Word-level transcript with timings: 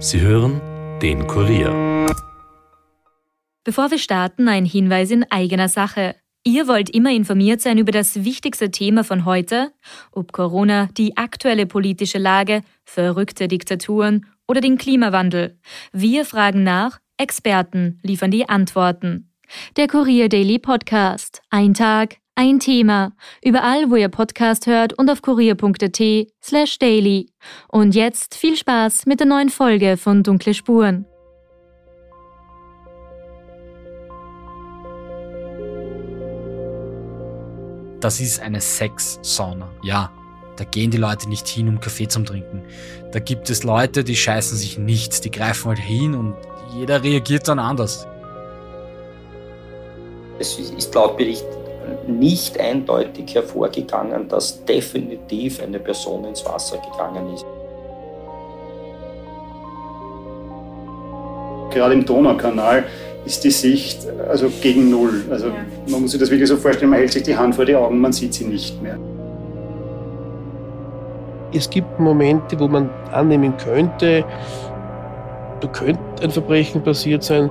Sie 0.00 0.20
hören 0.20 0.60
den 1.02 1.26
Kurier. 1.26 2.06
Bevor 3.64 3.90
wir 3.90 3.98
starten, 3.98 4.46
ein 4.46 4.64
Hinweis 4.64 5.10
in 5.10 5.24
eigener 5.28 5.68
Sache. 5.68 6.14
Ihr 6.44 6.68
wollt 6.68 6.88
immer 6.88 7.10
informiert 7.10 7.60
sein 7.60 7.78
über 7.78 7.90
das 7.90 8.22
wichtigste 8.22 8.70
Thema 8.70 9.02
von 9.02 9.24
heute, 9.24 9.72
ob 10.12 10.30
Corona, 10.30 10.88
die 10.96 11.16
aktuelle 11.16 11.66
politische 11.66 12.18
Lage, 12.18 12.62
verrückte 12.84 13.48
Diktaturen 13.48 14.26
oder 14.46 14.60
den 14.60 14.78
Klimawandel. 14.78 15.58
Wir 15.92 16.24
fragen 16.24 16.62
nach, 16.62 17.00
Experten 17.16 17.98
liefern 18.04 18.30
die 18.30 18.48
Antworten. 18.48 19.32
Der 19.76 19.88
Kurier 19.88 20.28
Daily 20.28 20.60
Podcast. 20.60 21.42
Ein 21.50 21.74
Tag, 21.74 22.18
ein 22.38 22.60
Thema. 22.60 23.12
Überall, 23.42 23.90
wo 23.90 23.96
ihr 23.96 24.08
Podcast 24.08 24.68
hört 24.68 24.96
und 24.96 25.10
auf 25.10 25.22
kurier.at 25.22 26.00
slash 26.40 26.78
daily. 26.78 27.26
Und 27.66 27.96
jetzt 27.96 28.36
viel 28.36 28.56
Spaß 28.56 29.06
mit 29.06 29.18
der 29.18 29.26
neuen 29.26 29.50
Folge 29.50 29.96
von 29.96 30.22
Dunkle 30.22 30.54
Spuren. 30.54 31.04
Das 37.98 38.20
ist 38.20 38.40
eine 38.40 38.60
Sex-Sauna. 38.60 39.68
Ja, 39.82 40.12
da 40.56 40.62
gehen 40.62 40.92
die 40.92 40.96
Leute 40.96 41.28
nicht 41.28 41.48
hin, 41.48 41.68
um 41.68 41.80
Kaffee 41.80 42.06
zu 42.06 42.22
trinken. 42.22 42.62
Da 43.10 43.18
gibt 43.18 43.50
es 43.50 43.64
Leute, 43.64 44.04
die 44.04 44.14
scheißen 44.14 44.56
sich 44.56 44.78
nicht. 44.78 45.24
Die 45.24 45.32
greifen 45.32 45.70
halt 45.70 45.80
hin 45.80 46.14
und 46.14 46.36
jeder 46.76 47.02
reagiert 47.02 47.48
dann 47.48 47.58
anders. 47.58 48.06
Es 50.38 50.56
ist 50.56 50.94
laut 50.94 51.16
Bericht 51.16 51.44
nicht 52.06 52.58
eindeutig 52.58 53.34
hervorgegangen, 53.34 54.28
dass 54.28 54.64
definitiv 54.64 55.62
eine 55.62 55.78
Person 55.78 56.24
ins 56.24 56.44
Wasser 56.44 56.78
gegangen 56.78 57.34
ist. 57.34 57.44
Gerade 61.70 61.94
im 61.94 62.04
Donaukanal 62.04 62.84
ist 63.24 63.44
die 63.44 63.50
Sicht 63.50 64.06
also 64.28 64.50
gegen 64.62 64.90
Null. 64.90 65.24
Also 65.30 65.48
man 65.88 66.02
muss 66.02 66.12
sich 66.12 66.20
das 66.20 66.30
wirklich 66.30 66.48
so 66.48 66.56
vorstellen, 66.56 66.90
man 66.90 67.00
hält 67.00 67.12
sich 67.12 67.22
die 67.22 67.36
Hand 67.36 67.54
vor 67.54 67.64
die 67.64 67.76
Augen, 67.76 68.00
man 68.00 68.12
sieht 68.12 68.34
sie 68.34 68.44
nicht 68.44 68.80
mehr. 68.82 68.98
Es 71.52 71.68
gibt 71.68 71.98
Momente, 71.98 72.58
wo 72.58 72.68
man 72.68 72.90
annehmen 73.12 73.56
könnte, 73.56 74.24
da 75.60 75.68
könnte 75.68 76.00
ein 76.22 76.30
Verbrechen 76.30 76.82
passiert 76.82 77.22
sein. 77.22 77.50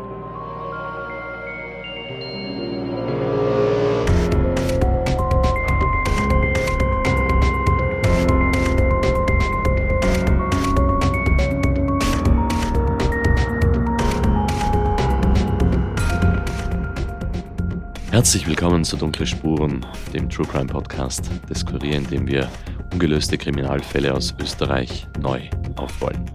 Herzlich 18.18 18.48
willkommen 18.48 18.84
zu 18.84 18.98
Dunkle 18.98 19.28
Spuren, 19.28 19.86
dem 20.12 20.28
True 20.28 20.48
Crime 20.48 20.66
Podcast 20.66 21.30
des 21.48 21.64
Kurier, 21.64 21.98
in 21.98 22.08
dem 22.08 22.28
wir 22.28 22.50
ungelöste 22.92 23.38
Kriminalfälle 23.38 24.12
aus 24.12 24.34
Österreich 24.42 25.06
neu 25.22 25.42
aufrollen. 25.76 26.26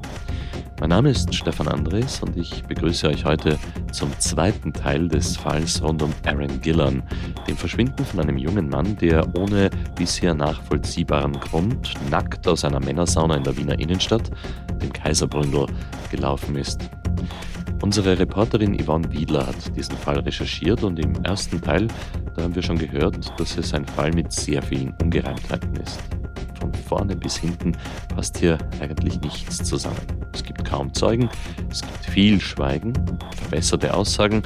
Mein 0.79 0.91
Name 0.91 1.11
ist 1.11 1.35
Stefan 1.35 1.67
Andres 1.67 2.23
und 2.23 2.37
ich 2.37 2.63
begrüße 2.63 3.09
euch 3.09 3.25
heute 3.25 3.59
zum 3.91 4.17
zweiten 4.21 4.73
Teil 4.73 5.09
des 5.09 5.37
Falls 5.37 5.83
rund 5.83 6.05
um 6.05 6.13
Aaron 6.25 6.61
Gillan, 6.61 7.03
dem 7.49 7.57
Verschwinden 7.57 8.05
von 8.05 8.21
einem 8.21 8.39
jungen 8.39 8.69
Mann, 8.69 8.97
der 8.99 9.27
ohne 9.37 9.69
bisher 9.97 10.35
nachvollziehbaren 10.35 11.33
Grund 11.33 11.95
nackt 12.13 12.47
aus 12.47 12.65
einer 12.65 12.79
Männersauna 12.79 13.39
in 13.39 13.43
der 13.43 13.57
Wiener 13.57 13.77
Innenstadt, 13.81 14.31
dem 14.81 14.93
Kaiserbründel, 14.93 15.67
gelaufen 16.13 16.55
ist. 16.55 16.89
Unsere 17.83 18.17
Reporterin 18.17 18.81
Yvonne 18.81 19.11
Wiedler 19.11 19.45
hat 19.45 19.77
diesen 19.77 19.97
Fall 19.97 20.21
recherchiert 20.21 20.85
und 20.85 21.01
im 21.01 21.17
ersten 21.25 21.61
Teil, 21.61 21.89
da 22.37 22.45
haben 22.45 22.55
wir 22.55 22.63
schon 22.63 22.79
gehört, 22.79 23.19
dass 23.41 23.59
es 23.59 23.75
ein 23.75 23.85
Fall 23.85 24.13
mit 24.13 24.33
sehr 24.33 24.63
vielen 24.63 24.95
Ungereimtheiten 25.03 25.75
ist. 25.75 25.99
Von 26.61 26.73
vorne 26.73 27.17
bis 27.17 27.37
hinten 27.37 27.77
passt 28.15 28.39
hier 28.39 28.57
eigentlich 28.81 29.21
nichts 29.21 29.65
zusammen. 29.65 29.97
Es 30.33 30.45
gibt 30.45 30.65
kaum 30.65 30.95
Zeugen, 30.95 31.29
es 31.71 31.83
gibt 31.83 32.05
viel 32.07 32.41
Schweigen, 32.41 32.93
verbesserte 33.35 33.93
Aussagen, 33.93 34.43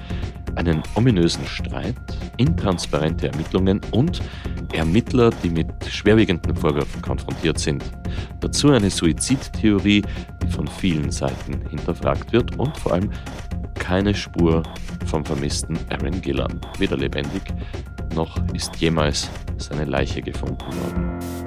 einen 0.54 0.82
ominösen 0.94 1.44
Streit, 1.46 1.94
intransparente 2.38 3.28
Ermittlungen 3.28 3.82
und 3.90 4.22
Ermittler, 4.72 5.30
die 5.42 5.50
mit 5.50 5.68
schwerwiegenden 5.88 6.54
Vorwürfen 6.56 7.02
konfrontiert 7.02 7.58
sind. 7.58 7.84
Dazu 8.40 8.70
eine 8.70 8.90
Suizidtheorie, 8.90 10.02
die 10.42 10.50
von 10.50 10.66
vielen 10.66 11.10
Seiten 11.10 11.66
hinterfragt 11.68 12.32
wird 12.32 12.58
und 12.58 12.76
vor 12.76 12.92
allem 12.92 13.10
keine 13.74 14.14
Spur 14.14 14.62
vom 15.06 15.24
vermissten 15.24 15.78
Aaron 15.90 16.20
Gillan. 16.20 16.60
Weder 16.78 16.96
lebendig 16.96 17.42
noch 18.14 18.36
ist 18.54 18.76
jemals 18.76 19.30
seine 19.58 19.84
Leiche 19.84 20.22
gefunden 20.22 20.58
worden. 20.60 21.46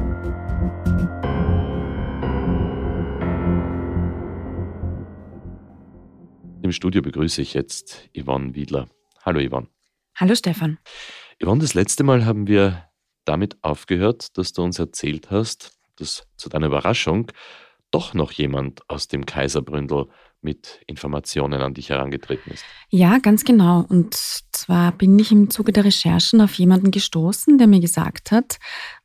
Im 6.62 6.72
Studio 6.72 7.02
begrüße 7.02 7.41
ich 7.41 7.56
jetzt 7.56 8.09
Yvonne 8.16 8.53
Wiedler. 8.53 8.88
Hallo 9.24 9.40
Yvonne. 9.40 9.68
Hallo 10.16 10.35
Stefan. 10.35 10.78
Yvonne, 11.41 11.62
das 11.62 11.74
letzte 11.74 12.03
Mal 12.03 12.25
haben 12.25 12.47
wir 12.47 12.88
damit 13.29 13.57
aufgehört, 13.62 14.38
dass 14.38 14.53
du 14.53 14.63
uns 14.63 14.79
erzählt 14.79 15.29
hast, 15.29 15.72
dass 15.97 16.23
zu 16.35 16.50
deiner 16.50 16.67
Überraschung 16.67 17.31
doch 17.91 18.13
noch 18.13 18.31
jemand 18.31 18.81
aus 18.90 19.07
dem 19.07 19.25
Kaiserbründel 19.25 20.07
mit 20.41 20.81
Informationen 20.88 21.62
an 21.62 21.73
dich 21.73 21.90
herangetreten 21.90 22.53
ist. 22.53 22.63
Ja, 22.90 23.19
ganz 23.19 23.44
genau. 23.44 23.85
Und 23.88 24.16
zwar 24.16 24.94
bin 24.94 25.19
ich 25.19 25.31
im 25.31 25.50
Zuge 25.50 25.73
der 25.73 25.85
Recherchen 25.85 26.41
auf 26.41 26.53
jemanden 26.53 26.91
gestoßen, 26.91 27.57
der 27.57 27.67
mir 27.67 27.81
gesagt 27.81 28.31
hat, 28.31 28.57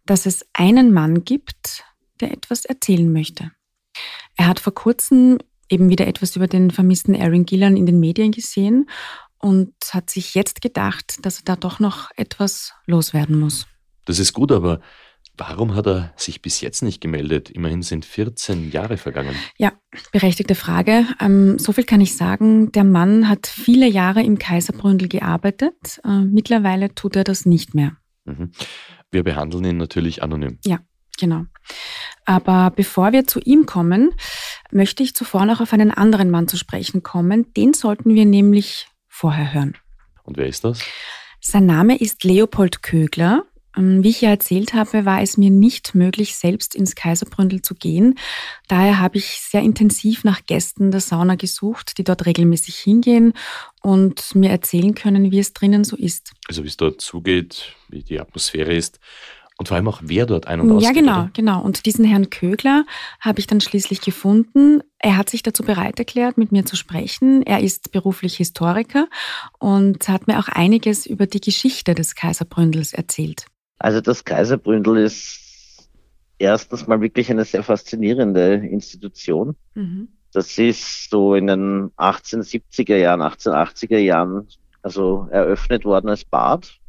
dass 0.07 0.27
es 0.27 0.47
einen 0.53 0.93
Mann 0.93 1.25
gibt, 1.25 1.85
der 2.21 2.33
etwas 2.33 2.65
erzählen 2.65 3.12
möchte. 3.12 3.51
Er 4.37 4.47
hat 4.47 4.61
vor 4.61 4.75
kurzem 4.75 5.39
eben 5.69 5.89
wieder 5.89 6.06
etwas 6.06 6.37
über 6.37 6.47
den 6.47 6.71
vermissten 6.71 7.21
Aaron 7.21 7.45
Gillan 7.45 7.77
in 7.77 7.87
den 7.87 8.01
Medien 8.01 8.33
gesehen 8.33 8.89
und 9.39 9.75
hat 9.91 10.11
sich 10.11 10.35
jetzt 10.35 10.62
gedacht, 10.62 11.19
dass 11.23 11.41
er 11.41 11.45
da 11.45 11.56
doch 11.56 11.81
noch 11.81 12.11
etwas 12.17 12.73
loswerden 12.87 13.39
muss. 13.39 13.67
Das 14.05 14.19
ist 14.19 14.33
gut, 14.33 14.53
aber 14.53 14.81
warum 15.37 15.75
hat 15.75 15.87
er 15.87 16.13
sich 16.17 16.43
bis 16.43 16.61
jetzt 16.61 16.83
nicht 16.83 17.01
gemeldet? 17.01 17.51
Immerhin 17.51 17.83
sind 17.83 18.05
14 18.05 18.71
Jahre 18.71 18.97
vergangen. 18.97 19.35
Ja, 19.59 19.73
berechtigte 20.13 20.55
Frage. 20.55 21.07
Ähm, 21.21 21.59
so 21.59 21.73
viel 21.73 21.85
kann 21.85 22.01
ich 22.01 22.17
sagen. 22.17 22.73
Der 22.73 22.85
Mann 22.85 23.29
hat 23.29 23.47
viele 23.47 23.89
Jahre 23.89 24.23
im 24.23 24.39
Kaiserbründel 24.39 25.09
gearbeitet. 25.09 26.01
Äh, 26.05 26.21
mittlerweile 26.21 26.95
tut 26.95 27.17
er 27.17 27.25
das 27.25 27.47
nicht 27.47 27.75
mehr. 27.75 27.97
Mhm. 28.25 28.53
Wir 29.11 29.23
behandeln 29.23 29.65
ihn 29.65 29.77
natürlich 29.77 30.23
anonym. 30.23 30.59
Ja, 30.65 30.81
genau. 31.19 31.45
Aber 32.25 32.73
bevor 32.75 33.13
wir 33.13 33.27
zu 33.27 33.41
ihm 33.41 33.67
kommen, 33.67 34.13
möchte 34.71 35.03
ich 35.03 35.15
zuvor 35.15 35.47
noch 35.47 35.61
auf 35.61 35.73
einen 35.73 35.91
anderen 35.91 36.31
Mann 36.31 36.49
zu 36.49 36.57
sprechen 36.57 37.03
kommen. 37.03 37.53
Den 37.55 37.75
sollten 37.75 38.15
wir 38.15 38.25
nämlich 38.25 38.89
vorher 39.09 39.53
hören. 39.53 39.77
Und 40.25 40.37
wer 40.37 40.47
ist 40.47 40.65
das? 40.65 40.81
Sein 41.41 41.67
Name 41.67 41.99
ist 41.99 42.25
Leopold 42.25 42.83
Kögler. 42.83 43.45
Ähm, 43.77 44.03
wie 44.03 44.11
ich 44.11 44.21
ja 44.21 44.31
erzählt 44.31 44.75
habe, 44.75 45.05
war 45.05 45.23
es 45.23 45.37
mir 45.37 45.51
nicht 45.51 45.95
möglich, 45.95 46.37
selbst 46.37 46.75
ins 46.75 46.95
Kaiserbründel 46.95 47.62
zu 47.62 47.75
gehen. 47.75 48.19
Daher 48.69 49.01
habe 49.01 49.19
ich 49.19 49.41
sehr 49.41 49.62
intensiv 49.62 50.25
nach 50.25 50.45
Gästen 50.47 50.91
der 50.91 51.01
Sauna 51.01 51.35
gesucht, 51.35 51.99
die 51.99 52.05
dort 52.05 52.27
regelmäßig 52.27 52.77
hingehen 52.77 53.33
und 53.83 54.35
mir 54.35 54.51
erzählen 54.51 54.95
können, 54.95 55.31
wie 55.31 55.39
es 55.39 55.53
drinnen 55.53 55.85
so 55.85 55.97
ist. 55.97 56.33
Also 56.49 56.65
wie 56.65 56.69
es 56.69 56.77
dort 56.77 57.01
zugeht, 57.01 57.75
wie 57.89 58.03
die 58.03 58.21
Atmosphäre 58.21 58.75
ist 58.75 59.01
und 59.57 59.69
vor 59.69 59.77
allem 59.77 59.87
auch, 59.87 60.01
wer 60.03 60.27
dort 60.27 60.49
ein- 60.49 60.61
und 60.61 60.73
ausgeht. 60.73 60.97
Ja, 60.97 61.01
genau, 61.01 61.21
oder? 61.21 61.31
genau. 61.33 61.62
Und 61.62 61.87
diesen 61.87 62.05
Herrn 62.05 62.31
Kögler 62.31 62.85
habe 63.21 63.39
ich 63.39 63.47
dann 63.47 63.61
schließlich 63.61 64.01
gefunden. 64.01 64.81
Er 64.99 65.17
hat 65.17 65.31
sich 65.31 65.43
dazu 65.44 65.62
bereit 65.62 65.99
erklärt, 65.99 66.38
mit 66.38 66.50
mir 66.50 66.65
zu 66.65 66.75
sprechen. 66.75 67.43
Er 67.43 67.61
ist 67.61 67.93
beruflich 67.93 68.37
Historiker 68.37 69.06
und 69.61 70.09
hat 70.09 70.26
mir 70.26 70.41
auch 70.41 70.49
einiges 70.49 71.06
über 71.06 71.26
die 71.26 71.41
Geschichte 71.41 71.94
des 71.94 72.17
Kaiserbründels 72.17 72.93
erzählt. 72.93 73.47
Also 73.85 74.01
das 74.01 74.25
Kaiserbründel 74.25 74.97
ist 74.97 75.91
erstens 76.39 76.87
mal 76.87 77.03
wirklich 77.03 77.31
eine 77.31 77.45
sehr 77.45 77.63
faszinierende 77.63 78.55
Institution. 78.55 79.57
Mhm. 79.75 80.09
Das 80.33 80.57
ist 80.57 81.11
so 81.11 81.35
in 81.35 81.49
den 81.49 81.91
1870er 81.99 82.97
Jahren, 82.97 83.21
1880er 83.21 83.99
Jahren 83.99 84.49
also 84.81 85.29
eröffnet 85.31 85.85
worden 85.85 86.09
als 86.09 86.25
Bad. 86.25 86.81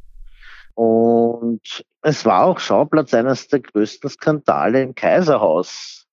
Und 0.72 1.84
es 2.00 2.24
war 2.24 2.44
auch 2.44 2.60
Schauplatz 2.60 3.12
eines 3.12 3.48
der 3.48 3.60
größten 3.60 4.08
Skandale 4.08 4.80
im 4.80 4.94
Kaiserhaus. 4.94 6.06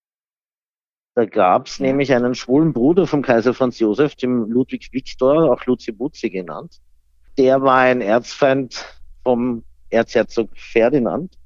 Da 1.16 1.24
gab 1.24 1.68
es 1.68 1.80
nämlich 1.80 2.14
einen 2.14 2.36
schwulen 2.36 2.74
Bruder 2.74 3.08
vom 3.08 3.22
Kaiser 3.22 3.54
Franz 3.54 3.80
Josef, 3.80 4.16
dem 4.16 4.52
Ludwig 4.52 4.92
Viktor, 4.92 5.50
auch 5.50 5.66
Luzi 5.66 5.94
Butzi 5.94 6.30
genannt. 6.30 6.82
Der 7.38 7.62
war 7.62 7.78
ein 7.78 8.02
Erzfeind 8.02 8.84
vom 9.24 9.64
Erzherzog 9.94 10.50
Ferdinand. 10.56 11.38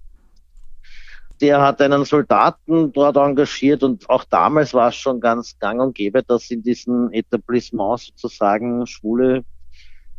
der 1.41 1.61
hat 1.61 1.81
einen 1.81 2.03
Soldaten 2.03 2.91
dort 2.93 3.15
engagiert 3.15 3.83
und 3.83 4.09
auch 4.09 4.23
damals 4.23 4.73
war 4.73 4.89
es 4.89 4.95
schon 4.95 5.19
ganz 5.19 5.57
gang 5.59 5.79
und 5.79 5.95
gäbe, 5.95 6.23
dass 6.23 6.49
in 6.49 6.63
diesen 6.63 7.13
Etablissements 7.13 8.11
sozusagen 8.15 8.87
schwule 8.87 9.45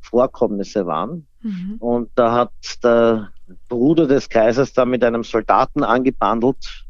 Vorkommnisse 0.01 0.87
waren. 0.87 1.27
Mhm. 1.43 1.77
Und 1.81 2.11
da 2.15 2.33
hat 2.33 2.53
der 2.85 3.33
Bruder 3.69 4.07
des 4.07 4.29
Kaisers 4.29 4.73
da 4.73 4.85
mit 4.85 5.03
einem 5.03 5.25
Soldaten 5.25 5.83
angebandelt 5.83 6.87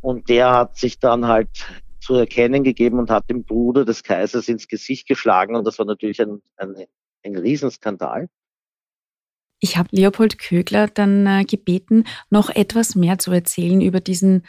und 0.00 0.28
der 0.28 0.52
hat 0.52 0.76
sich 0.76 0.98
dann 0.98 1.26
halt 1.26 1.66
zu 2.00 2.14
erkennen 2.14 2.64
gegeben 2.64 2.98
und 2.98 3.10
hat 3.10 3.30
dem 3.30 3.44
Bruder 3.44 3.84
des 3.84 4.02
Kaisers 4.02 4.48
ins 4.48 4.68
Gesicht 4.68 5.06
geschlagen 5.06 5.54
und 5.56 5.66
das 5.66 5.78
war 5.78 5.86
natürlich 5.86 6.20
ein, 6.20 6.42
ein, 6.56 6.74
ein 7.24 7.36
Riesenskandal. 7.36 8.28
Ich 9.64 9.76
habe 9.76 9.88
Leopold 9.92 10.40
Kögler 10.40 10.88
dann 10.88 11.24
äh, 11.24 11.44
gebeten, 11.44 12.02
noch 12.30 12.50
etwas 12.50 12.96
mehr 12.96 13.18
zu 13.18 13.30
erzählen 13.30 13.80
über 13.80 14.00
diesen 14.00 14.42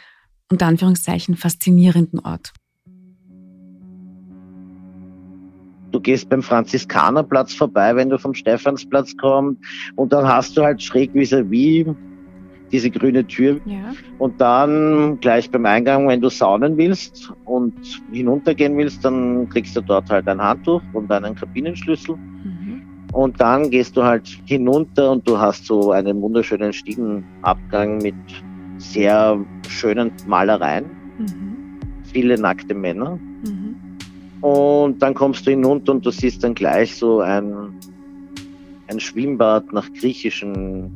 unter 0.50 0.66
Anführungszeichen 0.66 1.36
faszinierenden 1.36 2.18
Ort. 2.18 2.52
Du 5.92 6.00
gehst 6.00 6.28
beim 6.28 6.42
Franziskanerplatz 6.42 7.54
vorbei, 7.54 7.94
wenn 7.94 8.10
du 8.10 8.18
vom 8.18 8.34
Stephansplatz 8.34 9.16
kommst 9.16 9.62
und 9.94 10.12
dann 10.12 10.26
hast 10.26 10.56
du 10.56 10.64
halt 10.64 10.82
schräg 10.82 11.14
vis-à-vis 11.14 11.86
-vis 11.86 11.94
diese 12.72 12.90
grüne 12.90 13.24
Tür. 13.24 13.60
Ja. 13.66 13.94
Und 14.18 14.40
dann 14.40 15.20
gleich 15.20 15.48
beim 15.48 15.64
Eingang, 15.64 16.08
wenn 16.08 16.20
du 16.20 16.28
saunen 16.28 16.76
willst 16.76 17.32
und 17.44 17.72
hinuntergehen 18.10 18.76
willst, 18.76 19.04
dann 19.04 19.48
kriegst 19.48 19.76
du 19.76 19.80
dort 19.80 20.10
halt 20.10 20.26
ein 20.26 20.42
Handtuch 20.42 20.82
und 20.92 21.08
einen 21.12 21.36
Kabinenschlüssel. 21.36 22.16
Mhm. 22.16 22.53
Und 23.14 23.40
dann 23.40 23.70
gehst 23.70 23.96
du 23.96 24.02
halt 24.02 24.26
hinunter 24.44 25.12
und 25.12 25.26
du 25.28 25.38
hast 25.38 25.66
so 25.66 25.92
einen 25.92 26.20
wunderschönen 26.20 26.72
Stiegenabgang 26.72 27.98
mit 27.98 28.16
sehr 28.78 29.38
schönen 29.68 30.10
Malereien. 30.26 30.86
Mhm. 31.18 31.78
Viele 32.12 32.36
nackte 32.36 32.74
Männer. 32.74 33.16
Mhm. 33.46 33.76
Und 34.40 35.00
dann 35.00 35.14
kommst 35.14 35.46
du 35.46 35.52
hinunter 35.52 35.92
und 35.92 36.04
du 36.04 36.10
siehst 36.10 36.42
dann 36.42 36.56
gleich 36.56 36.96
so 36.96 37.20
ein, 37.20 37.78
ein 38.88 38.98
Schwimmbad 38.98 39.72
nach 39.72 39.88
griechischen 39.92 40.90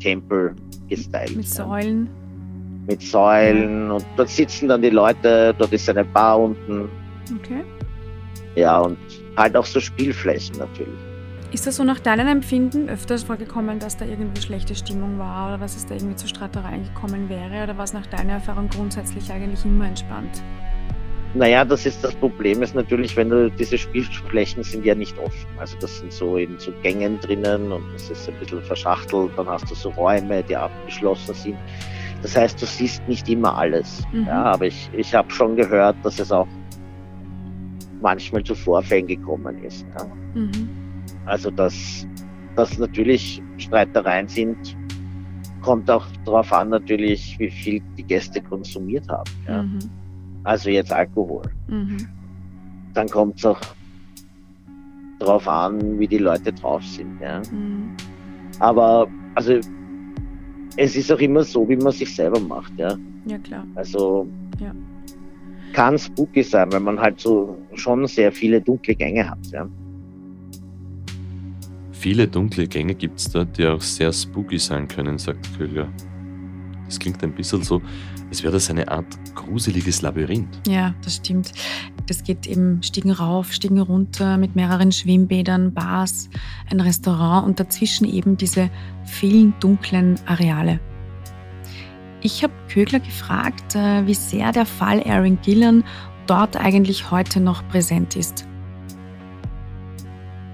Tempel 0.00 0.56
gestylt. 0.88 1.36
Mit 1.36 1.48
Säulen. 1.48 2.08
Mit 2.86 3.02
Säulen 3.02 3.90
und 3.90 4.06
dort 4.16 4.30
sitzen 4.30 4.68
dann 4.68 4.80
die 4.80 4.88
Leute, 4.88 5.54
dort 5.58 5.74
ist 5.74 5.86
eine 5.90 6.06
Bar 6.06 6.40
unten. 6.40 6.88
Okay. 7.38 7.62
Ja, 8.56 8.80
und 8.80 8.96
halt 9.36 9.54
auch 9.54 9.66
so 9.66 9.80
Spielflächen 9.80 10.56
natürlich. 10.56 11.07
Ist 11.50 11.66
das 11.66 11.76
so 11.76 11.84
nach 11.84 11.98
deinem 11.98 12.28
Empfinden 12.28 12.90
öfters 12.90 13.22
vorgekommen, 13.22 13.78
dass 13.78 13.96
da 13.96 14.04
irgendwie 14.04 14.42
schlechte 14.42 14.74
Stimmung 14.74 15.18
war 15.18 15.48
oder 15.48 15.58
dass 15.58 15.76
es 15.76 15.86
da 15.86 15.94
irgendwie 15.94 16.16
zu 16.16 16.28
Streitereien 16.28 16.84
gekommen 16.84 17.30
wäre? 17.30 17.64
Oder 17.64 17.78
war 17.78 17.84
es 17.84 17.94
nach 17.94 18.06
deiner 18.06 18.34
Erfahrung 18.34 18.68
grundsätzlich 18.68 19.32
eigentlich 19.32 19.64
immer 19.64 19.86
entspannt? 19.86 20.42
Naja, 21.32 21.64
das 21.64 21.86
ist 21.86 22.04
das 22.04 22.14
Problem, 22.16 22.62
ist 22.62 22.74
natürlich, 22.74 23.16
wenn 23.16 23.30
du 23.30 23.50
diese 23.50 23.78
Spielflächen 23.78 24.62
sind 24.62 24.84
ja 24.84 24.94
nicht 24.94 25.18
offen. 25.18 25.48
Also 25.58 25.78
das 25.80 26.00
sind 26.00 26.12
so 26.12 26.36
in 26.36 26.58
so 26.58 26.70
Gängen 26.82 27.18
drinnen 27.20 27.72
und 27.72 27.82
das 27.94 28.10
ist 28.10 28.28
ein 28.28 28.38
bisschen 28.40 28.62
verschachtelt, 28.62 29.30
dann 29.36 29.46
hast 29.48 29.70
du 29.70 29.74
so 29.74 29.88
Räume, 29.90 30.42
die 30.42 30.56
abgeschlossen 30.56 31.34
sind. 31.34 31.56
Das 32.20 32.36
heißt, 32.36 32.60
du 32.60 32.66
siehst 32.66 33.06
nicht 33.08 33.26
immer 33.28 33.56
alles. 33.56 34.02
Mhm. 34.12 34.26
Ja, 34.26 34.42
aber 34.44 34.66
ich, 34.66 34.90
ich 34.92 35.14
habe 35.14 35.30
schon 35.30 35.56
gehört, 35.56 35.96
dass 36.02 36.18
es 36.18 36.30
auch 36.30 36.48
manchmal 38.02 38.44
zu 38.44 38.54
Vorfällen 38.54 39.06
gekommen 39.06 39.64
ist. 39.64 39.86
Ja. 39.96 40.04
Mhm. 40.34 40.87
Also 41.28 41.50
dass, 41.50 42.06
dass 42.56 42.78
natürlich 42.78 43.42
Streitereien 43.58 44.28
sind, 44.28 44.76
kommt 45.62 45.90
auch 45.90 46.06
darauf 46.24 46.52
an 46.52 46.70
natürlich, 46.70 47.38
wie 47.38 47.50
viel 47.50 47.82
die 47.96 48.04
Gäste 48.04 48.40
konsumiert 48.40 49.08
haben. 49.08 49.30
Ja. 49.46 49.62
Mhm 49.62 49.78
also 50.48 50.70
jetzt 50.70 50.92
Alkohol. 50.92 51.42
Mhm. 51.68 52.08
Dann 52.94 53.08
kommt 53.08 53.38
es 53.38 53.44
auch 53.44 53.60
darauf 55.18 55.46
an, 55.46 55.98
wie 55.98 56.08
die 56.08 56.18
Leute 56.18 56.52
drauf 56.52 56.82
sind. 56.84 57.20
Ja. 57.20 57.42
Mhm. 57.52 57.90
Aber 58.58 59.08
also 59.34 59.58
es 60.76 60.96
ist 60.96 61.12
auch 61.12 61.18
immer 61.18 61.42
so, 61.42 61.68
wie 61.68 61.76
man 61.76 61.92
sich 61.92 62.14
selber 62.14 62.40
macht. 62.40 62.72
Ja, 62.78 62.96
ja 63.26 63.38
klar. 63.38 63.66
Also 63.74 64.26
ja. 64.58 64.72
kann 65.74 65.98
spooky 65.98 66.42
sein, 66.42 66.72
weil 66.72 66.80
man 66.80 66.98
halt 66.98 67.20
so 67.20 67.58
schon 67.74 68.06
sehr 68.06 68.32
viele 68.32 68.60
dunkle 68.60 68.94
Gänge 68.94 69.28
hat. 69.28 69.46
Ja. 69.52 69.68
Viele 71.98 72.28
dunkle 72.28 72.68
Gänge 72.68 72.94
gibt 72.94 73.18
es 73.18 73.28
da, 73.28 73.44
die 73.44 73.66
auch 73.66 73.80
sehr 73.80 74.12
spooky 74.12 74.56
sein 74.56 74.86
können, 74.86 75.18
sagt 75.18 75.58
Köhler. 75.58 75.88
Das 76.86 76.96
klingt 77.00 77.24
ein 77.24 77.34
bisschen 77.34 77.64
so, 77.64 77.82
als 78.28 78.40
wäre 78.44 78.52
das 78.52 78.70
eine 78.70 78.88
Art 78.88 79.18
gruseliges 79.34 80.00
Labyrinth. 80.00 80.60
Ja, 80.68 80.94
das 81.02 81.16
stimmt. 81.16 81.52
Das 82.06 82.22
geht 82.22 82.46
eben 82.46 82.84
Stiegen 82.84 83.10
rauf, 83.10 83.52
Stiegen 83.52 83.80
runter 83.80 84.36
mit 84.38 84.54
mehreren 84.54 84.92
Schwimmbädern, 84.92 85.74
Bars, 85.74 86.30
ein 86.70 86.78
Restaurant 86.78 87.44
und 87.44 87.58
dazwischen 87.58 88.06
eben 88.06 88.36
diese 88.36 88.70
vielen 89.04 89.54
dunklen 89.58 90.20
Areale. 90.24 90.78
Ich 92.22 92.44
habe 92.44 92.52
Kögler 92.68 93.00
gefragt, 93.00 93.74
äh, 93.74 94.06
wie 94.06 94.14
sehr 94.14 94.52
der 94.52 94.66
Fall 94.66 95.02
Aaron 95.02 95.40
Gillan 95.42 95.82
dort 96.28 96.56
eigentlich 96.56 97.10
heute 97.10 97.40
noch 97.40 97.66
präsent 97.66 98.14
ist. 98.14 98.46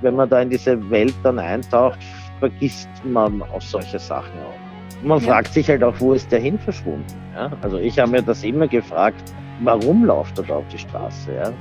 Wenn 0.05 0.17
man 0.17 0.29
da 0.29 0.41
in 0.41 0.51
diese 0.51 0.79
Welt 0.91 1.15
dann 1.23 1.39
eintaucht, 1.39 1.99
vergisst 2.39 2.89
man 3.05 3.43
auch 3.43 3.62
solche 3.62 3.99
Sachen 3.99 4.39
auch 4.41 4.65
man 5.05 5.21
ja. 5.21 5.29
fragt 5.29 5.53
sich 5.53 5.69
halt 5.69 5.83
auch, 5.85 5.95
wo 5.99 6.15
ist 6.15 6.31
der 6.33 6.41
hin 6.41 6.59
verschwunden? 6.59 7.05
Ja? 7.35 7.51
Also 7.62 7.79
ich 7.79 7.99
habe 7.99 8.11
mir 8.11 8.23
das 8.23 8.43
immer 8.43 8.67
gefragt, 8.67 9.33
warum 9.62 10.05
läuft 10.05 10.39
er 10.39 10.45
da 10.45 10.56
auf 10.56 10.69
die 10.69 10.79
Straße? 10.79 11.35
Ja? 11.35 11.53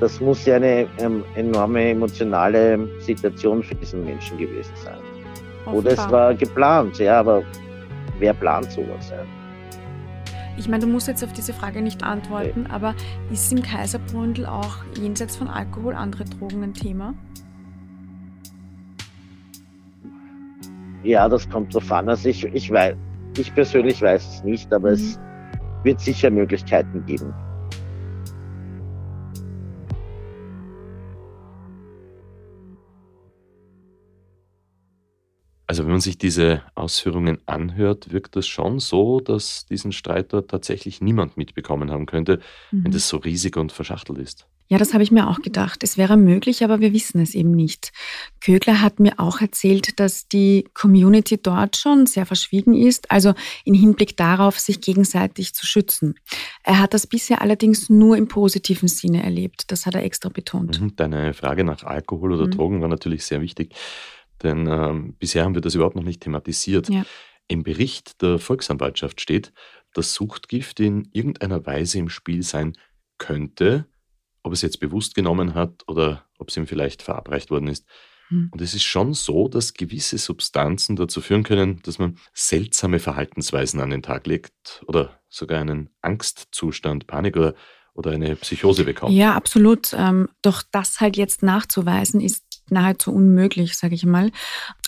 Das 0.00 0.20
muss 0.20 0.46
ja 0.46 0.56
eine 0.56 0.86
ähm, 0.98 1.24
enorme 1.34 1.90
emotionale 1.90 2.78
Situation 3.00 3.62
für 3.62 3.74
diesen 3.74 4.04
Menschen 4.04 4.38
gewesen 4.38 4.72
sein. 4.82 4.94
Offenbar. 5.66 5.74
Oder 5.74 5.90
es 5.92 6.10
war 6.10 6.34
geplant, 6.34 6.98
ja, 6.98 7.20
aber 7.20 7.42
wer 8.18 8.32
plant 8.32 8.70
sowas? 8.72 9.10
Ja? 9.10 9.39
Ich 10.60 10.68
meine, 10.68 10.84
du 10.84 10.92
musst 10.92 11.08
jetzt 11.08 11.24
auf 11.24 11.32
diese 11.32 11.54
Frage 11.54 11.80
nicht 11.80 12.02
antworten, 12.02 12.66
aber 12.66 12.94
ist 13.32 13.50
im 13.50 13.62
Kaiserbründel 13.62 14.44
auch 14.44 14.76
jenseits 15.00 15.34
von 15.34 15.48
Alkohol 15.48 15.94
andere 15.94 16.26
Drogen 16.26 16.62
ein 16.62 16.74
Thema? 16.74 17.14
Ja, 21.02 21.30
das 21.30 21.48
kommt 21.48 21.74
drauf 21.74 21.90
an. 21.90 22.10
Also 22.10 22.28
ich, 22.28 22.44
ich 22.44 22.70
weiß, 22.70 22.94
ich 23.38 23.54
persönlich 23.54 24.02
weiß 24.02 24.34
es 24.34 24.44
nicht, 24.44 24.70
aber 24.70 24.88
mhm. 24.88 24.94
es 24.96 25.18
wird 25.82 25.98
sicher 25.98 26.28
Möglichkeiten 26.28 27.06
geben. 27.06 27.32
Also 35.70 35.84
wenn 35.84 35.92
man 35.92 36.00
sich 36.00 36.18
diese 36.18 36.62
Ausführungen 36.74 37.38
anhört, 37.46 38.12
wirkt 38.12 38.34
das 38.34 38.48
schon 38.48 38.80
so, 38.80 39.20
dass 39.20 39.66
diesen 39.66 39.92
Streit 39.92 40.32
dort 40.32 40.50
tatsächlich 40.50 41.00
niemand 41.00 41.36
mitbekommen 41.36 41.92
haben 41.92 42.06
könnte, 42.06 42.40
mhm. 42.72 42.86
wenn 42.86 42.90
das 42.90 43.06
so 43.06 43.18
riesig 43.18 43.56
und 43.56 43.70
verschachtelt 43.70 44.18
ist. 44.18 44.48
Ja, 44.66 44.78
das 44.78 44.94
habe 44.94 45.04
ich 45.04 45.12
mir 45.12 45.28
auch 45.28 45.40
gedacht. 45.42 45.84
Es 45.84 45.96
wäre 45.96 46.16
möglich, 46.16 46.64
aber 46.64 46.80
wir 46.80 46.92
wissen 46.92 47.20
es 47.20 47.36
eben 47.36 47.52
nicht. 47.52 47.92
Kögler 48.40 48.82
hat 48.82 48.98
mir 48.98 49.18
auch 49.18 49.40
erzählt, 49.40 50.00
dass 50.00 50.26
die 50.26 50.68
Community 50.74 51.40
dort 51.40 51.76
schon 51.76 52.06
sehr 52.06 52.26
verschwiegen 52.26 52.74
ist, 52.74 53.08
also 53.10 53.34
im 53.64 53.74
Hinblick 53.74 54.16
darauf, 54.16 54.58
sich 54.58 54.80
gegenseitig 54.80 55.54
zu 55.54 55.66
schützen. 55.66 56.14
Er 56.64 56.80
hat 56.80 56.94
das 56.94 57.06
bisher 57.06 57.42
allerdings 57.42 57.90
nur 57.90 58.16
im 58.16 58.26
positiven 58.26 58.88
Sinne 58.88 59.22
erlebt. 59.22 59.70
Das 59.72 59.86
hat 59.86 59.94
er 59.94 60.02
extra 60.02 60.30
betont. 60.30 60.80
Mhm, 60.80 60.96
deine 60.96 61.32
Frage 61.32 61.62
nach 61.62 61.84
Alkohol 61.84 62.32
oder 62.32 62.46
mhm. 62.46 62.50
Drogen 62.50 62.80
war 62.80 62.88
natürlich 62.88 63.24
sehr 63.24 63.40
wichtig, 63.40 63.74
denn 64.42 64.66
ähm, 64.66 65.14
bisher 65.18 65.44
haben 65.44 65.54
wir 65.54 65.62
das 65.62 65.74
überhaupt 65.74 65.96
noch 65.96 66.02
nicht 66.02 66.22
thematisiert. 66.22 66.88
Ja. 66.88 67.04
Im 67.48 67.62
Bericht 67.62 68.22
der 68.22 68.38
Volksanwaltschaft 68.38 69.20
steht, 69.20 69.52
dass 69.92 70.14
Suchtgift 70.14 70.80
in 70.80 71.08
irgendeiner 71.12 71.66
Weise 71.66 71.98
im 71.98 72.08
Spiel 72.08 72.42
sein 72.42 72.76
könnte, 73.18 73.86
ob 74.42 74.52
es 74.52 74.62
jetzt 74.62 74.80
bewusst 74.80 75.14
genommen 75.14 75.54
hat 75.54 75.82
oder 75.88 76.26
ob 76.38 76.48
es 76.48 76.56
ihm 76.56 76.66
vielleicht 76.66 77.02
verabreicht 77.02 77.50
worden 77.50 77.68
ist. 77.68 77.86
Hm. 78.28 78.48
Und 78.52 78.60
es 78.60 78.74
ist 78.74 78.84
schon 78.84 79.12
so, 79.12 79.48
dass 79.48 79.74
gewisse 79.74 80.16
Substanzen 80.16 80.96
dazu 80.96 81.20
führen 81.20 81.42
können, 81.42 81.82
dass 81.82 81.98
man 81.98 82.16
seltsame 82.32 82.98
Verhaltensweisen 82.98 83.80
an 83.80 83.90
den 83.90 84.02
Tag 84.02 84.26
legt 84.26 84.82
oder 84.86 85.20
sogar 85.28 85.60
einen 85.60 85.90
Angstzustand, 86.00 87.06
Panik 87.06 87.36
oder, 87.36 87.54
oder 87.94 88.12
eine 88.12 88.36
Psychose 88.36 88.84
bekommt. 88.84 89.12
Ja, 89.12 89.34
absolut. 89.34 89.92
Ähm, 89.92 90.28
doch 90.42 90.62
das 90.70 91.00
halt 91.00 91.16
jetzt 91.16 91.42
nachzuweisen, 91.42 92.20
ist 92.20 92.44
nahezu 92.70 93.12
unmöglich, 93.12 93.76
sage 93.76 93.94
ich 93.94 94.04
mal. 94.04 94.30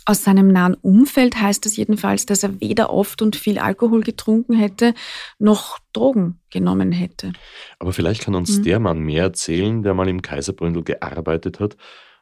Aus 0.04 0.24
seinem 0.24 0.48
nahen 0.48 0.74
Umfeld 0.74 1.40
heißt 1.40 1.64
es 1.66 1.76
jedenfalls, 1.76 2.26
dass 2.26 2.42
er 2.42 2.60
weder 2.60 2.90
oft 2.90 3.22
und 3.22 3.36
viel 3.36 3.58
Alkohol 3.58 4.02
getrunken 4.02 4.54
hätte, 4.54 4.94
noch 5.38 5.78
Drogen 5.92 6.40
genommen 6.50 6.90
hätte. 6.90 7.32
Aber 7.78 7.92
vielleicht 7.92 8.22
kann 8.22 8.34
uns 8.34 8.58
mhm. 8.58 8.62
der 8.64 8.80
Mann 8.80 8.98
mehr 8.98 9.24
erzählen, 9.24 9.82
der 9.82 9.94
mal 9.94 10.08
im 10.08 10.22
Kaiserbründel 10.22 10.82
gearbeitet 10.82 11.60
hat 11.60 11.76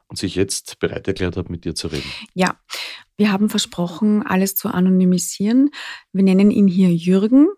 und 0.09 0.17
sich 0.17 0.35
jetzt 0.35 0.79
bereit 0.79 1.09
erklärt 1.09 1.37
hat, 1.39 1.49
mit 1.49 1.65
dir 1.65 1.75
zu 1.75 1.87
reden. 1.87 2.11
Ja, 2.35 2.57
wir 3.17 3.33
haben 3.33 3.49
versprochen, 3.49 4.27
alles 4.27 4.57
zu 4.57 4.69
anonymisieren. 4.69 5.71
Wir 6.13 6.25
nennen 6.25 6.51
ihn 6.51 6.67
hier 6.67 6.93
Jürgen 6.93 7.49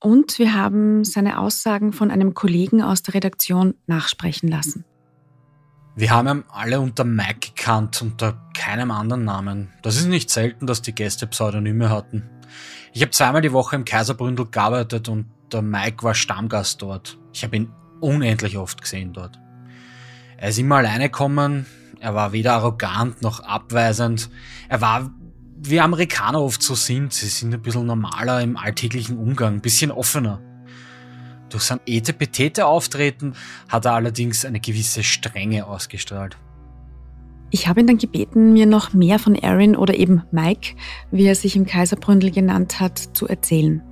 und 0.00 0.38
wir 0.40 0.54
haben 0.54 1.04
seine 1.04 1.38
Aussagen 1.38 1.92
von 1.92 2.10
einem 2.10 2.34
Kollegen 2.34 2.82
aus 2.82 3.02
der 3.02 3.14
Redaktion 3.14 3.74
nachsprechen 3.86 4.48
lassen. 4.48 4.84
Wir 5.94 6.10
haben 6.10 6.28
ihn 6.28 6.44
alle 6.50 6.80
unter 6.80 7.04
Mike 7.04 7.50
gekannt, 7.54 8.00
unter 8.00 8.34
keinem 8.56 8.90
anderen 8.90 9.26
Namen. 9.26 9.68
Das 9.82 9.96
ist 9.96 10.06
nicht 10.06 10.30
selten, 10.30 10.66
dass 10.66 10.80
die 10.80 10.94
Gäste 10.94 11.26
Pseudonyme 11.26 11.90
hatten. 11.90 12.30
Ich 12.94 13.02
habe 13.02 13.10
zweimal 13.10 13.42
die 13.42 13.52
Woche 13.52 13.76
im 13.76 13.84
Kaiserbründel 13.84 14.46
gearbeitet 14.46 15.10
und 15.10 15.26
der 15.52 15.60
Mike 15.60 16.02
war 16.02 16.14
Stammgast 16.14 16.80
dort. 16.80 17.18
Ich 17.34 17.44
habe 17.44 17.56
ihn 17.56 17.70
unendlich 18.00 18.56
oft 18.56 18.80
gesehen 18.80 19.12
dort. 19.12 19.38
Er 20.38 20.48
ist 20.48 20.58
immer 20.58 20.76
alleine 20.76 21.04
gekommen, 21.04 21.66
er 22.00 22.14
war 22.14 22.32
weder 22.32 22.54
arrogant 22.54 23.20
noch 23.20 23.40
abweisend. 23.40 24.30
Er 24.70 24.80
war, 24.80 25.10
wie 25.58 25.78
Amerikaner 25.78 26.40
oft 26.40 26.62
so 26.62 26.74
sind, 26.74 27.12
sie 27.12 27.26
sind 27.28 27.52
ein 27.52 27.60
bisschen 27.60 27.84
normaler 27.84 28.40
im 28.40 28.56
alltäglichen 28.56 29.18
Umgang, 29.18 29.56
ein 29.56 29.60
bisschen 29.60 29.90
offener. 29.90 30.40
Durch 31.52 31.64
sein 31.64 31.80
etepetete 31.86 32.66
Auftreten 32.66 33.34
hat 33.68 33.84
er 33.84 33.92
allerdings 33.94 34.44
eine 34.44 34.58
gewisse 34.58 35.02
Strenge 35.02 35.66
ausgestrahlt. 35.66 36.36
Ich 37.50 37.68
habe 37.68 37.80
ihn 37.80 37.86
dann 37.86 37.98
gebeten, 37.98 38.54
mir 38.54 38.64
noch 38.64 38.94
mehr 38.94 39.18
von 39.18 39.38
Aaron 39.38 39.76
oder 39.76 39.94
eben 39.94 40.22
Mike, 40.30 40.74
wie 41.10 41.26
er 41.26 41.34
sich 41.34 41.54
im 41.54 41.66
Kaiserbründel 41.66 42.30
genannt 42.30 42.80
hat, 42.80 42.98
zu 42.98 43.28
erzählen. 43.28 43.82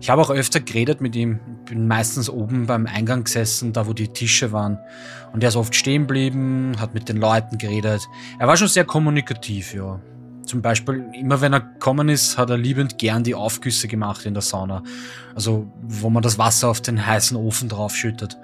Ich 0.00 0.08
habe 0.08 0.22
auch 0.22 0.30
öfter 0.30 0.60
geredet 0.60 1.02
mit 1.02 1.14
ihm, 1.14 1.38
bin 1.66 1.86
meistens 1.88 2.30
oben 2.30 2.66
beim 2.66 2.86
Eingang 2.86 3.24
gesessen, 3.24 3.72
da 3.74 3.86
wo 3.86 3.92
die 3.92 4.08
Tische 4.08 4.52
waren. 4.52 4.78
Und 5.32 5.42
er 5.42 5.48
ist 5.50 5.56
oft 5.56 5.74
stehen 5.74 6.02
geblieben, 6.02 6.76
hat 6.78 6.94
mit 6.94 7.08
den 7.08 7.18
Leuten 7.18 7.58
geredet. 7.58 8.06
Er 8.38 8.46
war 8.46 8.56
schon 8.56 8.68
sehr 8.68 8.84
kommunikativ, 8.84 9.74
ja. 9.74 10.00
Zum 10.46 10.62
Beispiel, 10.62 11.04
immer 11.12 11.40
wenn 11.40 11.52
er 11.52 11.60
gekommen 11.60 12.08
ist, 12.08 12.38
hat 12.38 12.50
er 12.50 12.56
liebend 12.56 12.98
gern 12.98 13.24
die 13.24 13.34
Aufgüsse 13.34 13.88
gemacht 13.88 14.24
in 14.26 14.34
der 14.34 14.42
Sauna. 14.42 14.82
Also, 15.34 15.66
wo 15.82 16.08
man 16.08 16.22
das 16.22 16.38
Wasser 16.38 16.68
auf 16.68 16.80
den 16.80 17.04
heißen 17.04 17.36
Ofen 17.36 17.68
draufschüttet. 17.68 18.38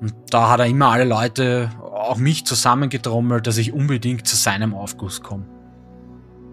Und 0.00 0.14
da 0.30 0.50
hat 0.50 0.60
er 0.60 0.66
immer 0.66 0.90
alle 0.90 1.04
Leute, 1.04 1.70
auch 1.80 2.18
mich 2.18 2.44
zusammengetrommelt, 2.44 3.46
dass 3.46 3.56
ich 3.56 3.72
unbedingt 3.72 4.26
zu 4.26 4.36
seinem 4.36 4.74
Aufguss 4.74 5.22
komme. 5.22 5.44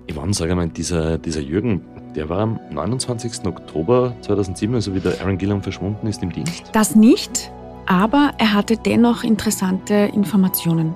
Yvonne, 0.09 0.33
sag 0.33 0.49
einmal, 0.49 0.69
dieser, 0.69 1.17
dieser 1.17 1.41
Jürgen, 1.41 1.81
der 2.15 2.29
war 2.29 2.39
am 2.39 2.59
29. 2.71 3.45
Oktober 3.45 4.15
2007, 4.21 4.75
also 4.75 4.95
wie 4.95 4.99
der 4.99 5.19
Aaron 5.21 5.37
Gillam 5.37 5.61
verschwunden 5.61 6.07
ist, 6.07 6.23
im 6.23 6.31
Dienst? 6.31 6.63
Das 6.71 6.95
nicht, 6.95 7.51
aber 7.85 8.31
er 8.37 8.53
hatte 8.53 8.77
dennoch 8.77 9.23
interessante 9.23 9.93
Informationen. 10.13 10.95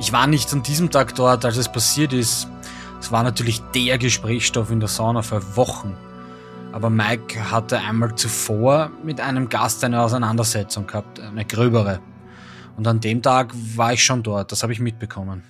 Ich 0.00 0.12
war 0.12 0.26
nicht 0.28 0.52
an 0.52 0.62
diesem 0.62 0.90
Tag 0.90 1.14
dort, 1.16 1.44
als 1.44 1.56
es 1.56 1.70
passiert 1.70 2.12
ist. 2.12 2.48
Es 3.00 3.12
war 3.12 3.22
natürlich 3.22 3.60
der 3.74 3.98
Gesprächsstoff 3.98 4.70
in 4.70 4.80
der 4.80 4.88
Sauna 4.88 5.22
für 5.22 5.56
Wochen. 5.56 5.96
Aber 6.72 6.90
Mike 6.90 7.50
hatte 7.50 7.78
einmal 7.78 8.14
zuvor 8.16 8.90
mit 9.02 9.20
einem 9.20 9.48
Gast 9.48 9.82
eine 9.84 10.02
Auseinandersetzung 10.02 10.86
gehabt, 10.86 11.20
eine 11.20 11.44
gröbere. 11.44 12.00
Und 12.76 12.86
an 12.86 13.00
dem 13.00 13.22
Tag 13.22 13.52
war 13.76 13.92
ich 13.92 14.04
schon 14.04 14.22
dort, 14.22 14.52
das 14.52 14.62
habe 14.62 14.72
ich 14.72 14.80
mitbekommen. 14.80 15.42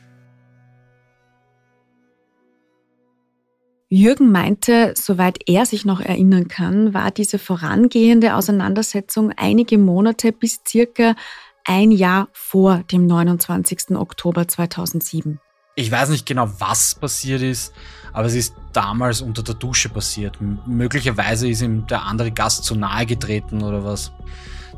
Jürgen 3.91 4.31
meinte, 4.31 4.93
soweit 4.97 5.39
er 5.47 5.65
sich 5.65 5.87
noch 5.87 6.01
erinnern 6.01 6.49
kann, 6.49 6.93
war 6.93 7.11
diese 7.11 7.39
vorangehende 7.39 8.35
Auseinandersetzung 8.35 9.33
einige 9.37 9.79
Monate 9.79 10.31
bis 10.33 10.61
circa 10.69 11.17
ein 11.65 11.91
Jahr 11.91 12.29
vor 12.33 12.85
dem 12.93 13.07
29. 13.07 13.97
Oktober 13.97 14.47
2007. 14.47 15.41
Ich 15.79 15.93
weiß 15.93 16.09
nicht 16.09 16.27
genau, 16.27 16.51
was 16.59 16.97
passiert 16.97 17.41
ist, 17.41 17.73
aber 18.13 18.27
es 18.27 18.35
ist 18.35 18.53
damals 18.73 19.21
unter 19.21 19.45
der 19.45 19.55
Dusche 19.55 19.89
passiert. 19.89 20.41
M 20.41 20.59
möglicherweise 20.67 21.49
ist 21.49 21.63
ihm 21.63 21.87
der 21.87 22.03
andere 22.03 22.33
Gast 22.33 22.65
zu 22.65 22.75
nahe 22.75 23.07
getreten 23.07 23.63
oder 23.63 23.85
was. 23.85 24.11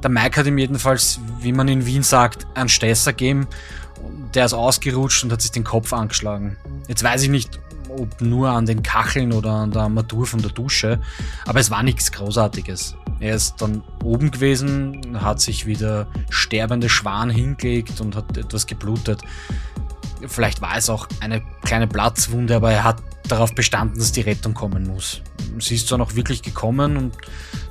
Der 0.02 0.10
Mike 0.10 0.38
hat 0.38 0.46
ihm 0.46 0.58
jedenfalls, 0.58 1.18
wie 1.40 1.52
man 1.52 1.68
in 1.68 1.86
Wien 1.86 2.02
sagt, 2.02 2.46
einen 2.54 2.68
Stesser 2.68 3.14
gegeben. 3.14 3.46
Der 4.34 4.44
ist 4.44 4.52
ausgerutscht 4.52 5.24
und 5.24 5.32
hat 5.32 5.40
sich 5.40 5.52
den 5.52 5.64
Kopf 5.64 5.94
angeschlagen. 5.94 6.58
Jetzt 6.86 7.02
weiß 7.02 7.22
ich 7.22 7.30
nicht, 7.30 7.58
ob 7.88 8.20
nur 8.20 8.50
an 8.50 8.66
den 8.66 8.82
Kacheln 8.82 9.32
oder 9.32 9.52
an 9.52 9.70
der 9.70 9.82
Armatur 9.84 10.26
von 10.26 10.42
der 10.42 10.50
Dusche, 10.50 11.00
aber 11.46 11.60
es 11.60 11.70
war 11.70 11.82
nichts 11.82 12.12
Großartiges. 12.12 12.94
Er 13.20 13.36
ist 13.36 13.54
dann 13.62 13.82
oben 14.04 14.30
gewesen, 14.30 15.18
hat 15.22 15.40
sich 15.40 15.64
wie 15.64 15.76
der 15.76 16.08
sterbende 16.28 16.90
Schwan 16.90 17.30
hingelegt 17.30 18.02
und 18.02 18.16
hat 18.16 18.36
etwas 18.36 18.66
geblutet. 18.66 19.22
Vielleicht 20.26 20.60
war 20.60 20.76
es 20.76 20.90
auch 20.90 21.06
eine 21.20 21.42
kleine 21.62 21.86
Platzwunde, 21.86 22.56
aber 22.56 22.72
er 22.72 22.84
hat 22.84 23.02
darauf 23.28 23.54
bestanden, 23.54 23.98
dass 23.98 24.12
die 24.12 24.22
Rettung 24.22 24.54
kommen 24.54 24.86
muss. 24.86 25.22
Sie 25.58 25.74
ist 25.76 25.88
zwar 25.88 25.98
noch 25.98 26.14
wirklich 26.14 26.42
gekommen 26.42 26.96
und 26.96 27.14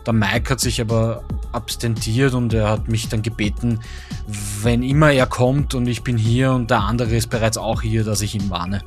der 0.05 0.13
Mike 0.13 0.51
hat 0.51 0.59
sich 0.59 0.81
aber 0.81 1.23
abstentiert 1.51 2.33
und 2.33 2.53
er 2.53 2.69
hat 2.69 2.87
mich 2.87 3.09
dann 3.09 3.21
gebeten, 3.21 3.79
wenn 4.61 4.83
immer 4.83 5.11
er 5.11 5.27
kommt 5.27 5.75
und 5.75 5.87
ich 5.87 6.03
bin 6.03 6.17
hier 6.17 6.51
und 6.51 6.71
der 6.71 6.81
andere 6.81 7.15
ist 7.15 7.29
bereits 7.29 7.57
auch 7.57 7.81
hier, 7.81 8.03
dass 8.03 8.21
ich 8.21 8.35
ihn 8.35 8.49
warne. 8.49 8.81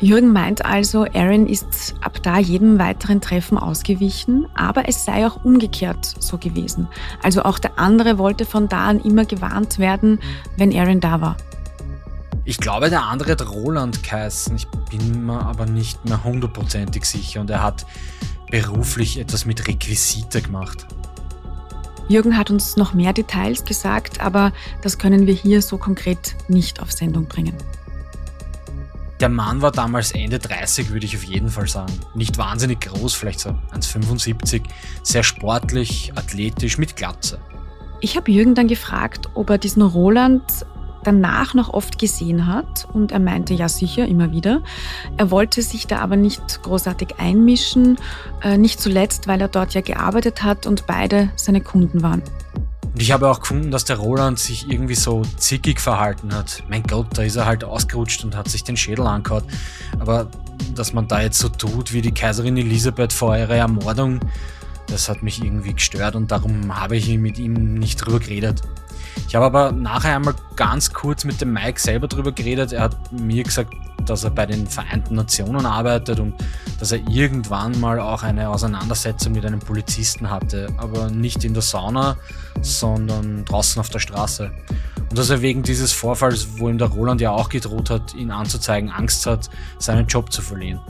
Jürgen 0.00 0.32
meint 0.32 0.64
also, 0.64 1.06
Aaron 1.14 1.46
ist 1.46 1.94
ab 2.00 2.20
da 2.24 2.38
jedem 2.38 2.80
weiteren 2.80 3.20
Treffen 3.20 3.56
ausgewichen, 3.56 4.48
aber 4.52 4.88
es 4.88 5.04
sei 5.04 5.24
auch 5.24 5.44
umgekehrt 5.44 6.04
so 6.04 6.38
gewesen. 6.38 6.88
Also 7.22 7.44
auch 7.44 7.60
der 7.60 7.78
andere 7.78 8.18
wollte 8.18 8.44
von 8.44 8.68
da 8.68 8.86
an 8.86 8.98
immer 8.98 9.24
gewarnt 9.24 9.78
werden, 9.78 10.18
wenn 10.56 10.76
Aaron 10.76 10.98
da 10.98 11.20
war. 11.20 11.36
Ich 12.44 12.58
glaube, 12.58 12.90
der 12.90 13.04
andere 13.04 13.32
hat 13.32 13.48
Roland 13.48 14.02
geheißen. 14.02 14.56
Ich 14.56 14.66
bin 14.90 15.26
mir 15.26 15.40
aber 15.40 15.66
nicht 15.66 16.04
mehr 16.04 16.24
hundertprozentig 16.24 17.04
sicher. 17.04 17.40
Und 17.40 17.50
er 17.50 17.62
hat 17.62 17.86
beruflich 18.50 19.18
etwas 19.18 19.46
mit 19.46 19.68
Requisite 19.68 20.42
gemacht. 20.42 20.86
Jürgen 22.08 22.36
hat 22.36 22.50
uns 22.50 22.76
noch 22.76 22.94
mehr 22.94 23.12
Details 23.12 23.64
gesagt, 23.64 24.20
aber 24.20 24.52
das 24.82 24.98
können 24.98 25.26
wir 25.26 25.34
hier 25.34 25.62
so 25.62 25.78
konkret 25.78 26.34
nicht 26.48 26.80
auf 26.82 26.90
Sendung 26.90 27.26
bringen. 27.26 27.56
Der 29.20 29.28
Mann 29.28 29.62
war 29.62 29.70
damals 29.70 30.10
Ende 30.10 30.40
30, 30.40 30.90
würde 30.90 31.06
ich 31.06 31.16
auf 31.16 31.22
jeden 31.22 31.48
Fall 31.48 31.68
sagen. 31.68 31.92
Nicht 32.16 32.38
wahnsinnig 32.38 32.80
groß, 32.80 33.14
vielleicht 33.14 33.38
so 33.38 33.50
1,75. 33.72 34.62
Sehr 35.04 35.22
sportlich, 35.22 36.12
athletisch, 36.16 36.76
mit 36.76 36.96
Glatze. 36.96 37.38
Ich 38.00 38.16
habe 38.16 38.32
Jürgen 38.32 38.56
dann 38.56 38.66
gefragt, 38.66 39.28
ob 39.34 39.48
er 39.48 39.58
diesen 39.58 39.82
Roland 39.82 40.42
danach 41.04 41.54
noch 41.54 41.72
oft 41.72 41.98
gesehen 41.98 42.46
hat 42.46 42.88
und 42.92 43.12
er 43.12 43.18
meinte 43.18 43.54
ja 43.54 43.68
sicher 43.68 44.06
immer 44.06 44.32
wieder. 44.32 44.62
Er 45.16 45.30
wollte 45.30 45.62
sich 45.62 45.86
da 45.86 45.98
aber 45.98 46.16
nicht 46.16 46.62
großartig 46.62 47.16
einmischen, 47.18 47.98
äh, 48.42 48.58
nicht 48.58 48.80
zuletzt, 48.80 49.28
weil 49.28 49.40
er 49.40 49.48
dort 49.48 49.74
ja 49.74 49.80
gearbeitet 49.80 50.42
hat 50.42 50.66
und 50.66 50.86
beide 50.86 51.30
seine 51.36 51.60
Kunden 51.60 52.02
waren. 52.02 52.22
Und 52.94 53.00
ich 53.00 53.10
habe 53.12 53.30
auch 53.30 53.40
gefunden, 53.40 53.70
dass 53.70 53.84
der 53.84 53.96
Roland 53.96 54.38
sich 54.38 54.70
irgendwie 54.70 54.94
so 54.94 55.22
zickig 55.38 55.80
verhalten 55.80 56.34
hat. 56.34 56.62
Mein 56.68 56.82
Gott, 56.82 57.06
da 57.14 57.22
ist 57.22 57.36
er 57.36 57.46
halt 57.46 57.64
ausgerutscht 57.64 58.22
und 58.24 58.36
hat 58.36 58.48
sich 58.48 58.64
den 58.64 58.76
Schädel 58.76 59.06
angehaut. 59.06 59.44
Aber 59.98 60.30
dass 60.74 60.92
man 60.92 61.08
da 61.08 61.22
jetzt 61.22 61.38
so 61.38 61.48
tut 61.48 61.92
wie 61.92 62.02
die 62.02 62.12
Kaiserin 62.12 62.56
Elisabeth 62.56 63.12
vor 63.12 63.36
ihrer 63.36 63.56
Ermordung, 63.56 64.20
das 64.88 65.08
hat 65.08 65.22
mich 65.22 65.42
irgendwie 65.42 65.72
gestört 65.72 66.16
und 66.16 66.30
darum 66.30 66.78
habe 66.78 66.96
ich 66.96 67.08
mit 67.16 67.38
ihm 67.38 67.74
nicht 67.74 67.96
drüber 67.96 68.20
geredet. 68.20 68.60
Ich 69.28 69.34
habe 69.34 69.46
aber 69.46 69.72
nachher 69.72 70.16
einmal 70.16 70.34
ganz 70.56 70.92
kurz 70.92 71.24
mit 71.24 71.40
dem 71.40 71.52
Mike 71.52 71.80
selber 71.80 72.08
drüber 72.08 72.32
geredet. 72.32 72.72
Er 72.72 72.82
hat 72.82 73.12
mir 73.12 73.42
gesagt, 73.42 73.72
dass 74.06 74.24
er 74.24 74.30
bei 74.30 74.46
den 74.46 74.66
Vereinten 74.66 75.14
Nationen 75.14 75.66
arbeitet 75.66 76.20
und 76.20 76.34
dass 76.78 76.92
er 76.92 76.98
irgendwann 77.08 77.78
mal 77.80 78.00
auch 78.00 78.22
eine 78.22 78.48
Auseinandersetzung 78.48 79.32
mit 79.32 79.46
einem 79.46 79.60
Polizisten 79.60 80.28
hatte, 80.28 80.68
aber 80.76 81.08
nicht 81.08 81.44
in 81.44 81.54
der 81.54 81.62
Sauna, 81.62 82.16
sondern 82.60 83.44
draußen 83.44 83.80
auf 83.80 83.88
der 83.90 84.00
Straße. 84.00 84.50
Und 85.08 85.18
dass 85.18 85.30
er 85.30 85.42
wegen 85.42 85.62
dieses 85.62 85.92
Vorfalls, 85.92 86.58
wo 86.58 86.68
ihm 86.68 86.78
der 86.78 86.88
Roland 86.88 87.20
ja 87.20 87.30
auch 87.30 87.48
gedroht 87.48 87.90
hat, 87.90 88.14
ihn 88.14 88.30
anzuzeigen, 88.30 88.90
Angst 88.90 89.26
hat, 89.26 89.50
seinen 89.78 90.06
Job 90.06 90.32
zu 90.32 90.42
verlieren. 90.42 90.80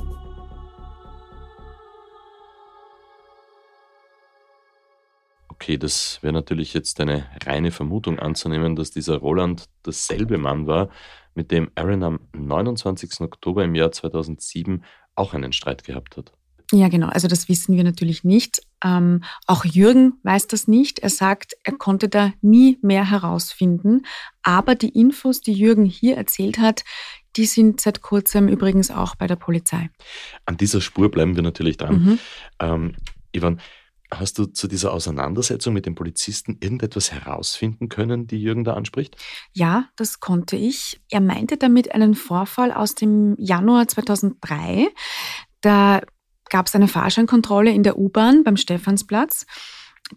Okay, 5.62 5.78
das 5.78 6.18
wäre 6.22 6.32
natürlich 6.32 6.74
jetzt 6.74 6.98
eine 6.98 7.24
reine 7.46 7.70
Vermutung 7.70 8.18
anzunehmen, 8.18 8.74
dass 8.74 8.90
dieser 8.90 9.18
Roland 9.18 9.66
dasselbe 9.84 10.36
Mann 10.36 10.66
war, 10.66 10.88
mit 11.36 11.52
dem 11.52 11.70
Aaron 11.76 12.02
am 12.02 12.20
29. 12.36 13.20
Oktober 13.20 13.62
im 13.62 13.76
Jahr 13.76 13.92
2007 13.92 14.82
auch 15.14 15.34
einen 15.34 15.52
Streit 15.52 15.84
gehabt 15.84 16.16
hat. 16.16 16.32
Ja, 16.72 16.88
genau. 16.88 17.06
Also 17.06 17.28
das 17.28 17.48
wissen 17.48 17.76
wir 17.76 17.84
natürlich 17.84 18.24
nicht. 18.24 18.62
Ähm, 18.82 19.22
auch 19.46 19.64
Jürgen 19.64 20.14
weiß 20.24 20.48
das 20.48 20.66
nicht. 20.66 20.98
Er 20.98 21.10
sagt, 21.10 21.52
er 21.62 21.74
konnte 21.74 22.08
da 22.08 22.32
nie 22.40 22.80
mehr 22.82 23.08
herausfinden. 23.08 24.04
Aber 24.42 24.74
die 24.74 24.88
Infos, 24.88 25.42
die 25.42 25.52
Jürgen 25.52 25.84
hier 25.84 26.16
erzählt 26.16 26.58
hat, 26.58 26.82
die 27.36 27.46
sind 27.46 27.80
seit 27.80 28.02
kurzem 28.02 28.48
übrigens 28.48 28.90
auch 28.90 29.14
bei 29.14 29.28
der 29.28 29.36
Polizei. 29.36 29.90
An 30.44 30.56
dieser 30.56 30.80
Spur 30.80 31.08
bleiben 31.08 31.36
wir 31.36 31.44
natürlich 31.44 31.76
dran. 31.76 32.02
Mhm. 32.02 32.18
Ähm, 32.58 32.96
Ivan, 33.30 33.60
Hast 34.14 34.38
du 34.38 34.44
zu 34.44 34.68
dieser 34.68 34.92
Auseinandersetzung 34.92 35.72
mit 35.72 35.86
den 35.86 35.94
Polizisten 35.94 36.58
irgendetwas 36.60 37.12
herausfinden 37.12 37.88
können, 37.88 38.26
die 38.26 38.42
Jürgen 38.42 38.62
da 38.62 38.74
anspricht? 38.74 39.16
Ja, 39.52 39.86
das 39.96 40.20
konnte 40.20 40.56
ich. 40.56 41.00
Er 41.10 41.20
meinte 41.20 41.56
damit 41.56 41.94
einen 41.94 42.14
Vorfall 42.14 42.72
aus 42.72 42.94
dem 42.94 43.34
Januar 43.38 43.88
2003. 43.88 44.88
Da 45.62 46.02
gab 46.50 46.66
es 46.66 46.74
eine 46.74 46.88
Fahrscheinkontrolle 46.88 47.70
in 47.70 47.82
der 47.82 47.98
U-Bahn 47.98 48.44
beim 48.44 48.58
Stephansplatz. 48.58 49.46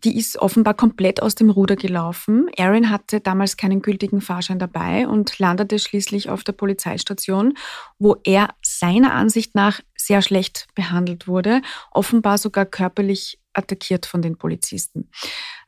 Die 0.03 0.17
ist 0.17 0.37
offenbar 0.37 0.73
komplett 0.73 1.21
aus 1.21 1.35
dem 1.35 1.49
Ruder 1.49 1.77
gelaufen. 1.77 2.49
Aaron 2.57 2.89
hatte 2.89 3.21
damals 3.21 3.55
keinen 3.55 3.81
gültigen 3.81 4.19
Fahrschein 4.19 4.59
dabei 4.59 5.07
und 5.07 5.39
landete 5.39 5.79
schließlich 5.79 6.29
auf 6.29 6.43
der 6.43 6.51
Polizeistation, 6.51 7.53
wo 7.97 8.17
er 8.25 8.49
seiner 8.61 9.13
Ansicht 9.13 9.55
nach 9.55 9.79
sehr 9.95 10.21
schlecht 10.21 10.67
behandelt 10.75 11.29
wurde, 11.29 11.61
offenbar 11.91 12.37
sogar 12.37 12.65
körperlich 12.65 13.39
attackiert 13.55 14.05
von 14.05 14.21
den 14.21 14.37
Polizisten. 14.37 15.09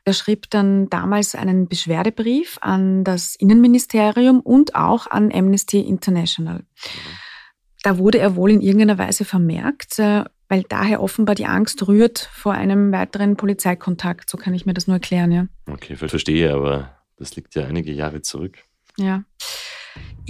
Er 0.04 0.14
schrieb 0.14 0.48
dann 0.50 0.88
damals 0.88 1.34
einen 1.34 1.68
Beschwerdebrief 1.68 2.58
an 2.60 3.04
das 3.04 3.34
Innenministerium 3.36 4.40
und 4.40 4.74
auch 4.74 5.06
an 5.06 5.32
Amnesty 5.32 5.80
International. 5.80 6.64
Da 7.82 7.98
wurde 7.98 8.18
er 8.18 8.34
wohl 8.34 8.50
in 8.50 8.60
irgendeiner 8.60 8.98
Weise 8.98 9.24
vermerkt, 9.24 9.98
äh, 9.98 10.24
weil 10.48 10.62
daher 10.62 11.02
offenbar 11.02 11.34
die 11.34 11.46
Angst 11.46 11.86
rührt 11.86 12.18
vor 12.32 12.52
einem 12.52 12.90
weiteren 12.90 13.36
Polizeikontakt. 13.36 14.30
So 14.30 14.38
kann 14.38 14.54
ich 14.54 14.66
mir 14.66 14.74
das 14.74 14.86
nur 14.86 14.96
erklären, 14.96 15.30
ja. 15.30 15.46
Okay, 15.70 15.94
verstehe, 15.94 16.52
aber 16.52 16.98
das 17.16 17.36
liegt 17.36 17.54
ja 17.54 17.66
einige 17.66 17.92
Jahre 17.92 18.22
zurück. 18.22 18.64
Ja. 18.98 19.24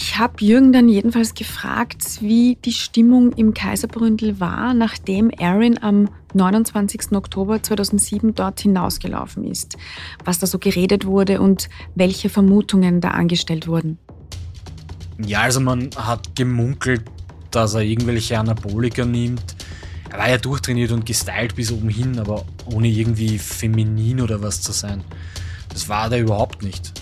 Ich 0.01 0.17
habe 0.17 0.45
Jürgen 0.45 0.73
dann 0.73 0.89
jedenfalls 0.89 1.35
gefragt, 1.35 2.21
wie 2.21 2.57
die 2.65 2.73
Stimmung 2.73 3.33
im 3.33 3.53
Kaiserbründel 3.53 4.39
war, 4.39 4.73
nachdem 4.73 5.33
Aaron 5.41 5.77
am 5.83 6.09
29. 6.35 7.13
Oktober 7.13 7.61
2007 7.61 8.33
dort 8.35 8.61
hinausgelaufen 8.61 9.43
ist, 9.43 9.77
was 10.25 10.39
da 10.39 10.47
so 10.47 10.61
geredet 10.61 11.05
wurde 11.05 11.41
und 11.41 11.69
welche 11.97 12.29
Vermutungen 12.29 13.01
da 13.01 13.11
angestellt 13.11 13.67
wurden. 13.67 13.99
Ja, 15.21 15.41
also 15.41 15.59
man 15.59 15.91
hat 15.97 16.37
gemunkelt, 16.37 17.03
dass 17.51 17.75
er 17.75 17.83
irgendwelche 17.83 18.39
Anabolika 18.39 19.05
nimmt. 19.05 19.57
Er 20.11 20.19
war 20.19 20.31
ja 20.31 20.39
durchtrainiert 20.39 20.93
und 20.93 21.07
gestylt 21.07 21.57
bis 21.57 21.73
oben 21.73 21.89
hin, 21.89 22.21
aber 22.21 22.45
ohne 22.67 22.87
irgendwie 22.87 23.37
feminin 23.37 24.21
oder 24.21 24.43
was 24.43 24.63
zu 24.63 24.71
sein. 24.71 25.03
Das 25.71 25.89
war 25.89 26.13
er 26.13 26.21
überhaupt 26.21 26.63
nicht 26.63 26.93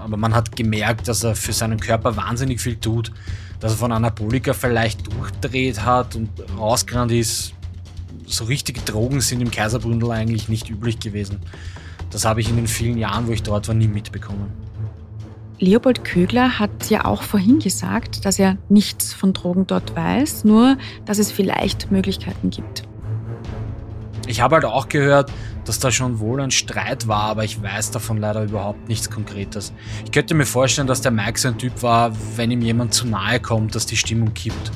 aber 0.00 0.16
man 0.16 0.34
hat 0.34 0.56
gemerkt, 0.56 1.08
dass 1.08 1.22
er 1.22 1.34
für 1.34 1.52
seinen 1.52 1.78
Körper 1.78 2.16
wahnsinnig 2.16 2.60
viel 2.60 2.76
tut, 2.76 3.12
dass 3.60 3.72
er 3.72 3.78
von 3.78 3.92
Anabolika 3.92 4.52
vielleicht 4.52 5.06
durchdreht 5.12 5.84
hat 5.84 6.16
und 6.16 6.30
rausgerannt 6.58 7.12
ist. 7.12 7.54
So 8.26 8.44
richtige 8.44 8.80
Drogen 8.80 9.20
sind 9.20 9.40
im 9.40 9.50
Kaiserbründel 9.50 10.10
eigentlich 10.10 10.48
nicht 10.48 10.70
üblich 10.70 10.98
gewesen. 10.98 11.40
Das 12.10 12.24
habe 12.24 12.40
ich 12.40 12.48
in 12.48 12.56
den 12.56 12.66
vielen 12.66 12.98
Jahren, 12.98 13.26
wo 13.26 13.32
ich 13.32 13.42
dort 13.42 13.68
war, 13.68 13.74
nie 13.74 13.88
mitbekommen. 13.88 14.52
Leopold 15.58 16.04
Kögler 16.04 16.58
hat 16.58 16.88
ja 16.88 17.04
auch 17.04 17.22
vorhin 17.22 17.58
gesagt, 17.58 18.24
dass 18.24 18.38
er 18.38 18.56
nichts 18.70 19.12
von 19.12 19.34
Drogen 19.34 19.66
dort 19.66 19.94
weiß, 19.94 20.44
nur 20.44 20.78
dass 21.04 21.18
es 21.18 21.30
vielleicht 21.30 21.90
Möglichkeiten 21.90 22.48
gibt. 22.48 22.84
Ich 24.30 24.40
habe 24.40 24.54
halt 24.54 24.64
auch 24.64 24.88
gehört, 24.88 25.32
dass 25.64 25.80
da 25.80 25.90
schon 25.90 26.20
wohl 26.20 26.40
ein 26.40 26.52
Streit 26.52 27.08
war, 27.08 27.24
aber 27.24 27.42
ich 27.42 27.60
weiß 27.60 27.90
davon 27.90 28.18
leider 28.18 28.44
überhaupt 28.44 28.88
nichts 28.88 29.10
Konkretes. 29.10 29.72
Ich 30.04 30.12
könnte 30.12 30.34
mir 30.34 30.46
vorstellen, 30.46 30.86
dass 30.86 31.00
der 31.00 31.10
Mike 31.10 31.36
so 31.36 31.48
ein 31.48 31.58
Typ 31.58 31.82
war, 31.82 32.12
wenn 32.36 32.52
ihm 32.52 32.62
jemand 32.62 32.94
zu 32.94 33.08
nahe 33.08 33.40
kommt, 33.40 33.74
dass 33.74 33.86
die 33.86 33.96
Stimmung 33.96 34.32
kippt. 34.32 34.70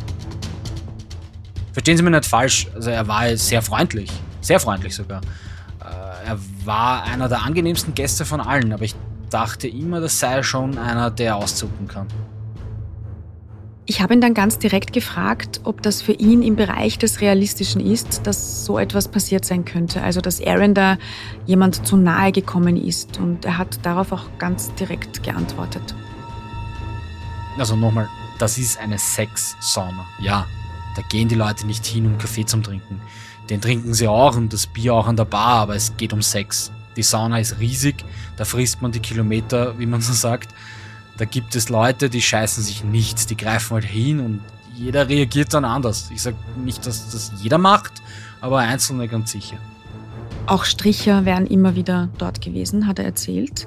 Verstehen 1.73 1.97
Sie 1.97 2.03
mich 2.03 2.11
nicht 2.11 2.27
falsch, 2.27 2.67
also 2.75 2.91
er 2.91 3.07
war 3.07 3.37
sehr 3.37 3.63
freundlich, 3.63 4.11
sehr 4.41 4.59
freundlich 4.59 4.93
sogar. 4.97 5.21
Äh, 5.81 6.31
er 6.31 6.39
war 6.65 7.05
einer 7.05 7.29
der 7.29 7.45
angenehmsten 7.45 7.95
Gäste 7.95 8.25
von 8.25 8.41
allen, 8.41 8.73
aber 8.73 8.83
ich 8.83 8.97
dachte 9.31 9.69
immer, 9.69 10.01
das 10.01 10.19
sei 10.19 10.43
schon 10.43 10.79
einer, 10.79 11.13
der 11.13 11.37
auszucken 11.37 11.87
kann. 11.87 12.09
Ich 13.87 14.01
habe 14.01 14.15
ihn 14.15 14.23
dann 14.23 14.33
ganz 14.33 14.59
direkt 14.59 14.95
gefragt, 14.95 15.61
ob 15.65 15.83
das 15.83 16.01
für 16.01 16.13
ihn 16.13 16.43
im 16.43 16.57
Bereich 16.57 16.99
des 16.99 17.21
Realistischen 17.21 17.83
ist, 17.83 18.27
dass 18.27 18.65
so 18.65 18.79
etwas 18.79 19.09
passiert 19.09 19.45
sein 19.45 19.67
könnte. 19.67 20.03
Also, 20.03 20.23
dass 20.23 20.41
Aaron 20.41 20.73
da 20.73 20.97
jemand 21.45 21.87
zu 21.87 21.99
nahe 21.99 22.33
gekommen 22.33 22.79
ist. 22.79 23.19
Und 23.19 23.45
er 23.45 23.59
hat 23.59 23.85
darauf 23.85 24.11
auch 24.13 24.25
ganz 24.39 24.73
direkt 24.75 25.23
geantwortet. 25.23 25.95
Also 27.59 27.77
nochmal, 27.77 28.09
das 28.39 28.57
ist 28.57 28.79
eine 28.79 28.99
Sex-Sauna. 28.99 30.07
Ja, 30.19 30.47
da 30.97 31.03
gehen 31.03 31.29
die 31.29 31.35
Leute 31.35 31.67
nicht 31.67 31.85
hin, 31.85 32.07
um 32.07 32.17
Kaffee 32.17 32.47
zu 32.47 32.57
trinken. 32.61 33.03
Den 33.51 33.61
trinken 33.61 33.93
sie 33.93 34.09
auch 34.09 34.35
und 34.35 34.53
das 34.55 34.67
Bier 34.67 34.95
auch 34.95 35.07
an 35.07 35.17
der 35.17 35.27
Bar, 35.27 35.61
aber 35.61 35.77
es 35.77 35.95
geht 35.99 36.15
um 36.15 36.23
Sex. 36.23 36.73
Die 36.97 37.03
Sauna 37.03 37.39
ist 37.39 37.59
riesig, 37.61 37.97
da 38.39 38.45
frisst 38.45 38.81
man 38.81 38.93
die 38.93 39.01
Kilometer, 39.01 39.79
wie 39.79 39.87
man 39.87 40.01
so 40.01 40.15
sagt. 40.15 40.55
Da 41.17 41.25
gibt 41.25 41.55
es 41.55 41.69
Leute, 41.69 42.11
die 42.11 42.23
scheißen 42.23 42.63
sich 42.63 42.85
nichts, 42.85 43.27
die 43.27 43.37
greifen 43.37 43.75
halt 43.75 43.85
hin 43.85 44.21
und 44.21 44.41
jeder 44.75 45.09
reagiert 45.09 45.55
dann 45.55 45.65
anders. 45.65 46.11
Ich 46.13 46.23
sage 46.23 46.37
nicht, 46.65 46.87
dass 46.87 47.11
das 47.11 47.33
jeder 47.41 47.59
macht, 47.59 47.93
aber 48.41 48.59
Einzelne 48.59 49.07
ganz 49.07 49.31
sicher. 49.31 49.57
Auch 50.47 50.65
Stricher 50.65 51.25
wären 51.25 51.47
immer 51.47 51.75
wieder 51.75 52.09
dort 52.19 52.41
gewesen, 52.43 52.87
hat 52.87 52.99
er 52.99 53.07
erzählt. 53.07 53.67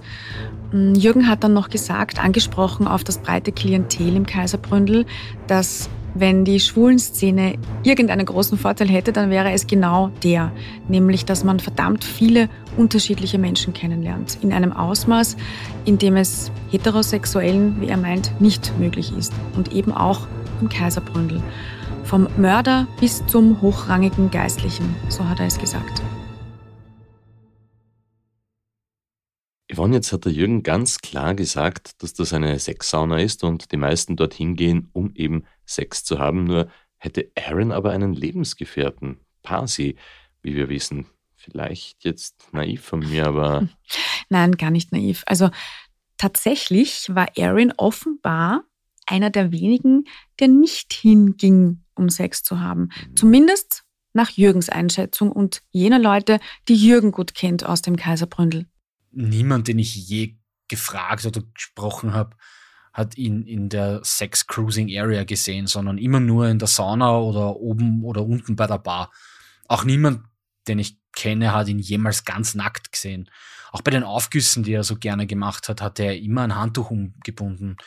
Mm, 0.71 0.93
Jürgen 0.93 1.27
hat 1.27 1.43
dann 1.43 1.53
noch 1.53 1.69
gesagt, 1.69 2.19
angesprochen 2.19 2.87
auf 2.87 3.03
das 3.03 3.17
breite 3.17 3.51
Klientel 3.51 4.15
im 4.15 4.25
Kaiserbründel, 4.25 5.05
dass 5.47 5.89
wenn 6.19 6.45
die 6.45 6.59
Schwulenszene 6.59 7.57
irgendeinen 7.83 8.25
großen 8.25 8.57
Vorteil 8.57 8.89
hätte, 8.89 9.13
dann 9.13 9.29
wäre 9.29 9.51
es 9.51 9.67
genau 9.67 10.09
der, 10.23 10.51
nämlich 10.87 11.25
dass 11.25 11.43
man 11.43 11.59
verdammt 11.59 12.03
viele 12.03 12.49
unterschiedliche 12.77 13.37
Menschen 13.37 13.73
kennenlernt, 13.73 14.37
in 14.41 14.53
einem 14.53 14.73
Ausmaß, 14.73 15.37
in 15.85 15.97
dem 15.97 16.15
es 16.15 16.51
heterosexuellen, 16.69 17.81
wie 17.81 17.87
er 17.87 17.97
meint, 17.97 18.39
nicht 18.39 18.73
möglich 18.79 19.11
ist 19.17 19.33
und 19.55 19.73
eben 19.73 19.91
auch 19.91 20.27
im 20.61 20.69
Kaiserbründel. 20.69 21.41
Vom 22.03 22.27
Mörder 22.37 22.87
bis 22.99 23.25
zum 23.27 23.61
hochrangigen 23.61 24.31
Geistlichen, 24.31 24.95
so 25.09 25.27
hat 25.27 25.39
er 25.39 25.47
es 25.47 25.59
gesagt. 25.59 26.01
Yvonne, 29.69 29.95
jetzt 29.95 30.13
hat 30.13 30.23
der 30.23 30.31
Jürgen 30.31 30.63
ganz 30.63 30.99
klar 30.99 31.35
gesagt, 31.35 32.01
dass 32.01 32.13
das 32.13 32.33
eine 32.33 32.57
Sexsauna 32.57 33.19
ist 33.19 33.43
und 33.43 33.71
die 33.73 33.77
meisten 33.77 34.15
dorthin 34.15 34.55
gehen, 34.55 34.89
um 34.93 35.11
eben 35.13 35.43
Sex 35.67 36.03
zu 36.03 36.19
haben. 36.19 36.45
Nur 36.45 36.69
hätte 36.97 37.31
Aaron 37.35 37.71
aber 37.71 37.91
einen 37.91 38.13
Lebensgefährten, 38.13 39.19
Pasi, 39.43 39.95
wie 40.41 40.55
wir 40.55 40.69
wissen. 40.69 41.05
Vielleicht 41.35 42.03
jetzt 42.03 42.47
naiv 42.51 42.81
von 42.81 42.99
mir, 42.99 43.27
aber. 43.27 43.67
Nein, 44.29 44.53
gar 44.53 44.71
nicht 44.71 44.91
naiv. 44.91 45.23
Also 45.27 45.49
tatsächlich 46.17 47.13
war 47.13 47.27
Aaron 47.37 47.73
offenbar 47.77 48.63
einer 49.05 49.29
der 49.29 49.51
wenigen, 49.51 50.05
der 50.39 50.47
nicht 50.47 50.93
hinging, 50.93 51.83
um 51.95 52.09
Sex 52.09 52.43
zu 52.43 52.59
haben. 52.59 52.89
Mhm. 53.09 53.15
Zumindest 53.15 53.83
nach 54.13 54.31
Jürgens 54.31 54.69
Einschätzung 54.69 55.31
und 55.31 55.61
jener 55.69 55.99
Leute, 55.99 56.39
die 56.67 56.75
Jürgen 56.75 57.11
gut 57.11 57.35
kennt 57.35 57.65
aus 57.65 57.83
dem 57.83 57.95
Kaiserbründel 57.95 58.65
niemand, 59.17 59.67
den 59.67 59.79
ich 59.79 59.95
je 59.95 60.35
gefragt 60.67 61.25
oder 61.25 61.41
gesprochen 61.53 62.13
habe, 62.13 62.35
hat 62.97 63.15
ihn 63.15 63.43
in 63.43 63.69
der 63.69 64.01
Sex 64.03 64.47
Cruising 64.47 64.89
Area 64.97 65.23
gesehen, 65.23 65.67
sondern 65.67 65.99
immer 65.99 66.19
nur 66.19 66.47
in 66.47 66.57
der 66.57 66.67
Sauna 66.67 67.19
oder 67.19 67.55
oben 67.55 68.03
oder 68.03 68.25
unten 68.25 68.55
bei 68.55 68.65
der 68.65 68.79
Bar. 68.79 69.11
Auch 69.67 69.83
niemand, 69.83 70.23
den 70.67 70.79
ich 70.79 70.97
kenne, 71.15 71.53
hat 71.53 71.67
ihn 71.67 71.77
jemals 71.77 72.25
ganz 72.25 72.55
nackt 72.55 72.91
gesehen. 72.91 73.29
Auch 73.71 73.83
bei 73.83 73.91
den 73.91 74.03
Aufgüssen, 74.03 74.63
die 74.63 74.73
er 74.73 74.83
so 74.83 74.95
gerne 74.95 75.27
gemacht 75.27 75.69
hat, 75.69 75.79
hat 75.79 75.99
er 75.99 76.17
immer 76.17 76.41
ein 76.41 76.55
Handtuch 76.55 76.89
umgebunden. 76.89 77.77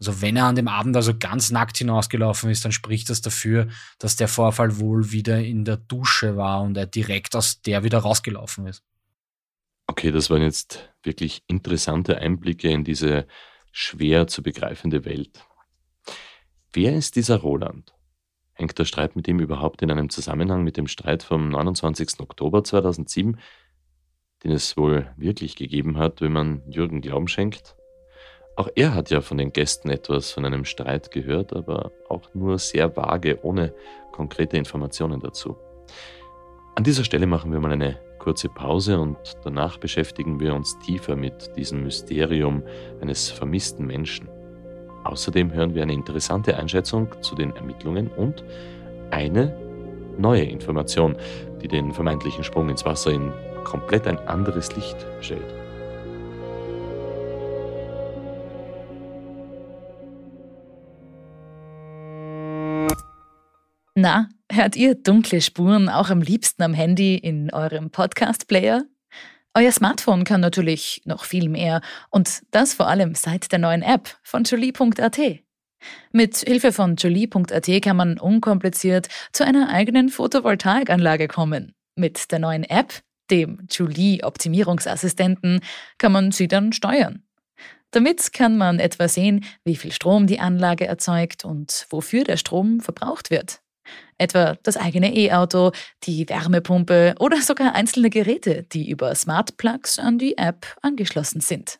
Also 0.00 0.22
wenn 0.22 0.36
er 0.36 0.46
an 0.46 0.56
dem 0.56 0.68
Abend 0.68 0.96
also 0.96 1.12
ganz 1.16 1.50
nackt 1.50 1.76
hinausgelaufen 1.76 2.48
ist, 2.48 2.64
dann 2.64 2.72
spricht 2.72 3.10
das 3.10 3.20
dafür, 3.20 3.68
dass 3.98 4.16
der 4.16 4.28
Vorfall 4.28 4.78
wohl 4.78 5.12
wieder 5.12 5.38
in 5.38 5.66
der 5.66 5.76
Dusche 5.76 6.38
war 6.38 6.62
und 6.62 6.78
er 6.78 6.86
direkt 6.86 7.36
aus 7.36 7.60
der 7.60 7.84
wieder 7.84 7.98
rausgelaufen 7.98 8.66
ist. 8.66 8.82
Okay, 9.86 10.10
das 10.12 10.30
waren 10.30 10.42
jetzt 10.42 10.88
wirklich 11.02 11.42
interessante 11.46 12.18
Einblicke 12.18 12.70
in 12.70 12.84
diese 12.84 13.26
schwer 13.78 14.26
zu 14.26 14.42
begreifende 14.42 15.04
Welt. 15.04 15.44
Wer 16.72 16.96
ist 16.96 17.14
dieser 17.14 17.36
Roland? 17.36 17.94
Hängt 18.54 18.78
der 18.78 18.86
Streit 18.86 19.16
mit 19.16 19.28
ihm 19.28 19.38
überhaupt 19.38 19.82
in 19.82 19.90
einem 19.90 20.08
Zusammenhang 20.08 20.64
mit 20.64 20.78
dem 20.78 20.86
Streit 20.86 21.22
vom 21.22 21.50
29. 21.50 22.20
Oktober 22.20 22.64
2007, 22.64 23.38
den 24.44 24.50
es 24.50 24.78
wohl 24.78 25.12
wirklich 25.18 25.56
gegeben 25.56 25.98
hat, 25.98 26.22
wenn 26.22 26.32
man 26.32 26.62
Jürgen 26.70 27.02
Glauben 27.02 27.28
schenkt? 27.28 27.76
Auch 28.56 28.70
er 28.74 28.94
hat 28.94 29.10
ja 29.10 29.20
von 29.20 29.36
den 29.36 29.52
Gästen 29.52 29.90
etwas 29.90 30.30
von 30.30 30.46
einem 30.46 30.64
Streit 30.64 31.10
gehört, 31.10 31.52
aber 31.52 31.92
auch 32.08 32.32
nur 32.32 32.58
sehr 32.58 32.96
vage, 32.96 33.44
ohne 33.44 33.74
konkrete 34.10 34.56
Informationen 34.56 35.20
dazu. 35.20 35.58
An 36.76 36.84
dieser 36.84 37.04
Stelle 37.04 37.26
machen 37.26 37.52
wir 37.52 37.60
mal 37.60 37.72
eine 37.72 38.00
kurze 38.26 38.48
Pause 38.48 38.98
und 38.98 39.16
danach 39.44 39.78
beschäftigen 39.78 40.40
wir 40.40 40.52
uns 40.52 40.76
tiefer 40.80 41.14
mit 41.14 41.56
diesem 41.56 41.84
Mysterium 41.84 42.64
eines 43.00 43.30
vermissten 43.30 43.86
Menschen. 43.86 44.28
Außerdem 45.04 45.52
hören 45.52 45.76
wir 45.76 45.82
eine 45.84 45.92
interessante 45.92 46.56
Einschätzung 46.56 47.06
zu 47.20 47.36
den 47.36 47.54
Ermittlungen 47.54 48.08
und 48.08 48.42
eine, 49.12 49.56
neue 50.18 50.42
Information, 50.42 51.14
die 51.62 51.68
den 51.68 51.92
vermeintlichen 51.92 52.42
Sprung 52.42 52.68
ins 52.68 52.84
Wasser 52.84 53.12
in 53.12 53.32
komplett 53.62 54.08
ein 54.08 54.18
anderes 54.26 54.74
Licht 54.74 55.06
stellt. 55.20 55.65
Na, 63.98 64.28
hört 64.52 64.76
ihr 64.76 64.94
dunkle 64.94 65.40
Spuren 65.40 65.88
auch 65.88 66.10
am 66.10 66.20
liebsten 66.20 66.62
am 66.62 66.74
Handy 66.74 67.16
in 67.16 67.50
eurem 67.50 67.88
Podcast-Player? 67.88 68.84
Euer 69.54 69.72
Smartphone 69.72 70.24
kann 70.24 70.42
natürlich 70.42 71.00
noch 71.06 71.24
viel 71.24 71.48
mehr 71.48 71.80
und 72.10 72.42
das 72.50 72.74
vor 72.74 72.88
allem 72.88 73.14
seit 73.14 73.52
der 73.52 73.58
neuen 73.58 73.80
App 73.80 74.18
von 74.22 74.44
jolie.at. 74.44 75.18
Mit 76.12 76.36
Hilfe 76.36 76.72
von 76.72 76.96
jolie.at 76.96 77.82
kann 77.82 77.96
man 77.96 78.18
unkompliziert 78.18 79.08
zu 79.32 79.46
einer 79.46 79.70
eigenen 79.70 80.10
Photovoltaikanlage 80.10 81.26
kommen. 81.26 81.72
Mit 81.94 82.30
der 82.32 82.38
neuen 82.38 82.64
App, 82.64 83.00
dem 83.30 83.66
Jolie 83.70 84.22
Optimierungsassistenten, 84.22 85.60
kann 85.96 86.12
man 86.12 86.32
sie 86.32 86.48
dann 86.48 86.74
steuern. 86.74 87.22
Damit 87.92 88.34
kann 88.34 88.58
man 88.58 88.78
etwa 88.78 89.08
sehen, 89.08 89.46
wie 89.64 89.76
viel 89.76 89.92
Strom 89.92 90.26
die 90.26 90.38
Anlage 90.38 90.86
erzeugt 90.86 91.46
und 91.46 91.86
wofür 91.88 92.24
der 92.24 92.36
Strom 92.36 92.80
verbraucht 92.80 93.30
wird. 93.30 93.62
Etwa 94.18 94.56
das 94.62 94.76
eigene 94.76 95.14
E-Auto, 95.14 95.72
die 96.04 96.28
Wärmepumpe 96.28 97.14
oder 97.18 97.40
sogar 97.42 97.74
einzelne 97.74 98.10
Geräte, 98.10 98.64
die 98.72 98.88
über 98.88 99.14
Smart 99.14 99.56
Plugs 99.56 99.98
an 99.98 100.18
die 100.18 100.38
App 100.38 100.66
angeschlossen 100.82 101.40
sind. 101.40 101.78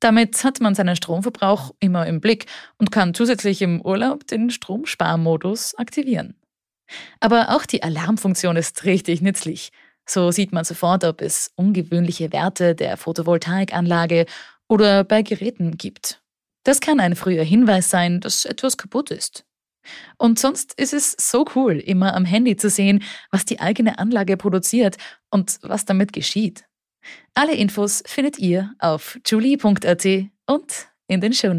Damit 0.00 0.42
hat 0.42 0.60
man 0.60 0.74
seinen 0.74 0.96
Stromverbrauch 0.96 1.72
immer 1.78 2.06
im 2.06 2.20
Blick 2.20 2.46
und 2.78 2.90
kann 2.90 3.14
zusätzlich 3.14 3.62
im 3.62 3.80
Urlaub 3.80 4.26
den 4.26 4.50
Stromsparmodus 4.50 5.76
aktivieren. 5.76 6.34
Aber 7.20 7.50
auch 7.50 7.64
die 7.66 7.84
Alarmfunktion 7.84 8.56
ist 8.56 8.84
richtig 8.84 9.22
nützlich. 9.22 9.70
So 10.04 10.32
sieht 10.32 10.52
man 10.52 10.64
sofort, 10.64 11.04
ob 11.04 11.20
es 11.20 11.52
ungewöhnliche 11.54 12.32
Werte 12.32 12.74
der 12.74 12.96
Photovoltaikanlage 12.96 14.26
oder 14.68 15.04
bei 15.04 15.22
Geräten 15.22 15.78
gibt. 15.78 16.20
Das 16.64 16.80
kann 16.80 17.00
ein 17.00 17.16
früher 17.16 17.44
Hinweis 17.44 17.88
sein, 17.88 18.20
dass 18.20 18.44
etwas 18.44 18.76
kaputt 18.76 19.10
ist. 19.10 19.44
Und 20.18 20.38
sonst 20.38 20.74
ist 20.78 20.92
es 20.92 21.12
so 21.18 21.44
cool, 21.54 21.78
immer 21.78 22.14
am 22.14 22.24
Handy 22.24 22.56
zu 22.56 22.70
sehen, 22.70 23.02
was 23.30 23.44
die 23.44 23.60
eigene 23.60 23.98
Anlage 23.98 24.36
produziert 24.36 24.96
und 25.30 25.58
was 25.62 25.84
damit 25.84 26.12
geschieht. 26.12 26.64
Alle 27.34 27.54
Infos 27.54 28.02
findet 28.06 28.38
ihr 28.38 28.74
auf 28.78 29.18
julie.at 29.26 30.06
und 30.46 30.88
in 31.08 31.20
den 31.20 31.32
Show 31.32 31.52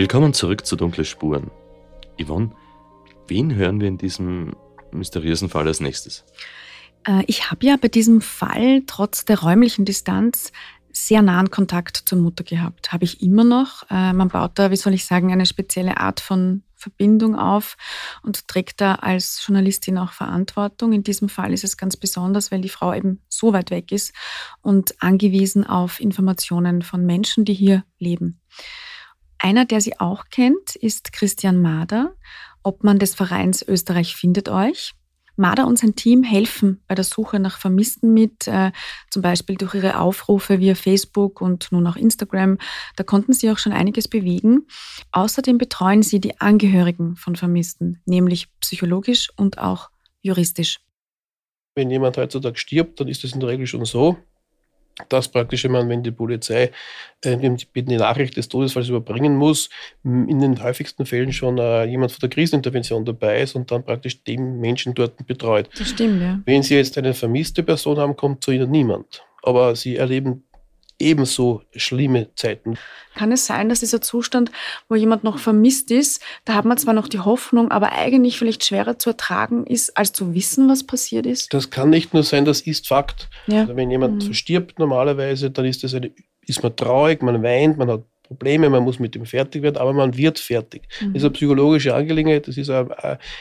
Willkommen 0.00 0.32
zurück 0.32 0.64
zu 0.64 0.76
Dunkle 0.76 1.04
Spuren. 1.04 1.50
Yvonne, 2.18 2.52
wen 3.28 3.54
hören 3.54 3.80
wir 3.82 3.88
in 3.88 3.98
diesem 3.98 4.56
mysteriösen 4.92 5.50
Fall 5.50 5.66
als 5.66 5.80
nächstes? 5.80 6.24
Äh, 7.06 7.22
ich 7.26 7.50
habe 7.50 7.66
ja 7.66 7.76
bei 7.76 7.88
diesem 7.88 8.22
Fall 8.22 8.82
trotz 8.86 9.26
der 9.26 9.40
räumlichen 9.40 9.84
Distanz 9.84 10.52
sehr 10.90 11.20
nahen 11.20 11.50
Kontakt 11.50 11.98
zur 11.98 12.16
Mutter 12.16 12.44
gehabt. 12.44 12.94
Habe 12.94 13.04
ich 13.04 13.20
immer 13.20 13.44
noch. 13.44 13.82
Äh, 13.90 14.14
man 14.14 14.28
baut 14.28 14.52
da, 14.54 14.70
wie 14.70 14.76
soll 14.76 14.94
ich 14.94 15.04
sagen, 15.04 15.32
eine 15.32 15.44
spezielle 15.44 15.98
Art 15.98 16.20
von 16.20 16.62
Verbindung 16.76 17.38
auf 17.38 17.76
und 18.22 18.48
trägt 18.48 18.80
da 18.80 18.94
als 18.94 19.44
Journalistin 19.46 19.98
auch 19.98 20.12
Verantwortung. 20.12 20.94
In 20.94 21.04
diesem 21.04 21.28
Fall 21.28 21.52
ist 21.52 21.62
es 21.62 21.76
ganz 21.76 21.98
besonders, 21.98 22.50
weil 22.50 22.62
die 22.62 22.70
Frau 22.70 22.94
eben 22.94 23.20
so 23.28 23.52
weit 23.52 23.70
weg 23.70 23.92
ist 23.92 24.14
und 24.62 24.94
angewiesen 25.02 25.66
auf 25.66 26.00
Informationen 26.00 26.80
von 26.80 27.04
Menschen, 27.04 27.44
die 27.44 27.52
hier 27.52 27.84
leben. 27.98 28.40
Einer, 29.42 29.64
der 29.64 29.80
sie 29.80 29.98
auch 29.98 30.26
kennt, 30.30 30.76
ist 30.76 31.12
Christian 31.14 31.62
Mader, 31.62 32.14
Obmann 32.62 32.98
des 32.98 33.14
Vereins 33.14 33.66
Österreich 33.66 34.14
findet 34.14 34.50
euch. 34.50 34.92
Mader 35.36 35.66
und 35.66 35.78
sein 35.78 35.96
Team 35.96 36.22
helfen 36.22 36.82
bei 36.86 36.94
der 36.94 37.04
Suche 37.04 37.40
nach 37.40 37.58
Vermissten 37.58 38.12
mit, 38.12 38.46
äh, 38.46 38.72
zum 39.08 39.22
Beispiel 39.22 39.56
durch 39.56 39.74
ihre 39.74 39.98
Aufrufe 39.98 40.60
via 40.60 40.74
Facebook 40.74 41.40
und 41.40 41.72
nun 41.72 41.86
auch 41.86 41.96
Instagram. 41.96 42.58
Da 42.96 43.04
konnten 43.04 43.32
sie 43.32 43.50
auch 43.50 43.56
schon 43.56 43.72
einiges 43.72 44.06
bewegen. 44.06 44.66
Außerdem 45.12 45.56
betreuen 45.56 46.02
sie 46.02 46.20
die 46.20 46.38
Angehörigen 46.38 47.16
von 47.16 47.36
Vermissten, 47.36 48.02
nämlich 48.04 48.48
psychologisch 48.60 49.30
und 49.36 49.56
auch 49.56 49.88
juristisch. 50.20 50.80
Wenn 51.74 51.90
jemand 51.90 52.18
heutzutage 52.18 52.58
stirbt, 52.58 53.00
dann 53.00 53.08
ist 53.08 53.24
es 53.24 53.32
in 53.32 53.40
der 53.40 53.48
Regel 53.48 53.66
schon 53.66 53.86
so, 53.86 54.18
dass 55.08 55.28
praktisch, 55.28 55.64
wenn 55.64 56.02
die 56.02 56.10
Polizei 56.10 56.70
äh, 57.24 57.36
die 57.74 57.96
Nachricht 57.96 58.36
des 58.36 58.48
Todesfalls 58.48 58.88
überbringen 58.88 59.36
muss, 59.36 59.70
in 60.04 60.40
den 60.40 60.62
häufigsten 60.62 61.06
Fällen 61.06 61.32
schon 61.32 61.58
äh, 61.58 61.84
jemand 61.84 62.12
von 62.12 62.20
der 62.20 62.30
Krisenintervention 62.30 63.04
dabei 63.04 63.42
ist 63.42 63.54
und 63.54 63.70
dann 63.70 63.84
praktisch 63.84 64.22
den 64.22 64.60
Menschen 64.60 64.94
dort 64.94 65.26
betreut. 65.26 65.68
Das 65.78 65.88
stimmt, 65.88 66.20
ja. 66.20 66.40
Wenn 66.44 66.62
Sie 66.62 66.74
jetzt 66.74 66.98
eine 66.98 67.14
vermisste 67.14 67.62
Person 67.62 67.98
haben, 67.98 68.16
kommt 68.16 68.44
zu 68.44 68.50
Ihnen 68.50 68.70
niemand. 68.70 69.22
Aber 69.42 69.74
Sie 69.74 69.96
erleben 69.96 70.44
ebenso 71.00 71.62
schlimme 71.74 72.28
Zeiten. 72.34 72.78
Kann 73.14 73.32
es 73.32 73.46
sein, 73.46 73.68
dass 73.68 73.80
dieser 73.80 74.00
Zustand, 74.00 74.50
wo 74.88 74.94
jemand 74.94 75.24
noch 75.24 75.38
vermisst 75.38 75.90
ist, 75.90 76.22
da 76.44 76.54
hat 76.54 76.64
man 76.64 76.78
zwar 76.78 76.94
noch 76.94 77.08
die 77.08 77.18
Hoffnung, 77.18 77.70
aber 77.70 77.92
eigentlich 77.92 78.38
vielleicht 78.38 78.64
schwerer 78.64 78.98
zu 78.98 79.10
ertragen 79.10 79.66
ist, 79.66 79.96
als 79.96 80.12
zu 80.12 80.34
wissen, 80.34 80.68
was 80.68 80.84
passiert 80.84 81.26
ist? 81.26 81.52
Das 81.52 81.70
kann 81.70 81.90
nicht 81.90 82.14
nur 82.14 82.22
sein, 82.22 82.44
das 82.44 82.60
ist 82.60 82.88
Fakt. 82.88 83.28
Ja. 83.46 83.62
Also 83.62 83.76
wenn 83.76 83.90
jemand 83.90 84.22
mhm. 84.22 84.26
verstirbt 84.26 84.78
normalerweise, 84.78 85.50
dann 85.50 85.64
ist, 85.64 85.82
das 85.82 85.94
eine, 85.94 86.10
ist 86.46 86.62
man 86.62 86.76
traurig, 86.76 87.22
man 87.22 87.42
weint, 87.42 87.78
man 87.78 87.90
hat 87.90 88.04
Probleme, 88.22 88.70
man 88.70 88.84
muss 88.84 89.00
mit 89.00 89.16
dem 89.16 89.26
fertig 89.26 89.62
werden, 89.62 89.78
aber 89.78 89.92
man 89.92 90.16
wird 90.16 90.38
fertig. 90.38 90.82
Mhm. 91.00 91.14
Das 91.14 91.22
ist 91.22 91.24
eine 91.24 91.32
psychologische 91.32 91.94
Angelegenheit, 91.94 92.46
das 92.46 92.56
ist 92.56 92.70
ein, 92.70 92.88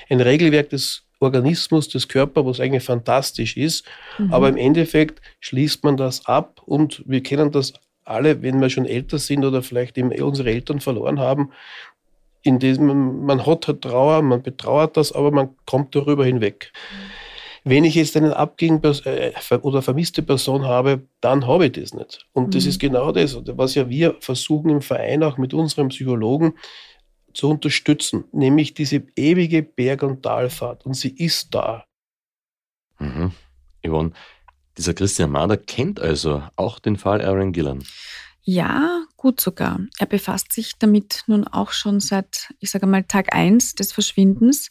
ein 0.09 0.21
Regelwerk 0.21 0.69
des 0.69 1.03
Organismus 1.19 1.89
des 1.89 2.07
Körpers, 2.07 2.45
was 2.45 2.59
eigentlich 2.59 2.83
fantastisch 2.83 3.57
ist. 3.57 3.85
Mhm. 4.17 4.33
Aber 4.33 4.49
im 4.49 4.57
Endeffekt 4.57 5.21
schließt 5.41 5.83
man 5.83 5.97
das 5.97 6.25
ab 6.25 6.61
und 6.65 7.03
wir 7.05 7.21
kennen 7.21 7.51
das 7.51 7.73
alle, 8.05 8.41
wenn 8.41 8.59
wir 8.59 8.69
schon 8.69 8.85
älter 8.85 9.19
sind 9.19 9.45
oder 9.45 9.61
vielleicht 9.61 9.97
eben 9.97 10.11
unsere 10.21 10.49
Eltern 10.49 10.79
verloren 10.79 11.19
haben. 11.19 11.51
In 12.41 12.57
diesem, 12.57 13.25
man 13.25 13.45
hat 13.45 13.67
halt 13.67 13.81
Trauer, 13.81 14.21
man 14.21 14.41
betrauert 14.41 14.97
das, 14.97 15.11
aber 15.11 15.31
man 15.31 15.49
kommt 15.65 15.93
darüber 15.93 16.25
hinweg. 16.25 16.71
Wenn 17.65 17.83
ich 17.83 17.95
jetzt 17.95 18.15
einen 18.15 18.31
abgegen 18.31 18.81
äh, 19.03 19.31
oder 19.61 19.81
vermisste 19.81 20.23
Person 20.23 20.65
habe, 20.65 21.01
dann 21.19 21.45
habe 21.45 21.65
ich 21.65 21.73
das 21.73 21.93
nicht. 21.93 22.25
Und 22.31 22.47
mhm. 22.47 22.51
das 22.51 22.65
ist 22.65 22.79
genau 22.79 23.11
das, 23.11 23.37
was 23.45 23.75
ja 23.75 23.89
wir 23.89 24.15
versuchen 24.21 24.69
im 24.69 24.81
Verein 24.81 25.21
auch 25.21 25.37
mit 25.37 25.53
unserem 25.53 25.89
Psychologen 25.89 26.53
zu 27.33 27.49
unterstützen, 27.49 28.25
nämlich 28.31 28.73
diese 28.73 29.03
ewige 29.15 29.63
Berg- 29.63 30.03
und 30.03 30.23
Talfahrt. 30.23 30.85
Und 30.85 30.93
sie 30.95 31.09
ist 31.09 31.53
da. 31.53 31.85
Mhm. 32.99 33.31
Yvonne, 33.85 34.11
dieser 34.77 34.93
Christian 34.93 35.31
Mader 35.31 35.57
kennt 35.57 35.99
also 35.99 36.43
auch 36.55 36.79
den 36.79 36.97
Fall 36.97 37.21
Aaron 37.21 37.51
Gillan. 37.51 37.83
Ja, 38.41 39.03
gut 39.17 39.41
sogar. 39.41 39.79
Er 39.99 40.05
befasst 40.05 40.53
sich 40.53 40.79
damit 40.79 41.23
nun 41.27 41.45
auch 41.45 41.71
schon 41.71 41.99
seit, 41.99 42.53
ich 42.59 42.71
sage 42.71 42.87
mal, 42.87 43.03
Tag 43.03 43.35
1 43.35 43.75
des 43.75 43.91
Verschwindens. 43.91 44.69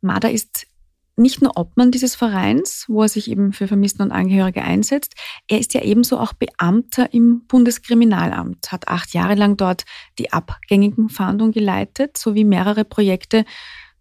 Mader 0.00 0.30
ist 0.30 0.66
nicht 1.16 1.42
nur 1.42 1.56
Obmann 1.56 1.90
dieses 1.90 2.14
Vereins, 2.14 2.86
wo 2.88 3.02
er 3.02 3.08
sich 3.08 3.30
eben 3.30 3.52
für 3.52 3.68
Vermissten 3.68 4.02
und 4.02 4.12
Angehörige 4.12 4.62
einsetzt, 4.62 5.14
er 5.48 5.58
ist 5.58 5.74
ja 5.74 5.82
ebenso 5.82 6.18
auch 6.18 6.32
Beamter 6.32 7.12
im 7.12 7.46
Bundeskriminalamt, 7.46 8.72
hat 8.72 8.88
acht 8.88 9.14
Jahre 9.14 9.34
lang 9.34 9.56
dort 9.56 9.84
die 10.18 10.32
abgängigen 10.32 11.08
Fahndung 11.08 11.52
geleitet, 11.52 12.16
sowie 12.18 12.44
mehrere 12.44 12.84
Projekte 12.84 13.44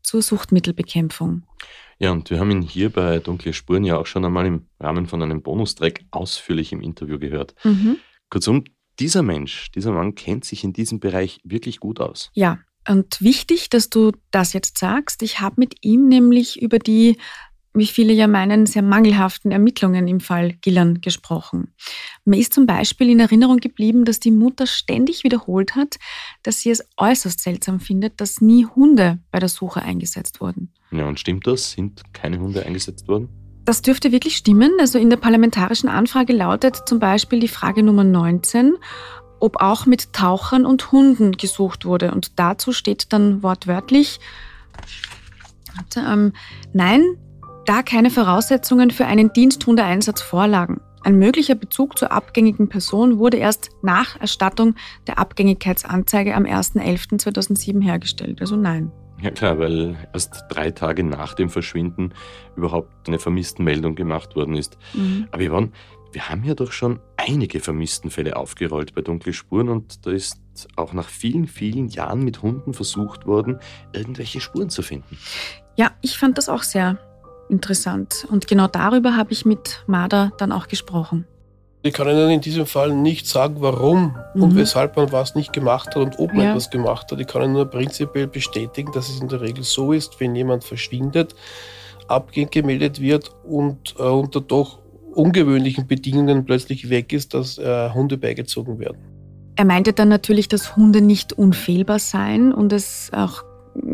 zur 0.02 0.22
Suchtmittelbekämpfung. 0.22 1.44
Ja, 2.00 2.12
und 2.12 2.30
wir 2.30 2.40
haben 2.40 2.52
ihn 2.52 2.62
hier 2.62 2.90
bei 2.90 3.20
Dunkle 3.20 3.54
Spuren 3.54 3.86
ja 3.86 3.98
auch 3.98 4.08
schon 4.08 4.26
einmal 4.26 4.46
im 4.46 4.68
Rahmen 4.80 5.08
von 5.08 5.22
einem 5.22 5.42
Bonustrack 5.42 6.02
ausführlich 6.12 6.72
im 6.72 6.82
Interview 6.82 7.20
gehört. 7.20 7.56
Mhm. 7.64 7.98
Kurzum, 8.30 8.64
dieser 9.00 9.24
Mensch, 9.24 9.72
dieser 9.72 9.92
Mann 9.92 10.16
kennt 10.16 10.46
sich 10.46 10.64
in 10.64 10.74
diesem 10.74 11.00
Bereich 11.00 11.40
wirklich 11.44 11.80
gut 11.80 12.00
aus. 12.00 12.30
Ja, 12.34 12.60
und 12.88 13.22
wichtig, 13.22 13.70
dass 13.70 13.90
du 13.90 14.12
das 14.32 14.54
jetzt 14.54 14.78
sagst. 14.78 15.22
Ich 15.24 15.40
habe 15.40 15.56
mit 15.58 15.76
ihm 15.82 16.08
nämlich 16.08 16.62
über 16.62 16.80
die, 16.80 17.18
wie 17.74 17.88
viele 17.88 18.14
ja 18.14 18.28
meinen, 18.28 18.66
sehr 18.66 18.82
mangelhaften 18.82 19.52
Ermittlungen 19.52 20.08
im 20.08 20.20
Fall 20.20 20.54
Gillan 20.62 21.02
gesprochen. 21.02 21.74
Mir 22.26 22.40
ist 22.40 22.54
zum 22.54 22.66
Beispiel 22.66 23.10
in 23.10 23.20
Erinnerung 23.20 23.58
geblieben, 23.58 24.06
dass 24.06 24.20
die 24.20 24.32
Mutter 24.32 24.68
ständig 24.68 25.24
wiederholt 25.24 25.76
hat, 25.76 25.98
dass 26.44 26.62
sie 26.62 26.72
es 26.72 26.86
äußerst 26.98 27.42
seltsam 27.42 27.80
findet, 27.80 28.20
dass 28.22 28.42
nie 28.42 28.66
Hunde 28.66 29.20
bei 29.32 29.40
der 29.40 29.50
Suche 29.50 29.82
eingesetzt 29.82 30.42
wurden. 30.42 30.72
Ja, 30.92 31.08
und 31.08 31.20
stimmt 31.20 31.48
das? 31.48 31.72
Sind 31.72 32.02
keine 32.14 32.40
Hunde 32.40 32.66
eingesetzt 32.66 33.08
worden? 33.08 33.30
Das 33.66 33.82
dürfte 33.82 34.12
wirklich 34.12 34.36
stimmen. 34.36 34.72
Also 34.80 35.00
in 35.00 35.10
der 35.10 35.18
parlamentarischen 35.18 35.88
Anfrage 35.88 36.34
lautet 36.34 36.82
zum 36.86 37.00
Beispiel 37.00 37.40
die 37.40 37.48
Frage 37.48 37.82
Nummer 37.82 38.04
19, 38.04 38.76
ob 39.44 39.62
auch 39.62 39.86
mit 39.86 40.14
Tauchern 40.14 40.66
und 40.66 40.94
Hunden 40.94 41.34
gesucht 41.34 41.84
wurde. 41.84 42.12
Und 42.12 42.40
dazu 42.40 42.72
steht 42.72 43.12
dann 43.12 43.44
wortwörtlich, 43.44 44.22
ähm, 45.98 46.32
nein, 46.72 47.04
da 47.66 47.84
keine 47.84 48.10
Voraussetzungen 48.10 48.90
für 48.90 49.06
einen 49.06 49.34
Diensthundeeinsatz 49.34 50.22
vorlagen. 50.22 50.80
Ein 51.04 51.20
möglicher 51.20 51.56
Bezug 51.56 52.00
zur 52.00 52.14
abgängigen 52.14 52.70
Person 52.70 53.20
wurde 53.20 53.36
erst 53.36 53.72
nach 53.82 54.18
Erstattung 54.22 54.76
der 55.08 55.20
Abgängigkeitsanzeige 55.20 56.36
am 56.36 56.46
1.11.2007 56.46 57.84
hergestellt. 57.84 58.40
Also 58.40 58.56
nein. 58.56 58.94
Ja 59.22 59.32
klar, 59.32 59.60
weil 59.60 59.98
erst 60.14 60.46
drei 60.50 60.72
Tage 60.72 61.04
nach 61.04 61.34
dem 61.34 61.50
Verschwinden 61.50 62.14
überhaupt 62.56 63.10
eine 63.10 63.20
Vermisstenmeldung 63.20 63.96
gemacht 63.96 64.38
worden 64.38 64.56
ist. 64.56 64.78
Mhm. 64.94 65.28
Aber 65.32 65.46
Yvonne, 65.46 65.72
wir 66.14 66.30
haben 66.30 66.44
ja 66.46 66.54
doch 66.54 66.72
schon 66.72 67.00
einige 67.28 67.60
Vermisstenfälle 67.60 68.36
aufgerollt 68.36 68.94
bei 68.96 69.02
Dunkle 69.02 69.34
Spuren 69.34 69.70
und 69.70 70.06
da 70.06 70.12
ist 70.12 70.38
auch 70.76 70.94
nach 70.94 71.10
vielen, 71.10 71.48
vielen 71.48 71.90
Jahren 71.90 72.24
mit 72.24 72.42
Hunden 72.42 72.74
versucht 72.74 73.26
worden, 73.26 73.60
irgendwelche 73.94 74.42
Spuren 74.42 74.70
zu 74.70 74.82
finden. 74.82 75.18
Ja, 75.76 75.92
ich 76.02 76.18
fand 76.18 76.38
das 76.38 76.50
auch 76.50 76.64
sehr 76.64 77.00
interessant. 77.50 78.28
Und 78.30 78.48
genau 78.48 78.68
darüber 78.68 79.16
habe 79.16 79.32
ich 79.32 79.46
mit 79.46 79.84
Marder 79.88 80.32
dann 80.38 80.52
auch 80.52 80.68
gesprochen. 80.68 81.26
Ich 81.86 81.94
kann 81.94 82.08
Ihnen 82.08 82.30
in 82.30 82.42
diesem 82.42 82.66
Fall 82.66 82.94
nicht 82.94 83.28
sagen, 83.28 83.56
warum 83.60 84.16
mhm. 84.34 84.44
und 84.44 84.56
weshalb 84.56 84.96
man 84.96 85.12
was 85.12 85.36
nicht 85.36 85.52
gemacht 85.52 85.90
hat 85.90 85.98
und 85.98 86.20
ob 86.20 86.34
man 86.34 86.46
ja. 86.46 86.52
etwas 86.52 86.70
gemacht 86.70 87.12
hat. 87.12 87.20
Ich 87.20 87.28
kann 87.28 87.42
Ihnen 87.44 87.54
nur 87.54 87.66
prinzipiell 87.66 88.28
bestätigen, 88.28 88.92
dass 88.94 89.10
es 89.10 89.20
in 89.20 89.28
der 89.28 89.42
Regel 89.42 89.64
so 89.64 89.92
ist, 89.92 90.20
wenn 90.22 90.34
jemand 90.34 90.64
verschwindet, 90.64 91.36
abgemeldet 92.08 93.02
wird 93.02 93.32
und 93.44 93.96
äh, 94.00 94.04
unter 94.04 94.40
doch 94.40 94.83
ungewöhnlichen 95.14 95.88
Bedingungen 95.88 96.46
plötzlich 96.46 96.90
weg 96.90 97.14
ist, 97.14 97.34
dass 97.34 97.58
äh, 97.58 97.90
Hunde 97.92 98.18
beigezogen 98.18 98.80
werden. 98.80 98.98
Er 99.56 99.66
meinte 99.66 99.94
dann 99.94 100.10
natürlich, 100.10 100.48
dass 100.48 100.76
Hunde 100.76 101.02
nicht 101.02 101.34
unfehlbar 101.34 102.00
seien 102.00 102.54
und 102.54 102.74
es 102.74 103.12
auch 103.14 103.44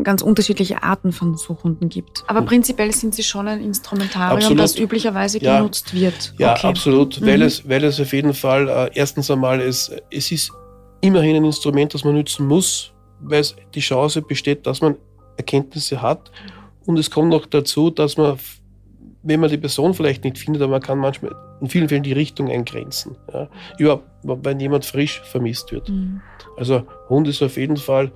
ganz 0.02 0.22
unterschiedliche 0.22 0.82
Arten 0.82 1.12
von 1.12 1.36
Suchhunden 1.36 1.88
gibt. 1.88 2.24
Aber 2.26 2.42
prinzipiell 2.42 2.92
sind 2.92 3.14
sie 3.14 3.22
schon 3.22 3.48
ein 3.48 3.62
Instrumentarium, 3.62 4.36
absolut. 4.36 4.60
das 4.60 4.78
üblicherweise 4.78 5.38
ja. 5.38 5.58
genutzt 5.58 5.94
wird. 5.94 6.34
Ja, 6.38 6.52
okay. 6.52 6.66
absolut, 6.66 7.20
mhm. 7.20 7.26
weil, 7.26 7.42
es, 7.42 7.68
weil 7.68 7.84
es 7.84 8.00
auf 8.00 8.12
jeden 8.12 8.34
Fall 8.34 8.68
äh, 8.68 8.90
erstens 8.94 9.30
einmal 9.30 9.60
ist, 9.60 9.92
es 10.10 10.30
ist 10.32 10.52
immerhin 11.00 11.36
ein 11.36 11.44
Instrument, 11.44 11.94
das 11.94 12.04
man 12.04 12.14
nutzen 12.14 12.46
muss, 12.46 12.92
weil 13.20 13.40
es 13.40 13.56
die 13.74 13.80
Chance 13.80 14.22
besteht, 14.22 14.66
dass 14.66 14.80
man 14.80 14.96
Erkenntnisse 15.36 16.02
hat. 16.02 16.30
Und 16.86 16.98
es 16.98 17.10
kommt 17.10 17.30
noch 17.30 17.46
dazu, 17.46 17.90
dass 17.90 18.16
man, 18.16 18.38
wenn 19.22 19.40
man 19.40 19.50
die 19.50 19.58
Person 19.58 19.94
vielleicht 19.94 20.24
nicht 20.24 20.38
findet, 20.38 20.62
aber 20.62 20.72
man 20.72 20.80
kann 20.80 20.98
manchmal 20.98 21.34
in 21.60 21.68
vielen 21.68 21.88
Fällen 21.88 22.02
die 22.02 22.12
Richtung 22.12 22.48
eingrenzen. 22.48 23.16
Ja. 23.32 23.48
Überhaupt, 23.78 24.04
wenn 24.22 24.60
jemand 24.60 24.84
frisch 24.84 25.20
vermisst 25.20 25.72
wird. 25.72 25.88
Mhm. 25.88 26.22
Also 26.56 26.84
Hund 27.08 27.28
ist 27.28 27.42
auf 27.42 27.56
jeden 27.56 27.76
Fall 27.76 28.12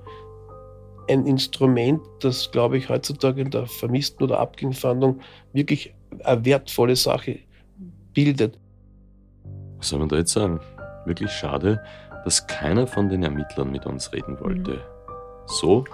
ein 1.07 1.25
Instrument, 1.27 2.01
das, 2.21 2.49
glaube 2.51 2.77
ich, 2.77 2.89
heutzutage 2.89 3.41
in 3.41 3.51
der 3.51 3.67
Vermissten- 3.67 4.23
oder 4.23 4.39
Abgangfahndung 4.39 5.21
wirklich 5.53 5.93
eine 6.23 6.43
wertvolle 6.45 6.95
Sache 6.95 7.39
bildet. 8.13 8.57
Was 9.77 9.89
soll 9.89 9.99
man 9.99 10.09
da 10.09 10.17
jetzt 10.17 10.33
sagen? 10.33 10.59
Wirklich 11.05 11.31
schade, 11.31 11.83
dass 12.23 12.47
keiner 12.47 12.87
von 12.87 13.09
den 13.09 13.21
Ermittlern 13.21 13.71
mit 13.71 13.85
uns 13.85 14.11
reden 14.11 14.39
wollte. 14.39 14.71
Mhm. 14.71 14.79
So 15.45 15.85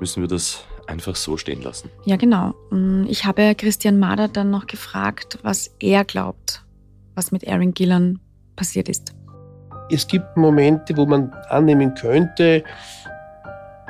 müssen 0.00 0.22
wir 0.22 0.28
das 0.28 0.64
einfach 0.88 1.16
so 1.16 1.36
stehen 1.36 1.62
lassen. 1.62 1.90
Ja, 2.04 2.16
genau. 2.16 2.54
Mm, 2.70 3.04
ich 3.08 3.24
habe 3.24 3.54
Christian 3.54 3.98
Mader 3.98 4.28
dann 4.28 4.50
noch 4.50 4.66
gefragt, 4.66 5.38
was 5.42 5.74
er 5.80 6.04
glaubt, 6.04 6.64
was 7.14 7.30
mit 7.30 7.46
Aaron 7.46 7.74
Gillan 7.74 8.18
passiert 8.56 8.88
ist. 8.88 9.14
Es 9.90 10.06
gibt 10.06 10.36
Momente, 10.36 10.96
wo 10.96 11.06
man 11.06 11.32
annehmen 11.48 11.94
könnte, 11.94 12.64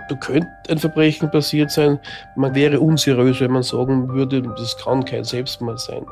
da 0.08 0.14
könnte 0.14 0.48
ein 0.68 0.78
Verbrechen 0.78 1.30
passiert 1.30 1.70
sein. 1.70 1.98
Man 2.37 2.54
wäre 2.54 2.80
unseriös, 2.80 3.40
wenn 3.40 3.50
man 3.50 3.62
sagen 3.62 4.08
würde, 4.08 4.42
das 4.42 4.76
kann 4.78 5.04
kein 5.04 5.24
Selbstmord 5.24 5.80
sein. 5.80 6.06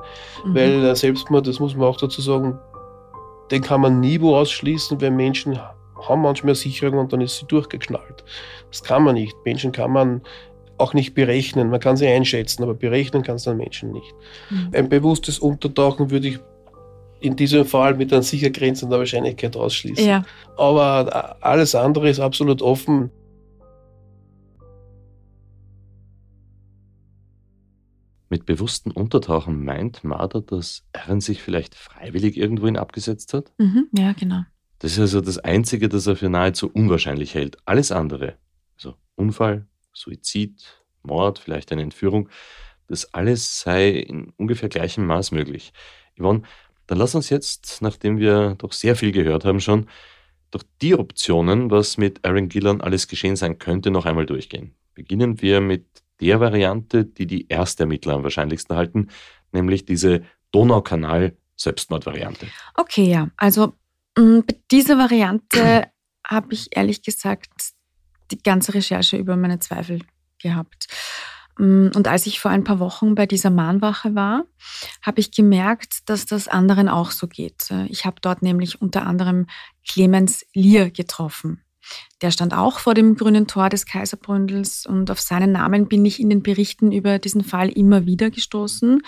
Mhm. 0.45 0.55
Weil 0.55 0.81
der 0.83 0.97
Selbstmord, 0.97 1.47
das 1.47 1.61
muss 1.61 1.75
man 1.75 1.89
auch 1.89 1.97
dazu 1.97 2.21
sagen, 2.21 2.59
den 3.51 3.63
kann 3.63 3.81
man 3.81 4.01
nie 4.01 4.21
wo 4.21 4.37
ausschließen, 4.37 5.01
weil 5.01 5.13
Menschen 5.13 5.59
haben 5.59 6.23
manchmal 6.23 6.55
Sicherung 6.55 6.99
und 6.99 7.13
dann 7.13 7.21
ist 7.21 7.39
sie 7.39 7.47
durchgeknallt. 7.47 8.25
Das 8.71 8.83
kann 8.83 9.05
man 9.05 9.15
nicht. 9.15 9.35
Menschen 9.45 9.73
kann 9.73 9.93
man 9.93 10.21
auch 10.79 10.95
nicht 10.95 11.15
berechnen. 11.15 11.71
Man 11.71 11.81
kann 11.81 11.97
sie 11.97 12.07
einschätzen, 12.07 12.63
aber 12.63 12.75
berechnen 12.75 13.23
kann 13.23 13.37
es 13.37 13.45
dann 13.45 13.57
Menschen 13.57 13.93
nicht. 13.93 14.15
Mhm. 14.51 14.71
Ein 14.75 14.89
bewusstes 14.89 15.39
Untertauchen 15.39 16.11
würde 16.11 16.29
ich 16.29 16.39
in 17.21 17.37
diesem 17.37 17.65
Fall 17.65 17.95
mit 17.95 18.13
einer 18.13 18.23
sicher 18.23 18.51
grenzender 18.51 18.99
Wahrscheinlichkeit 18.99 19.57
ausschließen. 19.57 20.07
Ja. 20.07 20.25
Aber 20.57 21.37
alles 21.41 21.75
andere 21.75 22.11
ist 22.11 22.21
absolut 22.21 22.63
offen. 22.63 23.11
Mit 28.29 28.45
bewussten 28.45 28.91
Untertauchen 28.91 29.65
meint 29.65 30.03
Marder, 30.03 30.43
dass 30.43 30.85
Aaron 30.93 31.21
sich 31.21 31.43
vielleicht 31.43 31.75
freiwillig 31.75 32.37
irgendwohin 32.37 32.77
abgesetzt 32.77 33.33
hat? 33.33 33.53
Mhm, 33.59 33.87
ja, 33.97 34.13
genau. 34.13 34.43
Das 34.81 34.93
ist 34.93 34.99
also 34.99 35.21
das 35.21 35.39
Einzige, 35.39 35.89
das 35.89 36.07
er 36.07 36.17
für 36.17 36.29
nahezu 36.29 36.69
unwahrscheinlich 36.71 37.35
hält. 37.35 37.57
Alles 37.65 37.93
andere, 37.93 38.35
also 38.77 38.95
Unfall, 39.15 39.67
Suizid, 39.97 40.63
Mord, 41.03 41.39
vielleicht 41.39 41.73
eine 41.73 41.83
Entführung, 41.83 42.29
das 42.89 43.13
alles 43.15 43.61
sei 43.61 43.91
in 43.91 44.33
ungefähr 44.37 44.69
gleichem 44.69 45.07
Maß 45.07 45.33
möglich. 45.33 45.73
Yvonne, 46.19 46.43
dann 46.87 46.99
lass 46.99 47.15
uns 47.15 47.31
jetzt, 47.31 47.83
nachdem 47.83 48.19
wir 48.19 48.55
doch 48.59 48.73
sehr 48.73 48.95
viel 48.97 49.13
gehört 49.13 49.45
haben 49.45 49.61
schon, 49.61 49.89
doch 50.51 50.63
die 50.81 50.95
Optionen, 50.95 51.71
was 51.71 51.99
mit 51.99 52.25
Aaron 52.25 52.49
Gillan 52.49 52.81
alles 52.81 53.09
geschehen 53.09 53.37
sein 53.37 53.59
könnte, 53.59 53.91
noch 53.91 54.07
einmal 54.07 54.27
durchgehen. 54.27 54.75
Beginnen 54.95 55.43
wir 55.43 55.61
mit 55.61 55.87
der 56.21 56.41
Variante, 56.41 57.05
die 57.05 57.27
die 57.27 57.49
erste 57.49 57.83
Ermittler 57.83 58.15
am 58.15 58.23
wahrscheinlichsten 58.23 58.77
halten, 58.77 59.09
nämlich 59.53 59.85
diese 59.85 60.23
Donaukanal-Selbstmordvariante. 60.53 62.47
Okay, 62.75 63.11
ja. 63.11 63.31
Also 63.37 63.75
dieser 64.71 64.97
Variante 64.97 65.89
habe 66.27 66.55
ich 66.55 66.69
ehrlich 66.75 67.03
gesagt 67.03 67.76
die 68.31 68.43
ganze 68.43 68.75
Recherche 68.75 69.17
über 69.17 69.37
meine 69.37 69.59
Zweifel 69.59 70.01
gehabt. 70.39 70.89
Mm, 71.59 71.89
und 71.95 72.09
als 72.09 72.27
ich 72.27 72.41
vor 72.41 72.51
ein 72.51 72.65
paar 72.65 72.79
Wochen 72.79 73.15
bei 73.15 73.27
dieser 73.27 73.51
Mahnwache 73.51 74.15
war, 74.15 74.45
habe 75.03 75.21
ich 75.21 75.31
gemerkt, 75.31 76.09
dass 76.09 76.27
das 76.27 76.49
anderen 76.49 76.89
auch 76.89 77.11
so 77.11 77.27
geht. 77.27 77.71
Ich 77.89 78.05
habe 78.05 78.17
dort 78.21 78.43
nämlich 78.43 78.81
unter 78.81 79.07
anderem 79.07 79.47
Clemens 79.87 80.45
Lier 80.53 80.91
getroffen. 80.91 81.63
Der 82.21 82.31
stand 82.31 82.55
auch 82.55 82.79
vor 82.79 82.95
dem 82.95 83.15
grünen 83.15 83.47
Tor 83.47 83.69
des 83.69 83.87
Kaiserbründels 83.87 84.87
und 84.87 85.11
auf 85.11 85.21
seinen 85.21 85.53
Namen 85.53 85.87
bin 85.87 86.05
ich 86.05 86.21
in 86.21 86.31
den 86.31 86.43
Berichten 86.43 86.91
über 86.91 87.19
diesen 87.19 87.45
Fall 87.45 87.69
immer 87.69 88.07
wieder 88.07 88.31
gestoßen. 88.31 89.03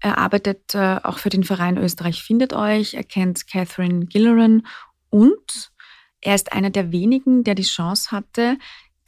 Er 0.00 0.18
arbeitet 0.18 0.74
äh, 0.74 1.00
auch 1.02 1.18
für 1.18 1.30
den 1.30 1.44
Verein 1.44 1.78
Österreich 1.78 2.22
findet 2.22 2.52
euch, 2.52 2.94
er 2.94 3.04
kennt 3.04 3.46
Catherine 3.46 4.06
Gilleran 4.06 4.66
und 5.10 5.72
er 6.24 6.34
ist 6.34 6.52
einer 6.52 6.70
der 6.70 6.90
wenigen, 6.90 7.44
der 7.44 7.54
die 7.54 7.62
Chance 7.62 8.10
hatte, 8.10 8.56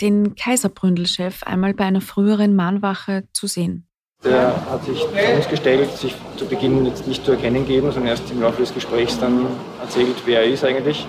den 0.01 0.35
Kaiserbründel-Chef 0.35 1.43
einmal 1.43 1.75
bei 1.75 1.85
einer 1.85 2.03
früheren 2.03 2.55
Mahnwache 2.55 3.25
zu 3.33 3.47
sehen. 3.47 3.89
Der 4.25 4.71
hat 4.71 4.85
sich 4.85 5.01
zu 5.01 5.37
uns 5.37 5.49
gestellt, 5.49 5.91
sich 5.97 6.15
zu 6.37 6.47
Beginn 6.47 6.85
jetzt 6.87 7.07
nicht 7.07 7.25
zu 7.25 7.33
erkennen 7.33 7.67
gegeben, 7.67 7.91
sondern 7.93 8.11
erst 8.11 8.31
im 8.31 8.43
Laufe 8.43 8.61
des 8.61 8.75
Gesprächs 8.75 9.19
dann 9.19 9.47
erzählt, 9.81 10.17
wer 10.25 10.43
er 10.43 10.51
ist 10.51 10.65
eigentlich. 10.65 11.07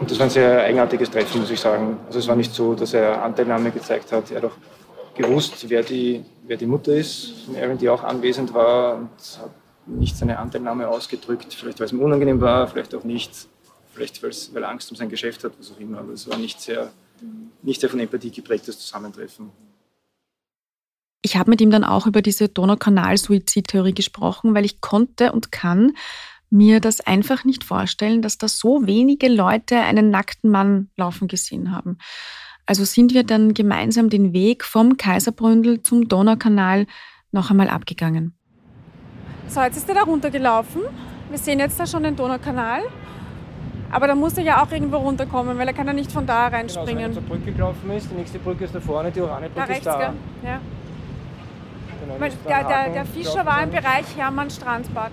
Und 0.00 0.10
das 0.10 0.18
war 0.18 0.26
ein 0.26 0.30
sehr 0.30 0.62
eigenartiges 0.62 1.10
Treffen, 1.10 1.40
muss 1.40 1.50
ich 1.50 1.60
sagen. 1.60 1.98
Also 2.06 2.18
es 2.18 2.28
war 2.28 2.36
nicht 2.36 2.52
so, 2.54 2.74
dass 2.74 2.92
er 2.92 3.22
Anteilnahme 3.22 3.70
gezeigt 3.70 4.12
hat. 4.12 4.30
Er 4.30 4.38
hat 4.38 4.44
auch 4.44 4.56
gewusst, 5.14 5.68
wer 5.68 5.82
die, 5.82 6.24
wer 6.46 6.56
die 6.56 6.66
Mutter 6.66 6.92
ist 6.94 7.32
von 7.46 7.56
Aaron, 7.56 7.78
die 7.78 7.88
auch 7.88 8.04
anwesend 8.04 8.52
war 8.52 8.96
und 8.96 9.10
hat 9.40 9.50
nicht 9.86 10.16
seine 10.16 10.38
Anteilnahme 10.38 10.88
ausgedrückt. 10.88 11.54
Vielleicht 11.54 11.78
weil 11.78 11.86
es 11.86 11.92
ihm 11.92 12.00
unangenehm 12.00 12.40
war, 12.40 12.66
vielleicht 12.68 12.94
auch 12.94 13.04
nicht. 13.04 13.48
Vielleicht 13.96 14.22
weil 14.22 14.62
er 14.62 14.68
Angst 14.68 14.90
um 14.90 14.96
sein 14.96 15.08
Geschäft 15.08 15.42
hat, 15.42 15.52
was 15.58 15.72
auch 15.72 15.80
immer. 15.80 15.98
Aber 16.00 16.12
es 16.12 16.28
war 16.28 16.36
nicht 16.36 16.60
sehr, 16.60 16.92
nicht 17.62 17.80
sehr 17.80 17.88
von 17.88 17.98
Empathie 17.98 18.30
geprägtes 18.30 18.78
Zusammentreffen. 18.78 19.50
Ich 21.22 21.36
habe 21.36 21.50
mit 21.50 21.62
ihm 21.62 21.70
dann 21.70 21.82
auch 21.82 22.06
über 22.06 22.20
diese 22.20 22.48
Donaukanal-Suizidtheorie 22.48 23.94
gesprochen, 23.94 24.54
weil 24.54 24.66
ich 24.66 24.82
konnte 24.82 25.32
und 25.32 25.50
kann 25.50 25.94
mir 26.50 26.80
das 26.80 27.00
einfach 27.00 27.44
nicht 27.44 27.64
vorstellen, 27.64 28.20
dass 28.20 28.36
da 28.36 28.48
so 28.48 28.86
wenige 28.86 29.28
Leute 29.28 29.78
einen 29.78 30.10
nackten 30.10 30.50
Mann 30.50 30.90
laufen 30.96 31.26
gesehen 31.26 31.72
haben. 31.72 31.96
Also 32.66 32.84
sind 32.84 33.14
wir 33.14 33.24
dann 33.24 33.54
gemeinsam 33.54 34.10
den 34.10 34.34
Weg 34.34 34.62
vom 34.62 34.98
Kaiserbründel 34.98 35.82
zum 35.82 36.06
Donaukanal 36.06 36.86
noch 37.32 37.50
einmal 37.50 37.70
abgegangen. 37.70 38.36
So, 39.48 39.62
jetzt 39.62 39.78
ist 39.78 39.88
er 39.88 39.94
da 39.94 40.02
runtergelaufen. 40.02 40.82
Wir 41.30 41.38
sehen 41.38 41.60
jetzt 41.60 41.80
da 41.80 41.86
schon 41.86 42.02
den 42.02 42.14
Donaukanal. 42.14 42.82
Aber 43.90 44.06
da 44.06 44.14
muss 44.14 44.36
er 44.36 44.44
ja 44.44 44.62
auch 44.62 44.70
irgendwo 44.70 44.96
runterkommen, 44.96 45.58
weil 45.58 45.68
er 45.68 45.74
kann 45.74 45.86
ja 45.86 45.92
nicht 45.92 46.10
von 46.10 46.26
da 46.26 46.48
reinspringen. 46.48 46.96
Genau, 46.96 47.06
also 47.06 47.16
wenn 47.16 47.24
er 47.24 47.28
zur 47.28 47.36
Brücke 47.38 47.52
gelaufen 47.52 47.90
ist, 47.90 48.10
die 48.10 48.14
nächste 48.14 48.38
Brücke 48.38 48.64
ist 48.64 48.74
da 48.74 48.80
vorne, 48.80 49.10
die 49.10 49.20
da 49.20 49.36
rechts, 49.36 49.78
ist 49.78 49.86
da. 49.86 49.98
Gell? 49.98 50.12
Ja. 50.44 50.60
Genau, 52.00 52.18
der, 52.18 52.64
der, 52.64 52.92
der 52.92 53.04
Fischer 53.04 53.46
war 53.46 53.62
im 53.62 53.70
Bereich 53.70 54.16
Hermann-Strandbad. 54.16 55.10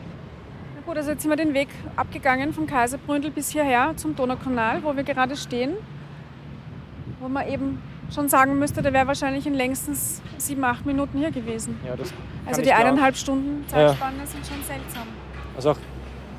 Gut, 0.86 0.98
also 0.98 1.12
jetzt 1.12 1.22
sind 1.22 1.32
wir 1.32 1.38
den 1.38 1.54
Weg 1.54 1.70
abgegangen 1.96 2.52
vom 2.52 2.68
Kaiserbründel 2.68 3.32
bis 3.32 3.52
hierher 3.52 3.94
zum 3.96 4.16
Donaukanal, 4.18 4.84
wo 4.84 4.94
wir 4.96 5.04
gerade 5.04 5.38
stehen. 5.38 5.76
Wo 7.22 7.30
man 7.30 7.48
eben 7.48 7.82
schon 8.14 8.28
sagen 8.28 8.60
müsste, 8.60 8.82
der 8.82 8.92
wäre 8.92 9.08
wahrscheinlich 9.08 9.48
in 9.48 9.54
längstens 9.54 10.22
sieben, 10.38 10.64
acht 10.66 10.86
Minuten 10.86 11.20
hier 11.20 11.32
gewesen. 11.32 11.80
Ja, 11.88 11.96
das 11.96 12.14
also 12.46 12.62
die 12.62 12.74
eineinhalb 12.74 13.16
Stunden 13.16 13.66
Zeitspanne 13.68 14.18
ja. 14.20 14.26
sind 14.26 14.46
schon 14.46 14.62
seltsam. 14.64 15.08
Also 15.56 15.72
auch, 15.72 15.78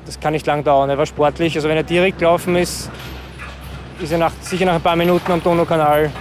das 0.05 0.19
kann 0.19 0.33
nicht 0.33 0.45
lang 0.45 0.63
dauern. 0.63 0.89
Er 0.89 0.97
war 0.97 1.05
sportlich. 1.05 1.55
Also 1.55 1.67
wenn 1.67 1.77
er 1.77 1.83
direkt 1.83 2.19
gelaufen 2.19 2.55
ist, 2.55 2.89
ist 3.99 4.11
er 4.11 4.17
nach, 4.17 4.31
sicher 4.41 4.65
nach 4.65 4.75
ein 4.75 4.81
paar 4.81 4.95
Minuten 4.95 5.31
am 5.31 5.41
Donaukanal. 5.41 6.11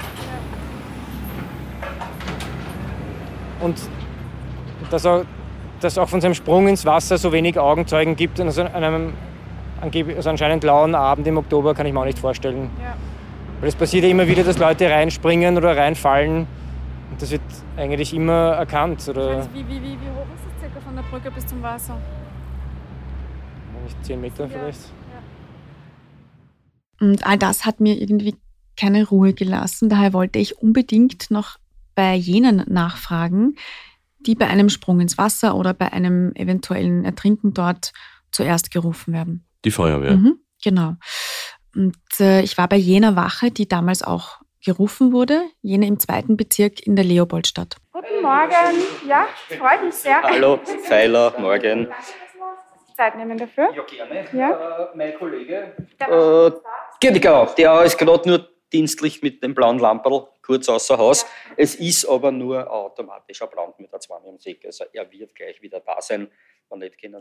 Und 3.60 3.78
dass, 4.90 5.04
er, 5.04 5.24
dass 5.80 5.98
auch 5.98 6.08
von 6.08 6.20
seinem 6.20 6.34
Sprung 6.34 6.68
ins 6.68 6.84
Wasser 6.84 7.18
so 7.18 7.32
wenig 7.32 7.58
Augenzeugen 7.58 8.16
gibt, 8.16 8.40
also 8.40 8.62
an 8.62 8.84
einem 8.84 9.12
also 9.80 10.30
anscheinend 10.30 10.64
lauen 10.64 10.94
Abend 10.94 11.26
im 11.26 11.36
Oktober, 11.36 11.74
kann 11.74 11.86
ich 11.86 11.92
mir 11.92 12.00
auch 12.00 12.04
nicht 12.06 12.18
vorstellen. 12.18 12.70
Ja. 12.82 12.94
Weil 13.60 13.68
es 13.68 13.74
passiert 13.74 14.04
ja 14.04 14.10
immer 14.10 14.26
wieder, 14.26 14.42
dass 14.42 14.58
Leute 14.58 14.90
reinspringen 14.90 15.56
oder 15.56 15.76
reinfallen. 15.76 16.46
Und 17.10 17.22
das 17.22 17.30
wird 17.30 17.42
eigentlich 17.76 18.14
immer 18.14 18.52
erkannt. 18.52 19.06
Oder 19.08 19.46
wie, 19.52 19.60
wie, 19.60 19.74
wie, 19.74 19.82
wie 19.82 20.10
hoch 20.14 20.26
ist 20.34 20.44
es 20.54 20.60
circa 20.60 20.80
von 20.80 20.96
der 20.96 21.02
Brücke 21.02 21.30
bis 21.30 21.46
zum 21.46 21.62
Wasser? 21.62 21.98
Nicht 23.84 24.04
zehn 24.04 24.20
Meter 24.20 24.48
vielleicht. 24.48 24.80
Ja. 24.80 25.22
Und 27.06 27.26
all 27.26 27.38
das 27.38 27.66
hat 27.66 27.80
mir 27.80 28.00
irgendwie 28.00 28.34
keine 28.76 29.06
Ruhe 29.06 29.34
gelassen. 29.34 29.88
Daher 29.88 30.12
wollte 30.12 30.38
ich 30.38 30.58
unbedingt 30.58 31.30
noch 31.30 31.58
bei 31.94 32.14
jenen 32.14 32.64
nachfragen, 32.66 33.56
die 34.20 34.34
bei 34.34 34.46
einem 34.46 34.68
Sprung 34.68 35.00
ins 35.00 35.18
Wasser 35.18 35.54
oder 35.54 35.74
bei 35.74 35.92
einem 35.92 36.32
eventuellen 36.34 37.04
Ertrinken 37.04 37.52
dort 37.54 37.92
zuerst 38.30 38.72
gerufen 38.72 39.12
werden. 39.12 39.46
Die 39.64 39.70
Feuerwehr. 39.70 40.16
Mhm, 40.16 40.38
genau. 40.62 40.94
Und 41.74 41.96
äh, 42.20 42.42
ich 42.42 42.56
war 42.58 42.68
bei 42.68 42.76
jener 42.76 43.16
Wache, 43.16 43.50
die 43.50 43.68
damals 43.68 44.02
auch 44.02 44.40
gerufen 44.64 45.12
wurde, 45.12 45.42
jene 45.60 45.86
im 45.86 45.98
zweiten 45.98 46.36
Bezirk 46.36 46.80
in 46.86 46.96
der 46.96 47.04
Leopoldstadt. 47.04 47.76
Guten 47.92 48.22
Morgen, 48.22 49.08
ja, 49.08 49.26
freut 49.58 49.84
mich 49.84 49.94
sehr. 49.94 50.22
Hallo, 50.22 50.58
Pfeiler, 50.86 51.34
morgen. 51.38 51.88
Zeit 52.94 53.16
nehmen 53.16 53.36
dafür? 53.36 53.70
Ja, 53.74 53.82
gerne. 53.82 54.24
Ja. 54.32 54.90
Äh, 54.92 54.96
mein 54.96 55.14
Kollege. 55.18 55.72
Äh, 55.98 56.50
genau, 57.00 57.46
der 57.46 57.82
ist 57.82 57.98
gerade 57.98 58.28
nur 58.28 58.48
dienstlich 58.72 59.22
mit 59.22 59.42
dem 59.42 59.54
blauen 59.54 59.78
Lamperl 59.78 60.28
kurz 60.42 60.68
außer 60.68 60.98
Haus. 60.98 61.26
Es 61.56 61.74
ist 61.74 62.06
aber 62.06 62.30
nur 62.32 62.70
automatischer 62.70 63.46
Brand 63.46 63.78
mit 63.78 63.92
der 63.92 64.00
2 64.00 64.14
im 64.28 64.38
Säck. 64.38 64.62
Also 64.64 64.84
er 64.92 65.10
wird 65.10 65.34
gleich 65.34 65.60
wieder 65.62 65.80
da 65.80 66.00
sein. 66.00 66.28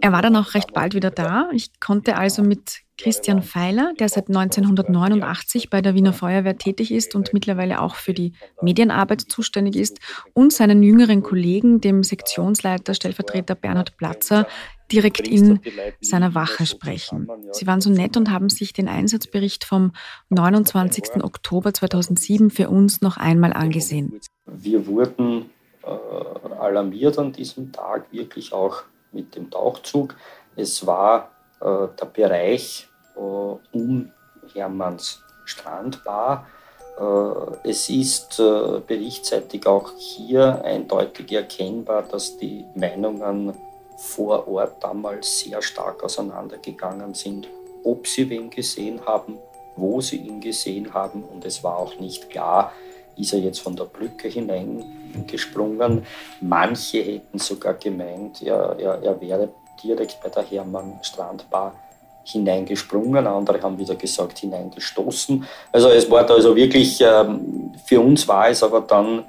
Er 0.02 0.12
war 0.12 0.22
dann 0.22 0.36
auch 0.36 0.54
recht 0.56 0.74
bald 0.74 0.96
wieder 0.96 1.12
da. 1.12 1.50
Ich 1.54 1.80
konnte 1.80 2.16
also 2.16 2.42
mit 2.42 2.82
Christian 2.98 3.44
Feiler, 3.44 3.94
der 4.00 4.10
seit 4.10 4.30
1989 4.30 5.70
bei 5.70 5.82
der 5.82 5.94
Wiener 5.94 6.14
Feuerwehr 6.14 6.58
tätig 6.58 6.92
ist 6.92 7.14
und 7.14 7.34
mittlerweile 7.34 7.82
auch 7.82 7.96
für 7.96 8.14
die 8.14 8.34
Medienarbeit 8.62 9.22
zuständig 9.22 9.76
ist, 9.76 10.00
und 10.34 10.54
seinen 10.54 10.82
jüngeren 10.82 11.22
Kollegen, 11.24 11.82
dem 11.82 12.04
Sektionsleiter, 12.04 12.94
Stellvertreter 12.94 13.54
Bernhard 13.54 13.98
Platzer, 13.98 14.48
direkt 14.92 15.28
in 15.28 15.60
seiner 16.02 16.36
Wache 16.36 16.66
sprechen. 16.66 17.28
Sie 17.52 17.68
waren 17.68 17.82
so 17.82 17.90
nett 17.90 18.18
und 18.18 18.32
haben 18.32 18.50
sich 18.50 18.74
den 18.74 18.88
Einsatzbericht 18.88 19.64
vom 19.64 19.94
29. 20.30 21.24
Oktober 21.24 21.74
2007 21.74 22.50
für 22.50 22.70
uns 22.70 23.02
noch 23.02 23.18
einmal 23.18 23.54
angesehen. 23.54 24.20
Wir 24.46 24.86
wurden 24.88 25.50
äh, 25.84 26.54
alarmiert 26.56 27.18
an 27.18 27.32
diesem 27.34 27.72
Tag, 27.72 28.12
wirklich 28.12 28.54
auch 28.54 28.84
mit 29.12 29.36
dem 29.36 29.50
Tauchzug. 29.50 30.16
Es 30.56 30.86
war 30.86 31.32
äh, 31.60 31.88
der 32.00 32.06
Bereich 32.14 32.88
äh, 33.16 33.20
um 33.20 34.12
Hermanns 34.54 35.22
Strandbar. 35.46 36.48
Äh, 37.00 37.70
es 37.70 37.90
ist 37.90 38.40
äh, 38.40 38.80
berichtsseitig 38.86 39.66
auch 39.66 39.92
hier 39.98 40.64
eindeutig 40.64 41.32
erkennbar, 41.32 42.04
dass 42.04 42.38
die 42.38 42.66
Meinungen 42.76 43.54
vor 44.04 44.48
Ort 44.48 44.84
damals 44.84 45.40
sehr 45.40 45.62
stark 45.62 46.04
auseinandergegangen 46.04 47.14
sind, 47.14 47.48
ob 47.84 48.06
sie 48.08 48.30
wen 48.30 48.50
gesehen 48.50 49.00
haben, 49.06 49.38
wo 49.76 50.02
sie 50.02 50.18
ihn 50.18 50.42
gesehen 50.42 50.94
haben. 50.94 51.24
Und 51.24 51.46
es 51.46 51.64
war 51.64 51.78
auch 51.78 52.00
nicht 52.00 52.30
klar, 52.30 52.74
ist 53.18 53.34
er 53.34 53.40
jetzt 53.40 53.60
von 53.60 53.76
der 53.76 53.86
Brücke 53.86 54.28
hineingesprungen. 54.28 56.06
Manche 56.42 57.02
hätten 57.02 57.40
sogar 57.40 57.76
gemeint, 57.76 58.42
er, 58.42 58.76
er, 58.78 59.02
er 59.02 59.22
wäre 59.22 59.50
direkt 59.84 60.22
bei 60.22 60.30
der 60.30 60.44
Hermann 60.44 61.00
Strandbar 61.02 61.74
hineingesprungen, 62.26 63.28
andere 63.28 63.62
haben 63.62 63.78
wieder 63.78 63.96
gesagt 63.96 64.40
hineingestoßen. 64.40 65.46
Also 65.72 65.90
es 65.90 66.10
war 66.10 66.26
da 66.26 66.36
also 66.36 66.56
wirklich, 66.56 67.02
ähm, 67.02 67.74
für 67.86 68.00
uns 68.00 68.28
war 68.28 68.50
es 68.50 68.64
aber 68.64 68.82
dann 68.82 69.26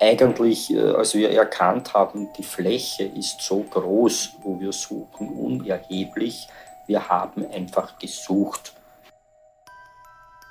eigentlich, 0.00 0.72
äh, 0.72 0.90
als 0.92 1.14
wir 1.14 1.30
erkannt 1.30 1.94
haben, 1.94 2.28
die 2.36 2.42
Fläche 2.42 3.04
ist 3.04 3.40
so 3.40 3.62
groß, 3.62 4.34
wo 4.42 4.60
wir 4.60 4.72
suchen, 4.72 5.28
unerheblich. 5.28 6.48
Wir 6.86 7.08
haben 7.08 7.50
einfach 7.50 7.98
gesucht. 7.98 8.74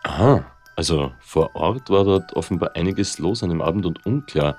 Aha. 0.04 0.46
Also 0.76 1.12
vor 1.22 1.56
Ort 1.56 1.90
war 1.90 2.04
dort 2.04 2.36
offenbar 2.36 2.72
einiges 2.76 3.18
los 3.18 3.44
an 3.44 3.50
dem 3.50 3.62
Abend 3.62 3.86
und 3.86 4.06
unklar. 4.06 4.58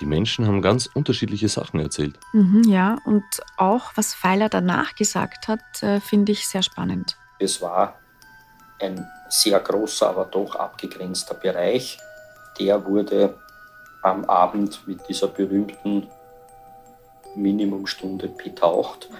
Die 0.00 0.06
Menschen 0.06 0.46
haben 0.46 0.60
ganz 0.60 0.86
unterschiedliche 0.86 1.48
Sachen 1.48 1.80
erzählt. 1.80 2.18
Mhm, 2.34 2.64
ja, 2.64 2.98
und 3.06 3.24
auch 3.56 3.92
was 3.94 4.14
Pfeiler 4.14 4.50
danach 4.50 4.94
gesagt 4.94 5.48
hat, 5.48 5.82
äh, 5.82 6.00
finde 6.00 6.32
ich 6.32 6.46
sehr 6.46 6.62
spannend. 6.62 7.16
Es 7.38 7.62
war 7.62 7.94
ein 8.78 9.06
sehr 9.30 9.58
großer, 9.58 10.10
aber 10.10 10.26
doch 10.26 10.54
abgegrenzter 10.54 11.34
Bereich. 11.34 11.98
Der 12.60 12.84
wurde 12.84 13.38
am 14.06 14.24
Abend 14.26 14.86
mit 14.86 15.08
dieser 15.08 15.26
berühmten 15.26 16.08
Minimumstunde 17.34 18.28
betaucht. 18.28 19.10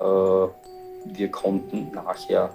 Äh, 0.00 0.04
wir 0.04 1.30
konnten 1.30 1.90
nachher 1.92 2.50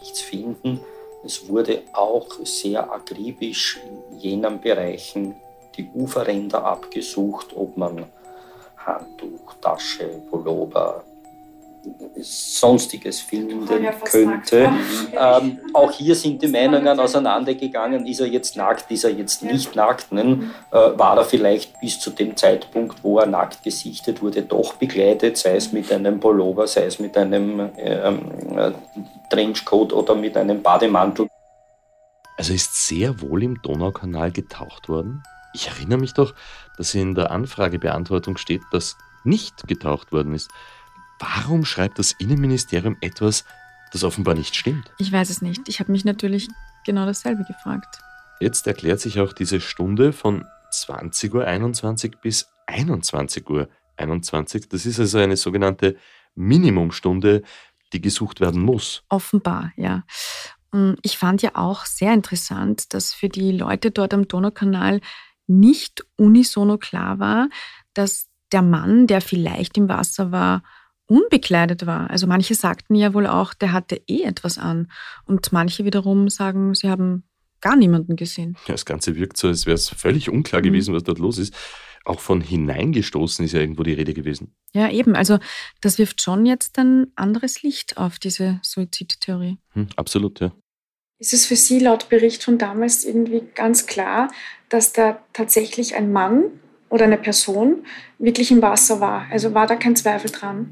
nichts 0.00 0.20
finden. 0.20 0.80
Es 1.24 1.48
wurde 1.48 1.82
auch 1.92 2.26
sehr 2.42 2.92
akribisch 2.92 3.78
in 4.10 4.18
jenen 4.18 4.60
Bereichen 4.60 5.36
die 5.76 5.88
Uferränder 5.94 6.64
abgesucht, 6.64 7.54
ob 7.54 7.76
man 7.76 8.04
Handtuch, 8.76 9.54
Tasche, 9.60 10.08
Pullover, 10.28 11.04
Sonstiges 12.16 13.20
finden 13.20 13.66
könnte. 14.04 14.70
Ähm, 15.12 15.58
auch 15.72 15.90
hier 15.90 16.14
sind 16.14 16.40
die 16.40 16.48
Meinungen 16.48 17.00
auseinandergegangen, 17.00 18.06
ist 18.06 18.20
er 18.20 18.26
jetzt 18.26 18.56
nackt, 18.56 18.90
ist 18.90 19.04
er 19.04 19.10
jetzt 19.10 19.42
nicht 19.42 19.74
nackt. 19.74 20.12
Ne? 20.12 20.50
Äh, 20.70 20.76
war 20.76 21.16
er 21.16 21.24
vielleicht 21.24 21.80
bis 21.80 21.98
zu 21.98 22.10
dem 22.10 22.36
Zeitpunkt, 22.36 23.02
wo 23.02 23.18
er 23.18 23.26
nackt 23.26 23.62
gesichtet 23.64 24.22
wurde, 24.22 24.42
doch 24.42 24.74
begleitet, 24.74 25.36
sei 25.36 25.56
es 25.56 25.72
mit 25.72 25.92
einem 25.92 26.20
Pullover, 26.20 26.66
sei 26.66 26.84
es 26.84 26.98
mit 26.98 27.16
einem 27.16 27.70
ähm, 27.76 28.56
äh, 28.56 28.72
Trenchcoat 29.30 29.92
oder 29.92 30.14
mit 30.14 30.36
einem 30.36 30.62
Bademantel. 30.62 31.28
Also 32.36 32.54
ist 32.54 32.86
sehr 32.86 33.20
wohl 33.20 33.42
im 33.42 33.60
Donaukanal 33.62 34.30
getaucht 34.30 34.88
worden? 34.88 35.22
Ich 35.54 35.68
erinnere 35.68 35.98
mich 35.98 36.14
doch, 36.14 36.34
dass 36.76 36.94
in 36.94 37.14
der 37.14 37.30
Anfragebeantwortung 37.30 38.36
steht, 38.36 38.62
dass 38.72 38.96
nicht 39.24 39.66
getaucht 39.68 40.12
worden 40.12 40.34
ist. 40.34 40.50
Warum 41.22 41.64
schreibt 41.64 42.00
das 42.00 42.12
Innenministerium 42.12 42.96
etwas, 43.00 43.44
das 43.92 44.02
offenbar 44.02 44.34
nicht 44.34 44.56
stimmt? 44.56 44.90
Ich 44.98 45.12
weiß 45.12 45.30
es 45.30 45.40
nicht. 45.40 45.68
Ich 45.68 45.78
habe 45.78 45.92
mich 45.92 46.04
natürlich 46.04 46.48
genau 46.84 47.06
dasselbe 47.06 47.44
gefragt. 47.44 48.00
Jetzt 48.40 48.66
erklärt 48.66 48.98
sich 48.98 49.20
auch 49.20 49.32
diese 49.32 49.60
Stunde 49.60 50.12
von 50.12 50.44
20.21 50.72 52.14
Uhr 52.14 52.20
bis 52.20 52.48
21.21 52.66 53.48
Uhr. 53.48 53.68
21. 53.96 54.68
Das 54.68 54.84
ist 54.84 54.98
also 54.98 55.18
eine 55.18 55.36
sogenannte 55.36 55.96
Minimumstunde, 56.34 57.42
die 57.92 58.00
gesucht 58.00 58.40
werden 58.40 58.62
muss. 58.62 59.04
Offenbar, 59.08 59.72
ja. 59.76 60.02
Ich 61.02 61.18
fand 61.18 61.42
ja 61.42 61.50
auch 61.54 61.84
sehr 61.84 62.14
interessant, 62.14 62.94
dass 62.94 63.12
für 63.12 63.28
die 63.28 63.52
Leute 63.52 63.90
dort 63.90 64.14
am 64.14 64.26
Donaukanal 64.26 65.00
nicht 65.46 66.04
unisono 66.16 66.78
klar 66.78 67.18
war, 67.18 67.48
dass 67.92 68.28
der 68.50 68.62
Mann, 68.62 69.06
der 69.06 69.20
vielleicht 69.20 69.76
im 69.76 69.88
Wasser 69.88 70.32
war, 70.32 70.62
unbekleidet 71.06 71.86
war. 71.86 72.10
Also 72.10 72.26
manche 72.26 72.54
sagten 72.54 72.94
ja 72.94 73.14
wohl 73.14 73.26
auch, 73.26 73.54
der 73.54 73.72
hatte 73.72 74.00
eh 74.06 74.22
etwas 74.22 74.58
an. 74.58 74.90
Und 75.24 75.52
manche 75.52 75.84
wiederum 75.84 76.28
sagen, 76.28 76.74
sie 76.74 76.88
haben 76.88 77.24
gar 77.60 77.76
niemanden 77.76 78.16
gesehen. 78.16 78.56
Ja, 78.66 78.74
das 78.74 78.84
Ganze 78.84 79.16
wirkt 79.16 79.36
so, 79.36 79.48
als 79.48 79.66
wäre 79.66 79.74
es 79.74 79.88
völlig 79.88 80.28
unklar 80.28 80.60
mhm. 80.60 80.66
gewesen, 80.66 80.94
was 80.94 81.04
dort 81.04 81.18
los 81.18 81.38
ist. 81.38 81.54
Auch 82.04 82.18
von 82.18 82.40
hineingestoßen 82.40 83.44
ist 83.44 83.52
ja 83.52 83.60
irgendwo 83.60 83.84
die 83.84 83.92
Rede 83.92 84.12
gewesen. 84.12 84.56
Ja, 84.74 84.90
eben. 84.90 85.14
Also 85.14 85.38
das 85.80 85.98
wirft 85.98 86.20
schon 86.20 86.46
jetzt 86.46 86.76
ein 86.78 87.12
anderes 87.14 87.62
Licht 87.62 87.96
auf 87.96 88.18
diese 88.18 88.58
Suizidtheorie. 88.62 89.58
Hm, 89.74 89.86
absolut, 89.96 90.40
ja. 90.40 90.52
Ist 91.20 91.32
es 91.32 91.46
für 91.46 91.54
Sie 91.54 91.78
laut 91.78 92.08
Bericht 92.08 92.42
von 92.42 92.58
damals 92.58 93.04
irgendwie 93.04 93.44
ganz 93.54 93.86
klar, 93.86 94.32
dass 94.68 94.92
da 94.92 95.22
tatsächlich 95.32 95.94
ein 95.94 96.12
Mann 96.12 96.46
oder 96.92 97.06
eine 97.06 97.16
Person 97.16 97.86
wirklich 98.18 98.50
im 98.50 98.60
Wasser 98.60 99.00
war. 99.00 99.26
Also 99.30 99.54
war 99.54 99.66
da 99.66 99.76
kein 99.76 99.96
Zweifel 99.96 100.30
dran? 100.30 100.68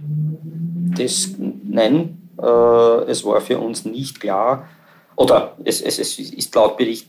Das, 0.96 1.30
nein, 1.38 2.18
äh, 2.38 3.10
es 3.10 3.24
war 3.24 3.40
für 3.40 3.58
uns 3.58 3.86
nicht 3.86 4.20
klar, 4.20 4.68
oder 5.16 5.56
es, 5.64 5.80
es, 5.80 5.98
es 5.98 6.18
ist 6.18 6.54
laut 6.54 6.76
Bericht 6.76 7.08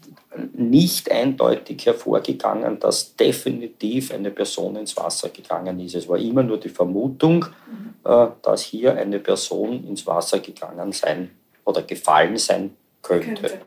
nicht 0.54 1.12
eindeutig 1.12 1.86
hervorgegangen, 1.86 2.80
dass 2.80 3.16
definitiv 3.18 4.14
eine 4.14 4.32
Person 4.32 4.78
ins 4.78 4.96
Wasser 4.96 5.28
gegangen 5.30 5.80
ist. 5.82 5.96
Es 5.96 6.08
war 6.08 6.18
immer 6.18 6.44
nur 6.44 6.58
die 6.58 6.70
Vermutung, 6.70 7.46
äh, 8.06 8.28
dass 8.42 8.62
hier 8.62 8.96
eine 8.96 9.20
Person 9.20 9.86
ins 9.88 10.08
Wasser 10.08 10.40
gegangen 10.40 10.94
sein 10.94 11.32
oder 11.66 11.82
gefallen 11.82 12.38
sein 12.38 12.72
könnte. 13.02 13.60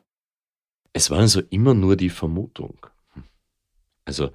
Es 0.95 1.11
war 1.11 1.19
also 1.19 1.43
immer 1.51 1.75
nur 1.75 1.97
die 1.97 2.11
Vermutung. 2.11 2.79
Also 4.07 4.31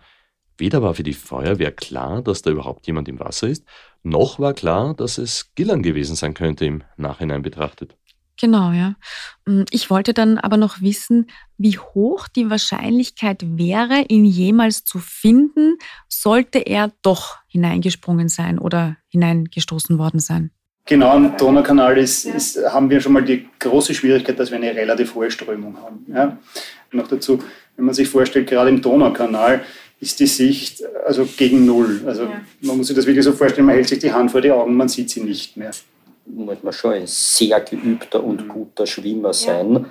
weder 0.60 0.82
war 0.82 0.94
für 0.94 1.04
die 1.04 1.14
Feuerwehr 1.14 1.72
klar, 1.72 2.22
dass 2.22 2.42
da 2.42 2.52
überhaupt 2.52 2.88
jemand 2.88 3.08
im 3.08 3.20
Wasser 3.20 3.48
ist, 3.48 3.66
noch 4.04 4.40
war 4.40 4.54
klar, 4.54 4.94
dass 4.94 5.18
es 5.18 5.52
Gillan 5.56 5.82
gewesen 5.82 6.16
sein 6.16 6.34
könnte 6.34 6.66
im 6.66 6.84
Nachhinein 6.98 7.42
betrachtet. 7.42 7.96
Genau, 8.40 8.72
ja. 8.72 8.96
Mm, 9.46 9.64
ich 9.70 9.90
wollte 9.90 10.14
dann 10.14 10.38
aber 10.38 10.56
noch 10.56 10.82
wissen, 10.82 11.28
wie 11.58 11.78
hoch 11.78 12.28
die 12.30 12.50
Wahrscheinlichkeit 12.50 13.44
wäre, 13.46 14.06
ihn 14.08 14.24
jemals 14.24 14.86
zu 14.86 15.00
finden, 15.00 15.78
sollte 16.08 16.60
er 16.60 16.92
doch 17.02 17.38
hineingesprungen 17.48 18.30
sein 18.30 18.58
oder 18.58 18.96
hineingestoßen 19.10 19.98
worden 19.98 20.22
sein. 20.22 20.52
Genau, 20.86 21.12
am 21.12 21.38
Donaukanal 21.38 21.98
ist, 21.98 22.26
ist, 22.26 22.58
haben 22.72 22.90
wir 22.90 23.02
schon 23.02 23.14
mal 23.14 23.24
die 23.24 23.48
große 23.60 23.94
Schwierigkeit, 23.94 24.40
dass 24.40 24.50
wir 24.50 24.58
eine 24.58 24.74
relativ 24.74 25.14
hohe 25.14 25.30
Strömung 25.30 25.78
haben. 25.78 26.06
Ja. 26.08 26.38
Noch 26.92 27.08
dazu, 27.08 27.44
wenn 27.76 27.86
man 27.86 27.94
sich 27.94 28.08
vorstellt, 28.08 28.50
gerade 28.50 28.70
im 28.70 28.82
Donaukanal 28.82 29.64
ist 30.00 30.20
die 30.20 30.28
Sicht 30.28 30.84
also 31.06 31.26
gegen 31.26 31.66
Null. 31.66 32.02
Also 32.06 32.24
ja. 32.24 32.42
man 32.62 32.78
muss 32.78 32.88
sich 32.88 32.96
das 32.96 33.06
wirklich 33.06 33.26
so 33.26 33.34
vorstellen, 33.34 33.68
man 33.68 33.76
hält 33.76 33.90
sich 33.90 34.00
die 34.00 34.12
Hand 34.12 34.32
vor 34.32 34.42
die 34.42 34.52
Augen, 34.52 34.76
man 34.76 34.90
sieht 34.90 35.10
sie 35.10 35.22
nicht 35.22 35.58
mehr 35.58 35.72
muss 36.30 36.64
man 36.64 36.74
schon 36.74 36.94
ein 36.94 37.08
sehr 37.08 37.60
geübter 37.62 38.24
und 38.24 38.46
mhm. 38.46 38.50
guter 38.50 38.86
Schwimmer 38.86 39.34
sein, 39.34 39.74
ja. 39.74 39.86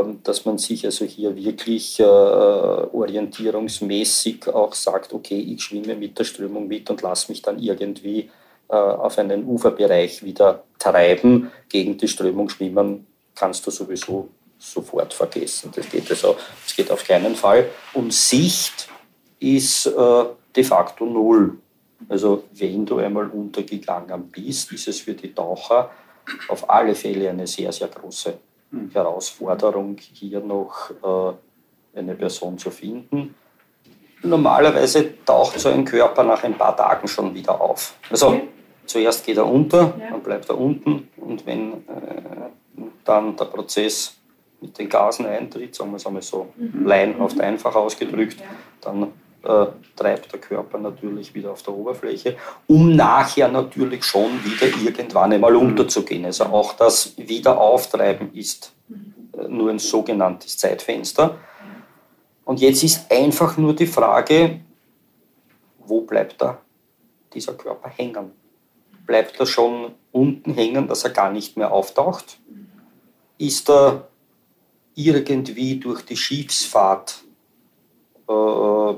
Ähm, 0.00 0.18
dass 0.24 0.44
man 0.44 0.58
sich 0.58 0.84
also 0.84 1.04
hier 1.04 1.36
wirklich 1.36 2.00
äh, 2.00 2.02
orientierungsmäßig 2.02 4.48
auch 4.48 4.74
sagt, 4.74 5.12
okay, 5.12 5.38
ich 5.38 5.62
schwimme 5.62 5.94
mit 5.94 6.18
der 6.18 6.24
Strömung 6.24 6.66
mit 6.66 6.90
und 6.90 7.00
lasse 7.00 7.30
mich 7.30 7.42
dann 7.42 7.60
irgendwie 7.60 8.28
äh, 8.68 8.74
auf 8.74 9.18
einen 9.18 9.46
Uferbereich 9.46 10.24
wieder 10.24 10.64
treiben. 10.80 11.52
Gegen 11.68 11.96
die 11.96 12.08
Strömung 12.08 12.48
schwimmen 12.48 13.06
kannst 13.36 13.64
du 13.64 13.70
sowieso 13.70 14.30
sofort 14.58 15.14
vergessen. 15.14 15.70
Das 15.74 15.88
geht 15.88 16.10
also, 16.10 16.34
das 16.64 16.74
geht 16.74 16.90
auf 16.90 17.06
keinen 17.06 17.36
Fall. 17.36 17.66
Und 17.94 18.12
Sicht 18.12 18.88
ist 19.42 19.86
äh, 19.86 20.24
de 20.54 20.64
facto 20.64 21.04
null. 21.04 21.58
Also 22.08 22.44
wenn 22.54 22.84
du 22.84 22.98
einmal 22.98 23.28
untergegangen 23.28 24.28
bist, 24.30 24.72
ist 24.72 24.88
es 24.88 25.00
für 25.00 25.14
die 25.14 25.34
Taucher 25.34 25.90
auf 26.48 26.68
alle 26.68 26.94
Fälle 26.94 27.30
eine 27.30 27.46
sehr, 27.46 27.72
sehr 27.72 27.88
große 27.88 28.34
hm. 28.70 28.90
Herausforderung, 28.92 29.96
hier 29.98 30.40
noch 30.40 30.90
äh, 31.02 31.98
eine 31.98 32.14
Person 32.14 32.58
zu 32.58 32.70
finden. 32.70 33.34
Normalerweise 34.22 35.24
taucht 35.24 35.58
so 35.58 35.68
ein 35.68 35.84
Körper 35.84 36.22
nach 36.22 36.44
ein 36.44 36.54
paar 36.54 36.76
Tagen 36.76 37.08
schon 37.08 37.34
wieder 37.34 37.60
auf. 37.60 37.94
Also 38.08 38.40
zuerst 38.86 39.26
geht 39.26 39.36
er 39.36 39.46
unter, 39.46 39.94
dann 40.10 40.22
bleibt 40.22 40.48
er 40.48 40.58
unten 40.58 41.08
und 41.16 41.44
wenn 41.44 41.72
äh, 41.72 41.76
dann 43.04 43.36
der 43.36 43.46
Prozess 43.46 44.14
mit 44.60 44.78
den 44.78 44.88
Gasen 44.88 45.26
eintritt, 45.26 45.74
sagen 45.74 45.90
wir 45.90 45.96
es 45.96 46.06
einmal 46.06 46.22
so 46.22 46.52
mhm. 46.56 46.86
laienhaft 46.86 47.40
einfach 47.40 47.74
ausgedrückt, 47.74 48.36
dann 48.80 49.08
äh, 49.44 49.66
treibt 49.96 50.32
der 50.32 50.40
Körper 50.40 50.78
natürlich 50.78 51.34
wieder 51.34 51.52
auf 51.52 51.62
der 51.62 51.74
Oberfläche, 51.74 52.36
um 52.66 52.94
nachher 52.94 53.48
natürlich 53.48 54.04
schon 54.04 54.44
wieder 54.44 54.66
irgendwann 54.66 55.32
einmal 55.32 55.56
unterzugehen. 55.56 56.24
Also 56.24 56.44
auch 56.44 56.74
das 56.74 57.14
Wiederauftreiben 57.16 58.32
ist 58.34 58.72
äh, 58.88 59.48
nur 59.48 59.70
ein 59.70 59.78
sogenanntes 59.78 60.56
Zeitfenster. 60.56 61.38
Und 62.44 62.60
jetzt 62.60 62.82
ist 62.82 63.10
einfach 63.10 63.56
nur 63.56 63.74
die 63.74 63.86
Frage, 63.86 64.60
wo 65.86 66.02
bleibt 66.02 66.40
da 66.40 66.58
dieser 67.34 67.54
Körper 67.54 67.88
hängen? 67.88 68.32
Bleibt 69.06 69.38
er 69.40 69.46
schon 69.46 69.92
unten 70.12 70.54
hängen, 70.54 70.88
dass 70.88 71.04
er 71.04 71.10
gar 71.10 71.32
nicht 71.32 71.56
mehr 71.56 71.72
auftaucht? 71.72 72.38
Ist 73.38 73.68
er 73.68 74.06
irgendwie 74.94 75.76
durch 75.76 76.02
die 76.02 76.16
Schiffsfahrt 76.16 77.22
äh, 78.28 78.94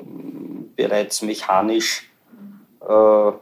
bereits 0.76 1.22
mechanisch 1.22 2.08
äh, 2.80 3.32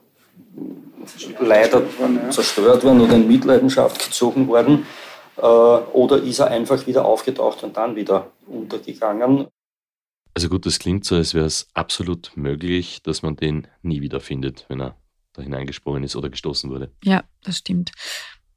leider 1.40 1.82
zerstört 2.30 2.84
worden 2.84 3.00
oder 3.00 3.14
in 3.14 3.28
Mitleidenschaft 3.28 4.04
gezogen 4.04 4.48
worden. 4.48 4.86
Äh, 5.36 5.42
oder 5.42 6.22
ist 6.22 6.38
er 6.38 6.48
einfach 6.48 6.86
wieder 6.86 7.04
aufgetaucht 7.04 7.62
und 7.62 7.76
dann 7.76 7.96
wieder 7.96 8.30
untergegangen? 8.46 9.48
Also 10.34 10.48
gut, 10.48 10.64
das 10.64 10.78
klingt 10.78 11.04
so, 11.04 11.16
als 11.16 11.34
wäre 11.34 11.44
es 11.44 11.68
absolut 11.74 12.32
möglich, 12.36 13.02
dass 13.02 13.22
man 13.22 13.36
den 13.36 13.66
nie 13.82 14.00
wieder 14.00 14.20
findet, 14.20 14.64
wenn 14.68 14.80
er 14.80 14.96
da 15.34 15.42
hineingesprungen 15.42 16.04
ist 16.04 16.16
oder 16.16 16.30
gestoßen 16.30 16.70
wurde. 16.70 16.90
Ja, 17.04 17.24
das 17.42 17.58
stimmt. 17.58 17.92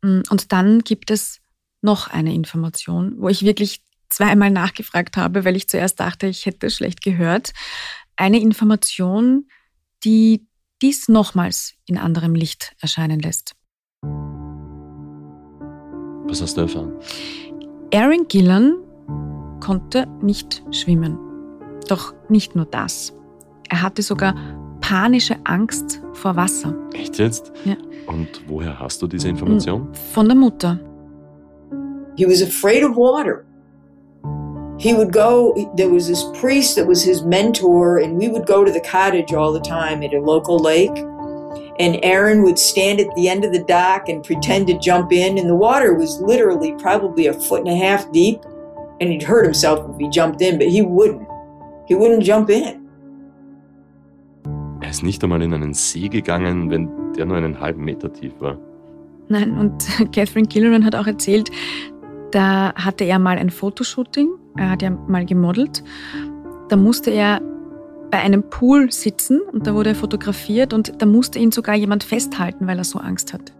Mm, 0.02 0.22
und 0.30 0.52
dann 0.52 0.80
gibt 0.80 1.12
es 1.12 1.40
noch 1.82 2.08
eine 2.08 2.34
Information, 2.34 3.16
wo 3.20 3.30
ich 3.30 3.44
wirklich 3.44 3.82
zweimal 4.16 4.50
nachgefragt 4.50 5.18
habe, 5.18 5.44
weil 5.44 5.58
ich 5.58 5.68
zuerst 5.68 6.00
dachte, 6.00 6.28
ich 6.28 6.46
hätte 6.46 6.70
schlecht 6.70 7.04
gehört. 7.04 7.52
Eine 8.16 8.40
Information, 8.40 9.48
die 10.06 10.48
dies 10.82 11.10
nochmals 11.10 11.74
in 11.86 11.98
anderem 11.98 12.34
Licht 12.34 12.76
erscheinen 12.80 13.20
lässt. 13.20 13.56
Was 16.28 16.42
hast 16.42 16.56
du 16.56 16.62
erfahren? 16.62 16.94
Aaron 17.94 18.28
Gillan 18.28 18.78
konnte 19.60 20.08
nicht 20.22 20.64
schwimmen. 20.72 21.20
Doch 21.90 22.14
nicht 22.30 22.56
nur 22.56 22.66
das. 22.66 23.14
Er 23.70 23.82
hatte 23.82 24.02
sogar 24.02 24.34
panische 24.80 25.36
Angst 25.44 26.02
vor 26.14 26.36
Wasser. 26.38 26.74
Echt 26.94 27.18
jetzt? 27.18 27.52
Ja. 27.66 27.76
Und 28.08 28.30
woher 28.48 28.80
hast 28.80 29.02
du 29.02 29.08
diese 29.08 29.28
Information? 29.28 29.94
Von 30.14 30.28
der 30.28 30.38
Mutter. 30.38 30.80
He 32.16 32.26
was 32.26 32.42
afraid 32.42 32.84
of 32.84 32.96
water. 32.96 33.44
He 34.78 34.94
would 34.94 35.14
go 35.14 35.54
there 35.76 35.90
was 35.90 36.08
this 36.08 36.24
priest 36.40 36.76
that 36.76 36.86
was 36.86 37.04
his 37.04 37.24
mentor 37.24 38.00
and 38.00 38.18
we 38.18 38.28
would 38.28 38.46
go 38.46 38.64
to 38.66 38.72
the 38.72 38.82
cottage 38.82 39.34
all 39.34 39.54
the 39.54 39.60
time 39.60 40.04
at 40.04 40.14
a 40.14 40.20
local 40.20 40.60
lake. 40.60 40.98
And 41.78 42.00
aaron 42.04 42.44
would 42.44 42.58
stand 42.58 43.00
at 43.00 43.14
the 43.16 43.28
end 43.28 43.44
of 43.44 43.52
the 43.52 43.64
dock 43.64 44.08
and 44.08 44.24
pretend 44.24 44.68
to 44.68 44.78
jump 44.80 45.12
in 45.12 45.38
and 45.38 45.50
the 45.50 45.56
water 45.56 45.94
was 45.94 46.22
literally 46.22 46.74
probably 46.74 47.28
a 47.28 47.34
foot 47.34 47.60
and 47.60 47.70
a 47.70 47.76
half 47.76 48.10
deep 48.12 48.40
and 49.00 49.10
he'd 49.10 49.24
hurt 49.24 49.46
himself 49.46 49.90
if 49.90 49.98
he 49.98 50.10
jumped 50.10 50.42
in 50.42 50.58
but 50.58 50.68
he 50.68 50.82
wouldn't. 50.82 51.28
He 51.88 51.96
wouldn't 51.96 52.24
jump 52.24 52.50
in. 52.50 52.82
Er 54.82 54.90
ist 54.90 55.04
nicht 55.04 55.24
einmal 55.24 55.42
in 55.42 55.54
einen 55.54 55.74
See 55.74 56.10
gegangen, 56.10 56.70
wenn 56.70 57.14
der 57.14 57.26
nur 57.26 57.38
einen 57.38 57.60
halben 57.60 57.84
Meter 57.84 58.12
tief 58.12 58.34
war. 58.40 58.58
Nein, 59.30 59.58
und 59.58 59.86
Catherine 60.12 60.48
Gilliran 60.48 60.86
hat 60.86 60.96
auch 60.96 61.08
erzählt, 61.08 61.50
da 62.32 62.74
hatte 62.76 63.06
er 63.06 63.18
mal 63.18 63.38
ein 63.38 63.50
Fotoshooting 63.50 64.30
er 64.58 64.70
hat 64.72 64.82
ja 64.82 64.90
mal 64.90 65.26
gemodelt. 65.26 65.84
Da 66.70 66.76
musste 66.76 67.12
er 67.12 67.42
bei 68.12 68.20
einem 68.20 68.44
Pool 68.50 68.92
sitzen 68.92 69.42
und 69.52 69.68
da 69.68 69.74
wurde 69.74 69.90
er 69.90 69.96
fotografiert 69.96 70.74
und 70.74 71.02
da 71.02 71.06
musste 71.06 71.40
ihn 71.40 71.52
sogar 71.52 71.76
jemand 71.76 72.04
festhalten, 72.04 72.68
weil 72.68 72.78
er 72.78 72.84
so 72.84 73.00
Angst 73.00 73.34
hat. 73.34 73.52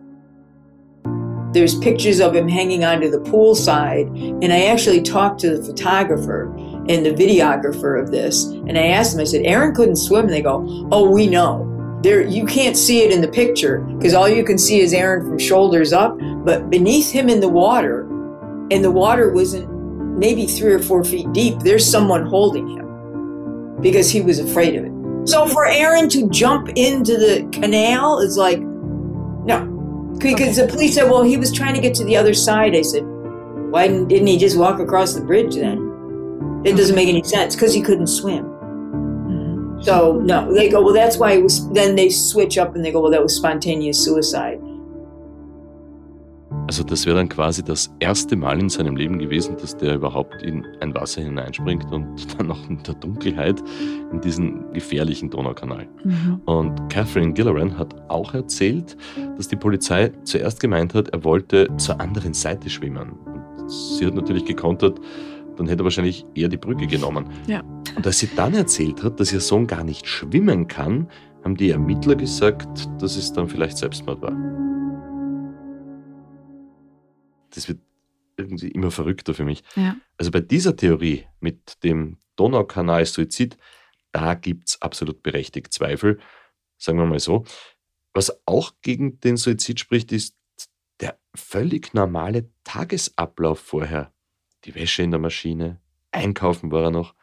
There's 1.54 1.80
pictures 1.80 2.20
of 2.20 2.34
him 2.34 2.50
hanging 2.50 2.84
onto 2.84 3.10
the 3.10 3.20
poolside, 3.20 4.08
and 4.44 4.52
I 4.52 4.66
actually 4.66 5.02
talked 5.02 5.40
to 5.40 5.56
the 5.56 5.64
photographer 5.64 6.54
and 6.90 7.06
the 7.06 7.14
videographer 7.14 7.98
of 7.98 8.12
this, 8.12 8.48
and 8.68 8.78
I 8.78 8.92
asked 8.92 9.14
them. 9.14 9.22
I 9.22 9.26
said, 9.26 9.46
"Aaron 9.46 9.74
couldn't 9.74 9.96
swim." 9.96 10.26
And 10.26 10.34
they 10.34 10.42
go, 10.42 10.66
"Oh, 10.92 11.10
we 11.10 11.28
know. 11.28 11.66
There, 12.02 12.22
you 12.22 12.46
can't 12.46 12.76
see 12.76 13.04
it 13.04 13.12
in 13.12 13.22
the 13.22 13.30
picture 13.30 13.86
because 13.98 14.14
all 14.14 14.28
you 14.28 14.44
can 14.44 14.58
see 14.58 14.82
is 14.82 14.94
Aaron 14.94 15.26
from 15.26 15.40
shoulders 15.40 15.94
up, 15.94 16.20
but 16.44 16.70
beneath 16.70 17.10
him 17.10 17.30
in 17.30 17.40
the 17.40 17.50
water, 17.50 18.06
and 18.70 18.84
the 18.84 18.92
water 18.92 19.32
wasn't 19.34 19.66
maybe 20.18 20.46
three 20.46 20.74
or 20.74 20.80
four 20.80 21.04
feet 21.04 21.32
deep, 21.34 21.60
there's 21.60 21.90
someone 21.90 22.26
holding 22.26 22.68
him 22.68 23.82
because 23.82 24.10
he 24.10 24.22
was 24.22 24.40
afraid 24.40 24.76
of 24.76 24.86
it. 24.86 25.28
So 25.28 25.48
for 25.48 25.66
Aaron 25.66 26.08
to 26.10 26.30
jump 26.30 26.70
into 26.76 27.18
the 27.18 27.48
canal 27.52 28.20
is 28.20 28.38
like, 28.38 28.60
no. 28.60 29.72
Because 30.20 30.58
okay. 30.58 30.66
the 30.66 30.72
police 30.72 30.96
said, 30.96 31.10
well, 31.10 31.24
he 31.24 31.36
was 31.36 31.52
trying 31.52 31.74
to 31.74 31.82
get 31.82 31.94
to 31.96 32.06
the 32.06 32.16
other 32.16 32.34
side. 32.34 32.76
I 32.76 32.82
said, 32.82 33.04
why 33.72 33.88
didn't 33.88 34.28
he 34.28 34.38
just 34.38 34.58
walk 34.58 34.80
across 34.80 35.14
the 35.14 35.22
bridge 35.22 35.56
then? 35.56 36.62
It 36.64 36.78
doesn't 36.78 36.96
make 36.96 37.10
any 37.10 37.24
sense 37.24 37.56
because 37.56 37.74
he 37.74 37.82
couldn't 37.82 38.08
swim. 38.08 38.46
Mm-hmm. 38.46 39.82
So 39.82 40.20
no, 40.22 40.54
they 40.54 40.70
go, 40.70 40.82
well, 40.82 40.94
that's 40.94 41.18
why 41.18 41.34
it 41.34 41.44
was. 41.44 41.70
Then 41.72 41.96
they 41.96 42.10
switch 42.10 42.58
up 42.58 42.76
and 42.76 42.86
they 42.86 42.92
go, 42.92 43.02
well, 43.02 43.12
that 43.12 43.22
was 43.22 43.36
spontaneous 43.36 44.04
suicide. 44.04 44.60
Also 46.68 46.84
das 46.84 47.06
wäre 47.06 47.18
dann 47.18 47.30
quasi 47.30 47.64
das 47.64 47.94
erste 48.00 48.36
Mal 48.36 48.60
in 48.60 48.70
seinem 48.70 48.96
Leben 48.96 49.20
gewesen, 49.20 49.56
dass 49.58 49.78
der 49.78 49.96
überhaupt 49.96 50.42
in 50.42 50.66
ein 50.82 50.96
Wasser 50.96 51.22
hineinspringt 51.22 51.92
und 51.92 52.08
dann 52.38 52.48
noch 52.48 52.68
in 52.68 52.82
der 52.82 52.96
Dunkelheit 52.96 53.62
in 54.12 54.20
diesen 54.22 54.74
gefährlichen 54.74 55.30
Donaukanal. 55.30 55.88
Mhm. 56.04 56.42
Und 56.46 56.90
Catherine 56.90 57.34
Gilleran 57.34 57.78
hat 57.78 57.94
auch 58.10 58.34
erzählt, 58.34 58.98
dass 59.38 59.48
die 59.48 59.56
Polizei 59.56 60.12
zuerst 60.24 60.60
gemeint 60.60 60.96
hat, 60.96 61.10
er 61.10 61.24
wollte 61.24 61.70
zur 61.78 62.02
anderen 62.02 62.34
Seite 62.34 62.70
schwimmen. 62.70 63.12
Und 63.12 63.70
sie 63.70 64.06
hat 64.06 64.16
natürlich 64.16 64.46
gekontert, 64.46 65.00
dann 65.58 65.68
hätte 65.68 65.84
er 65.84 65.86
wahrscheinlich 65.86 66.26
eher 66.34 66.50
die 66.50 66.58
Brücke 66.58 66.88
genommen. 66.88 67.26
Ja. 67.48 67.62
Und 67.96 68.06
als 68.06 68.20
sie 68.20 68.30
dann 68.36 68.56
erzählt 68.56 69.04
hat, 69.04 69.20
dass 69.20 69.32
ihr 69.32 69.40
Sohn 69.40 69.68
gar 69.68 69.84
nicht 69.84 70.08
schwimmen 70.08 70.68
kann, 70.68 71.08
haben 71.44 71.56
die 71.56 71.70
Ermittler 71.70 72.16
gesagt, 72.16 72.90
dass 73.00 73.16
es 73.16 73.32
dann 73.32 73.48
vielleicht 73.48 73.78
Selbstmord 73.78 74.22
war. 74.22 74.65
Das 77.56 77.68
wird 77.68 77.80
irgendwie 78.38 78.68
immer 78.68 78.92
verrückter 78.92 79.34
für 79.34 79.46
mich. 79.46 79.64
Ja. 79.76 79.96
Also 80.18 80.32
bei 80.32 80.42
dieser 80.42 80.76
Theorie 80.76 81.26
mit 81.40 81.84
dem 81.84 82.18
Donaukanal-Suizid, 82.36 83.58
da 84.12 84.34
gibt 84.34 84.70
es 84.70 84.82
absolut 84.82 85.24
berechtigt 85.24 85.74
Zweifel, 85.74 86.20
sagen 86.78 86.98
wir 86.98 87.06
mal 87.06 87.20
so. 87.20 87.46
Was 88.14 88.42
auch 88.46 88.74
gegen 88.82 89.20
den 89.20 89.38
Suizid 89.38 89.80
spricht, 89.80 90.12
ist 90.12 90.38
der 91.00 91.20
völlig 91.34 91.94
normale 91.94 92.50
Tagesablauf 92.64 93.60
vorher. 93.60 94.14
Die 94.64 94.76
Wäsche 94.76 95.04
in 95.04 95.12
der 95.12 95.20
Maschine, 95.20 95.82
einkaufen 96.12 96.72
war 96.72 96.84
er 96.84 96.92
noch, 96.92 97.14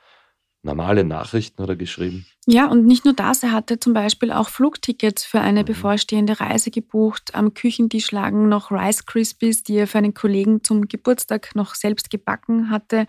normale 0.63 1.05
Nachrichten 1.05 1.63
hat 1.63 1.69
er 1.69 1.77
geschrieben. 1.77 2.27
Ja, 2.47 2.67
und 2.67 2.87
nicht 2.87 3.05
nur 3.05 3.15
das, 3.15 3.43
er 3.43 3.53
hatte 3.53 3.79
zum 3.79 3.93
Beispiel 3.93 4.33
auch 4.33 4.49
Flugtickets 4.49 5.25
für 5.25 5.41
eine 5.41 5.63
mhm. 5.63 5.67
bevorstehende 5.67 6.41
Reise 6.41 6.71
gebucht. 6.71 7.35
Am 7.35 7.55
Küchentisch 7.55 8.11
lagen 8.13 8.49
noch 8.49 8.71
Rice 8.71 9.07
Krispies, 9.07 9.63
die 9.63 9.77
er 9.77 9.87
für 9.87 9.99
einen 9.99 10.15
Kollegen 10.15 10.65
zum 10.65 10.89
Geburtstag 10.89 11.55
noch 11.55 11.75
selbst 11.75 12.11
gebacken 12.11 12.71
hatte. 12.71 13.07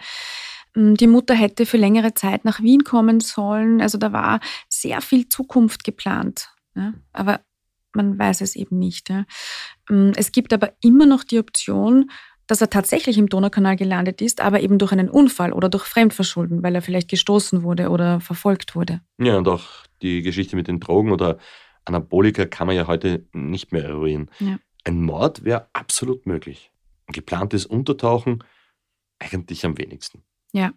Mm, 0.76 0.96
die 0.96 1.08
Mutter 1.08 1.34
hätte 1.34 1.66
für 1.66 1.78
längere 1.78 2.14
Zeit 2.14 2.46
nach 2.46 2.62
Wien 2.62 2.84
kommen 2.84 3.20
sollen. 3.20 3.82
Also 3.82 3.98
da 3.98 4.12
war 4.12 4.40
sehr 4.70 5.02
viel 5.02 5.30
Zukunft 5.30 5.84
geplant. 5.84 6.50
Ja? 6.76 6.94
Aber 7.12 7.42
man 7.94 8.18
weiß 8.18 8.42
es 8.42 8.56
eben 8.56 8.80
nicht. 8.80 9.10
Ja? 9.10 9.26
Mm, 9.90 10.12
es 10.16 10.32
gibt 10.32 10.54
aber 10.54 10.74
immer 10.82 11.06
noch 11.06 11.24
die 11.24 11.40
Option, 11.40 12.10
dass 12.48 12.62
er 12.62 12.70
tatsächlich 12.70 13.18
im 13.18 13.30
Donaukanal 13.30 13.76
gelandet 13.76 14.22
ist, 14.22 14.42
aber 14.42 14.62
eben 14.62 14.78
durch 14.78 14.92
einen 14.92 15.10
Unfall 15.10 15.54
oder 15.54 15.70
durch 15.70 15.86
Fremdverschulden, 15.86 16.64
weil 16.64 16.76
er 16.76 16.82
vielleicht 16.82 17.10
gestoßen 17.10 17.64
wurde 17.64 17.90
oder 17.90 18.20
verfolgt 18.20 18.76
wurde. 18.76 19.02
Ja, 19.18 19.38
und 19.38 19.48
auch 19.48 19.64
die 20.02 20.22
Geschichte 20.22 20.56
mit 20.56 20.68
den 20.68 20.80
Drogen 20.80 21.12
oder 21.12 21.38
Anabolika 21.86 22.46
kann 22.46 22.68
man 22.68 22.76
ja 22.76 22.88
heute 22.88 23.26
nicht 23.34 23.72
mehr 23.72 23.86
eruieren. 23.86 24.30
Ja. 24.40 24.58
Ein 24.84 25.02
Mord 25.02 25.44
wäre 25.44 25.68
absolut 25.74 26.26
möglich. 26.26 26.72
Ein 27.08 27.14
geplantes 27.14 27.66
Untertauchen 27.66 28.44
eigentlich 29.20 29.66
am 29.66 29.78
wenigsten. 29.78 30.24
Ja, 30.52 30.72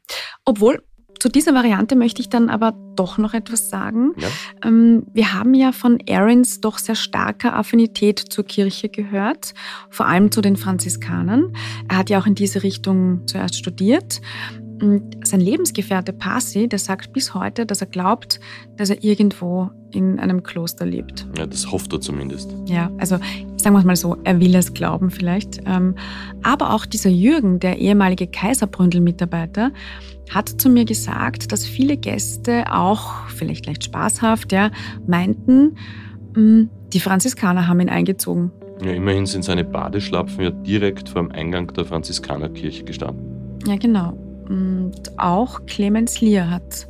obwohl 0.44 0.82
zu 1.18 1.28
dieser 1.28 1.54
Variante 1.54 1.96
möchte 1.96 2.20
ich 2.20 2.28
dann 2.28 2.48
aber 2.48 2.74
doch 2.94 3.18
noch 3.18 3.34
etwas 3.34 3.70
sagen. 3.70 4.12
Ja. 4.18 4.28
Ähm, 4.64 5.06
wir 5.12 5.34
haben 5.34 5.54
ja 5.54 5.72
von 5.72 5.98
Aarons 6.08 6.60
doch 6.60 6.78
sehr 6.78 6.94
starker 6.94 7.54
Affinität 7.54 8.18
zur 8.18 8.44
Kirche 8.44 8.88
gehört, 8.88 9.54
vor 9.90 10.06
allem 10.06 10.30
zu 10.32 10.40
den 10.40 10.56
Franziskanern. 10.56 11.52
Er 11.88 11.98
hat 11.98 12.10
ja 12.10 12.18
auch 12.20 12.26
in 12.26 12.34
diese 12.34 12.62
Richtung 12.62 13.26
zuerst 13.26 13.56
studiert. 13.56 14.20
Und 14.80 15.26
sein 15.26 15.40
Lebensgefährte 15.40 16.12
Pasi, 16.12 16.68
der 16.68 16.78
sagt 16.78 17.12
bis 17.12 17.34
heute, 17.34 17.64
dass 17.64 17.80
er 17.80 17.86
glaubt, 17.86 18.40
dass 18.76 18.90
er 18.90 19.02
irgendwo 19.02 19.70
in 19.92 20.18
einem 20.18 20.42
Kloster 20.42 20.84
lebt. 20.84 21.26
Ja, 21.38 21.46
das 21.46 21.70
hofft 21.70 21.92
er 21.92 22.00
zumindest. 22.00 22.54
Ja, 22.66 22.90
also 22.98 23.16
sagen 23.56 23.74
wir 23.74 23.78
es 23.78 23.84
mal 23.84 23.96
so, 23.96 24.16
er 24.24 24.38
will 24.40 24.54
es 24.54 24.74
glauben 24.74 25.10
vielleicht. 25.10 25.60
Ähm, 25.66 25.94
aber 26.42 26.74
auch 26.74 26.84
dieser 26.84 27.10
Jürgen, 27.10 27.58
der 27.58 27.78
ehemalige 27.78 28.26
Kaiserbründel-Mitarbeiter, 28.26 29.72
hat 30.30 30.48
zu 30.60 30.68
mir 30.68 30.84
gesagt, 30.84 31.52
dass 31.52 31.64
viele 31.64 31.96
Gäste 31.96 32.64
auch, 32.70 33.28
vielleicht 33.28 33.66
leicht 33.66 33.84
spaßhaft, 33.84 34.52
ja, 34.52 34.70
meinten, 35.06 35.76
hm, 36.34 36.68
die 36.92 37.00
Franziskaner 37.00 37.68
haben 37.68 37.80
ihn 37.80 37.88
eingezogen. 37.88 38.50
Ja, 38.84 38.92
immerhin 38.92 39.24
sind 39.24 39.44
seine 39.44 39.64
Badeschlapfen 39.64 40.44
ja 40.44 40.50
direkt 40.50 41.08
vor 41.08 41.22
dem 41.22 41.32
Eingang 41.32 41.72
der 41.72 41.86
Franziskanerkirche 41.86 42.84
gestanden. 42.84 43.24
Ja, 43.66 43.76
genau. 43.76 44.25
Und 44.48 44.94
auch 45.16 45.66
Clemens 45.66 46.20
Lier 46.20 46.50
hat 46.50 46.86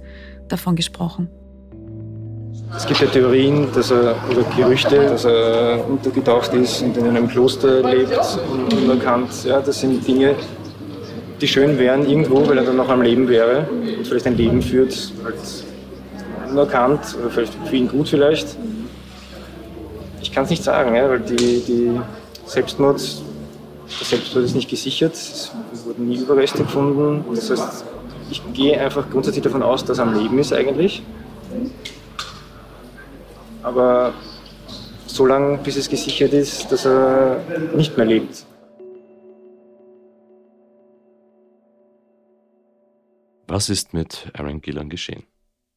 davon 0.49 0.77
gesprochen. 0.77 1.29
Es 2.77 2.87
gibt 2.87 3.01
ja 3.01 3.07
Theorien 3.07 3.69
dass 3.73 3.91
er, 3.91 4.17
oder 4.31 4.43
Gerüchte, 4.57 4.97
dass 4.97 5.25
er 5.25 5.89
untergetaucht 5.89 6.53
ist 6.53 6.83
und 6.83 6.97
in 6.97 7.07
einem 7.07 7.29
Kloster 7.29 7.83
lebt, 7.83 8.19
unerkannt. 8.83 9.31
Ja, 9.45 9.61
das 9.61 9.81
sind 9.81 10.07
Dinge, 10.07 10.35
die 11.41 11.49
schön 11.49 11.79
wären 11.79 12.09
irgendwo, 12.09 12.47
weil 12.47 12.59
er 12.59 12.65
dann 12.65 12.77
noch 12.77 12.89
am 12.89 13.03
Leben 13.03 13.29
wäre 13.29 13.67
und 13.71 14.07
vielleicht 14.07 14.27
ein 14.27 14.37
Leben 14.37 14.61
führt, 14.63 15.13
als 15.25 15.65
unerkannt 16.51 17.17
oder 17.21 17.31
vielleicht 17.31 17.55
für 17.65 17.77
ihn 17.77 17.89
gut 17.89 18.09
vielleicht. 18.09 18.57
Ich 20.21 20.33
kann 20.33 20.45
es 20.45 20.51
nicht 20.51 20.65
sagen, 20.65 20.95
ja, 20.97 21.09
weil 21.09 21.21
die, 21.21 21.63
die 21.67 22.01
Selbstmord, 22.47 23.01
der 23.89 24.07
Selbstmord 24.07 24.45
ist 24.45 24.55
nicht 24.55 24.69
gesichert, 24.69 25.15
es 25.15 25.53
wurden 25.85 26.09
nie 26.09 26.19
Überreste 26.19 26.65
gefunden. 26.65 27.25
Das 27.35 27.51
heißt, 27.51 27.85
ich 28.31 28.43
gehe 28.53 28.81
einfach 28.81 29.09
grundsätzlich 29.11 29.45
davon 29.45 29.63
aus, 29.63 29.85
dass 29.85 29.99
er 29.99 30.07
am 30.07 30.15
Leben 30.15 30.39
ist 30.39 30.53
eigentlich. 30.53 31.03
Aber 33.63 34.13
so 35.07 35.27
lange, 35.27 35.59
bis 35.59 35.77
es 35.77 35.89
gesichert 35.89 36.33
ist, 36.33 36.71
dass 36.71 36.85
er 36.85 37.41
nicht 37.75 37.97
mehr 37.97 38.07
lebt. 38.07 38.45
Was 43.49 43.69
ist 43.69 43.95
mit 43.95 44.29
Aaron 44.35 44.61
Gillan 44.61 44.91
geschehen? 44.91 45.25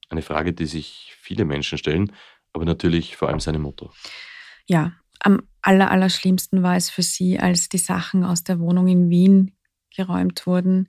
Eine 0.09 0.23
Frage, 0.23 0.53
die 0.53 0.65
sich 0.65 1.15
viele 1.21 1.45
Menschen 1.45 1.77
stellen, 1.77 2.11
aber 2.51 2.65
natürlich 2.65 3.15
vor 3.15 3.29
allem 3.29 3.39
seine 3.39 3.59
Mutter. 3.59 3.91
Ja, 4.65 4.93
am 5.19 5.43
aller, 5.69 5.91
allerschlimmsten 5.91 6.63
war 6.63 6.75
es 6.75 6.89
für 6.89 7.03
sie, 7.03 7.39
als 7.39 7.69
die 7.69 7.77
Sachen 7.77 8.23
aus 8.23 8.43
der 8.43 8.59
Wohnung 8.59 8.87
in 8.87 9.09
Wien 9.11 9.51
geräumt 9.95 10.47
wurden. 10.47 10.87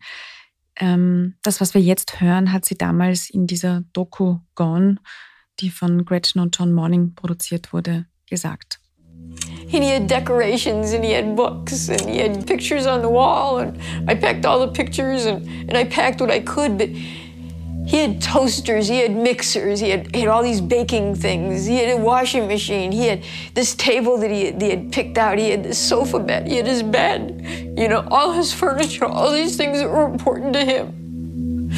Ähm, 0.76 1.34
das, 1.42 1.60
was 1.60 1.74
wir 1.74 1.82
jetzt 1.82 2.22
hören, 2.22 2.50
hat 2.50 2.64
sie 2.64 2.76
damals 2.76 3.28
in 3.28 3.46
dieser 3.46 3.82
Doku 3.92 4.38
Gone, 4.54 4.96
die 5.60 5.68
von 5.68 6.06
Gretchen 6.06 6.40
und 6.40 6.56
John 6.58 6.72
Morning 6.72 7.14
produziert 7.14 7.74
wurde, 7.74 8.06
gesagt. 8.26 8.80
And 9.72 9.84
he 9.84 9.90
had 9.90 10.08
decorations 10.08 10.94
and 10.94 11.04
he 11.04 11.12
had 11.12 11.36
books 11.36 11.90
and 11.90 12.08
he 12.08 12.18
had 12.18 12.46
pictures 12.46 12.86
on 12.86 13.02
the 13.02 13.08
wall. 13.08 13.58
And 13.58 13.78
I 14.08 14.14
packed 14.14 14.46
all 14.46 14.66
the 14.66 14.72
pictures 14.72 15.26
and, 15.26 15.46
and 15.68 15.76
I 15.76 15.84
packed 15.84 16.20
what 16.22 16.30
I 16.30 16.40
could. 16.40 16.78
But 16.78 16.88
he 17.90 17.96
had 17.96 18.22
toasters, 18.22 18.86
he 18.86 18.98
had 18.98 19.10
mixers, 19.10 19.80
he 19.80 19.90
had, 19.90 20.14
he 20.14 20.20
had 20.20 20.28
all 20.28 20.44
these 20.44 20.60
baking 20.60 21.16
things, 21.16 21.66
he 21.66 21.78
had 21.78 21.98
a 21.98 22.00
washing 22.00 22.46
machine, 22.46 22.92
he 22.92 23.08
had 23.08 23.24
this 23.54 23.74
table 23.74 24.16
that 24.18 24.30
he 24.30 24.52
he 24.52 24.70
had 24.70 24.92
picked 24.92 25.18
out, 25.18 25.38
he 25.38 25.50
had 25.50 25.64
this 25.64 25.76
sofa 25.76 26.20
bed, 26.20 26.46
he 26.46 26.54
had 26.54 26.68
his 26.68 26.84
bed, 26.84 27.44
you 27.76 27.88
know, 27.88 28.06
all 28.08 28.30
his 28.30 28.54
furniture, 28.54 29.06
all 29.06 29.32
these 29.32 29.56
things 29.56 29.80
that 29.80 29.90
were 29.90 30.04
important 30.04 30.52
to 30.52 30.64
him. 30.64 31.68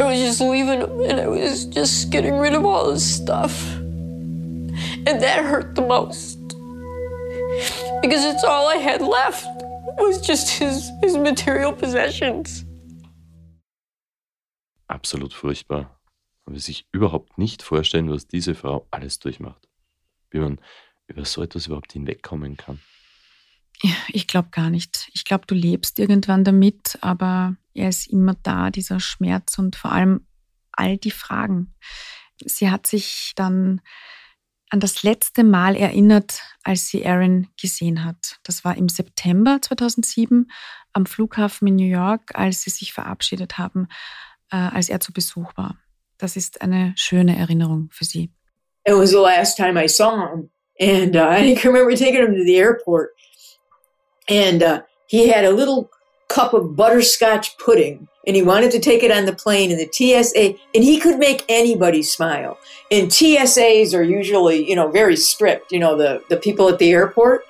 I 0.00 0.04
was 0.06 0.18
just 0.18 0.40
leaving 0.40 0.80
him 0.80 1.00
and 1.02 1.20
I 1.20 1.28
was 1.28 1.66
just 1.66 2.08
getting 2.08 2.38
rid 2.38 2.54
of 2.54 2.64
all 2.64 2.90
his 2.90 3.04
stuff. 3.04 3.70
And 3.74 5.20
that 5.20 5.44
hurt 5.44 5.74
the 5.74 5.82
most 5.82 6.38
because 8.00 8.24
it's 8.24 8.42
all 8.42 8.68
I 8.68 8.76
had 8.76 9.02
left 9.02 9.44
was 9.98 10.18
just 10.22 10.48
his, 10.48 10.90
his 11.02 11.14
material 11.18 11.74
possessions. 11.74 12.64
Absolut 14.88 15.34
furchtbar. 15.34 16.00
Man 16.44 16.54
will 16.54 16.60
sich 16.60 16.88
überhaupt 16.92 17.38
nicht 17.38 17.62
vorstellen, 17.62 18.10
was 18.10 18.26
diese 18.26 18.54
Frau 18.54 18.88
alles 18.90 19.18
durchmacht. 19.18 19.68
Wie 20.30 20.38
man 20.38 20.60
über 21.06 21.24
so 21.24 21.42
etwas 21.42 21.66
überhaupt 21.66 21.92
hinwegkommen 21.92 22.56
kann. 22.56 22.80
Ich 24.08 24.26
glaube 24.26 24.48
gar 24.50 24.70
nicht. 24.70 25.08
Ich 25.12 25.24
glaube, 25.24 25.46
du 25.46 25.54
lebst 25.54 25.98
irgendwann 25.98 26.42
damit, 26.42 26.98
aber 27.00 27.56
er 27.74 27.88
ist 27.88 28.08
immer 28.08 28.34
da, 28.42 28.70
dieser 28.70 28.98
Schmerz 28.98 29.58
und 29.58 29.76
vor 29.76 29.92
allem 29.92 30.26
all 30.72 30.96
die 30.96 31.12
Fragen. 31.12 31.74
Sie 32.44 32.70
hat 32.70 32.86
sich 32.86 33.32
dann 33.36 33.80
an 34.70 34.80
das 34.80 35.02
letzte 35.02 35.44
Mal 35.44 35.76
erinnert, 35.76 36.42
als 36.62 36.88
sie 36.88 37.06
Aaron 37.06 37.48
gesehen 37.60 38.04
hat. 38.04 38.38
Das 38.42 38.64
war 38.64 38.76
im 38.76 38.88
September 38.88 39.60
2007 39.62 40.50
am 40.92 41.06
Flughafen 41.06 41.68
in 41.68 41.76
New 41.76 41.86
York, 41.86 42.34
als 42.34 42.62
sie 42.62 42.70
sich 42.70 42.92
verabschiedet 42.92 43.58
haben, 43.58 43.88
äh, 44.50 44.56
als 44.56 44.88
er 44.88 45.00
zu 45.00 45.12
Besuch 45.12 45.56
war. 45.56 45.76
Das 46.18 46.36
ist 46.36 46.62
eine 46.62 46.92
schöne 46.96 47.36
Erinnerung 47.36 47.88
für 47.90 48.04
sie. 48.04 48.30
It 48.84 48.94
was 48.94 49.10
the 49.10 49.20
last 49.20 49.56
time 49.56 49.76
I 49.76 49.86
saw 49.86 50.28
him, 50.28 50.50
and 50.80 51.14
uh, 51.14 51.28
I 51.30 51.54
can 51.54 51.72
remember 51.72 51.94
taking 51.96 52.22
him 52.22 52.34
to 52.34 52.44
the 52.44 52.56
airport, 52.56 53.10
and 54.28 54.62
uh, 54.62 54.82
he 55.06 55.28
had 55.28 55.44
a 55.44 55.50
little 55.50 55.90
cup 56.28 56.54
of 56.54 56.76
butterscotch 56.76 57.56
pudding 57.58 58.06
and 58.26 58.36
he 58.36 58.42
wanted 58.42 58.70
to 58.70 58.78
take 58.78 59.02
it 59.02 59.10
on 59.10 59.24
the 59.24 59.32
plane 59.32 59.70
and 59.70 59.80
the 59.80 59.88
TSA 59.90 60.54
and 60.74 60.84
he 60.84 61.00
could 61.00 61.18
make 61.18 61.44
anybody 61.48 62.02
smile. 62.02 62.58
And 62.90 63.08
TSAs 63.08 63.98
are 63.98 64.02
usually, 64.02 64.68
you 64.68 64.76
know, 64.76 64.90
very 64.90 65.16
strict, 65.16 65.72
you 65.72 65.78
know, 65.78 65.96
the 65.96 66.22
the 66.28 66.36
people 66.36 66.68
at 66.68 66.78
the 66.78 66.90
airport. 66.90 67.42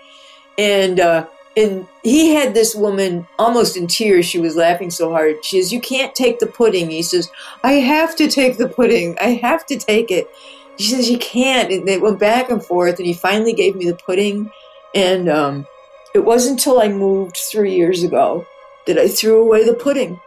And 0.56 1.00
uh 1.00 1.26
And 1.58 1.88
he 2.04 2.34
had 2.34 2.54
this 2.54 2.72
woman 2.72 3.26
almost 3.36 3.76
in 3.76 3.88
tears. 3.88 4.26
She 4.26 4.38
was 4.38 4.54
laughing 4.54 4.90
so 4.90 5.10
hard. 5.10 5.44
She 5.44 5.60
says, 5.60 5.72
You 5.72 5.80
can't 5.80 6.14
take 6.14 6.38
the 6.38 6.46
pudding. 6.46 6.88
He 6.88 7.02
says, 7.02 7.28
I 7.64 7.72
have 7.72 8.14
to 8.16 8.28
take 8.28 8.58
the 8.58 8.68
pudding. 8.68 9.16
I 9.20 9.30
have 9.42 9.66
to 9.66 9.76
take 9.76 10.12
it. 10.12 10.30
She 10.78 10.90
says, 10.90 11.10
You 11.10 11.18
can't. 11.18 11.72
And 11.72 11.88
they 11.88 11.98
went 11.98 12.20
back 12.20 12.48
and 12.48 12.64
forth. 12.64 12.98
And 12.98 13.06
he 13.06 13.12
finally 13.12 13.52
gave 13.52 13.74
me 13.74 13.86
the 13.86 13.96
pudding. 13.96 14.52
And 14.94 15.28
um, 15.28 15.66
it 16.14 16.24
wasn't 16.24 16.60
until 16.60 16.80
I 16.80 16.88
moved 16.88 17.36
three 17.36 17.74
years 17.74 18.04
ago 18.04 18.46
that 18.86 18.96
I 18.96 19.08
threw 19.08 19.42
away 19.42 19.64
the 19.64 19.74
pudding. 19.74 20.20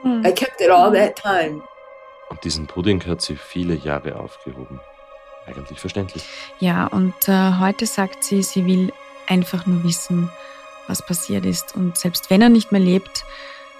Hm. 0.00 0.24
I 0.24 0.32
kept 0.32 0.62
it 0.62 0.70
all 0.70 0.90
that 0.92 1.14
time. 1.14 1.62
Und 2.30 2.42
diesen 2.42 2.66
Pudding 2.66 3.04
hat 3.04 3.20
sie 3.20 3.36
viele 3.36 3.74
Jahre 3.74 4.18
aufgehoben. 4.18 4.80
Eigentlich 5.46 5.78
verständlich. 5.78 6.24
Ja, 6.60 6.86
und 6.86 7.28
äh, 7.28 7.58
heute 7.60 7.84
sagt 7.84 8.24
sie, 8.24 8.42
sie 8.42 8.64
will 8.64 8.90
einfach 9.26 9.66
nur 9.66 9.84
wissen, 9.84 10.30
was 10.86 11.04
passiert 11.04 11.46
ist. 11.46 11.74
Und 11.76 11.96
selbst 11.96 12.30
wenn 12.30 12.42
er 12.42 12.48
nicht 12.48 12.72
mehr 12.72 12.80
lebt, 12.80 13.24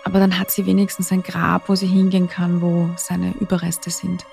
aber 0.04 0.18
dann 0.18 0.38
hat 0.38 0.50
sie 0.50 0.66
wenigstens 0.66 1.12
ein 1.12 1.22
Grab, 1.22 1.68
wo 1.68 1.74
sie 1.74 1.86
hingehen 1.86 2.28
kann, 2.28 2.60
wo 2.60 2.90
seine 2.96 3.34
Überreste 3.40 3.90
sind. 3.90 4.24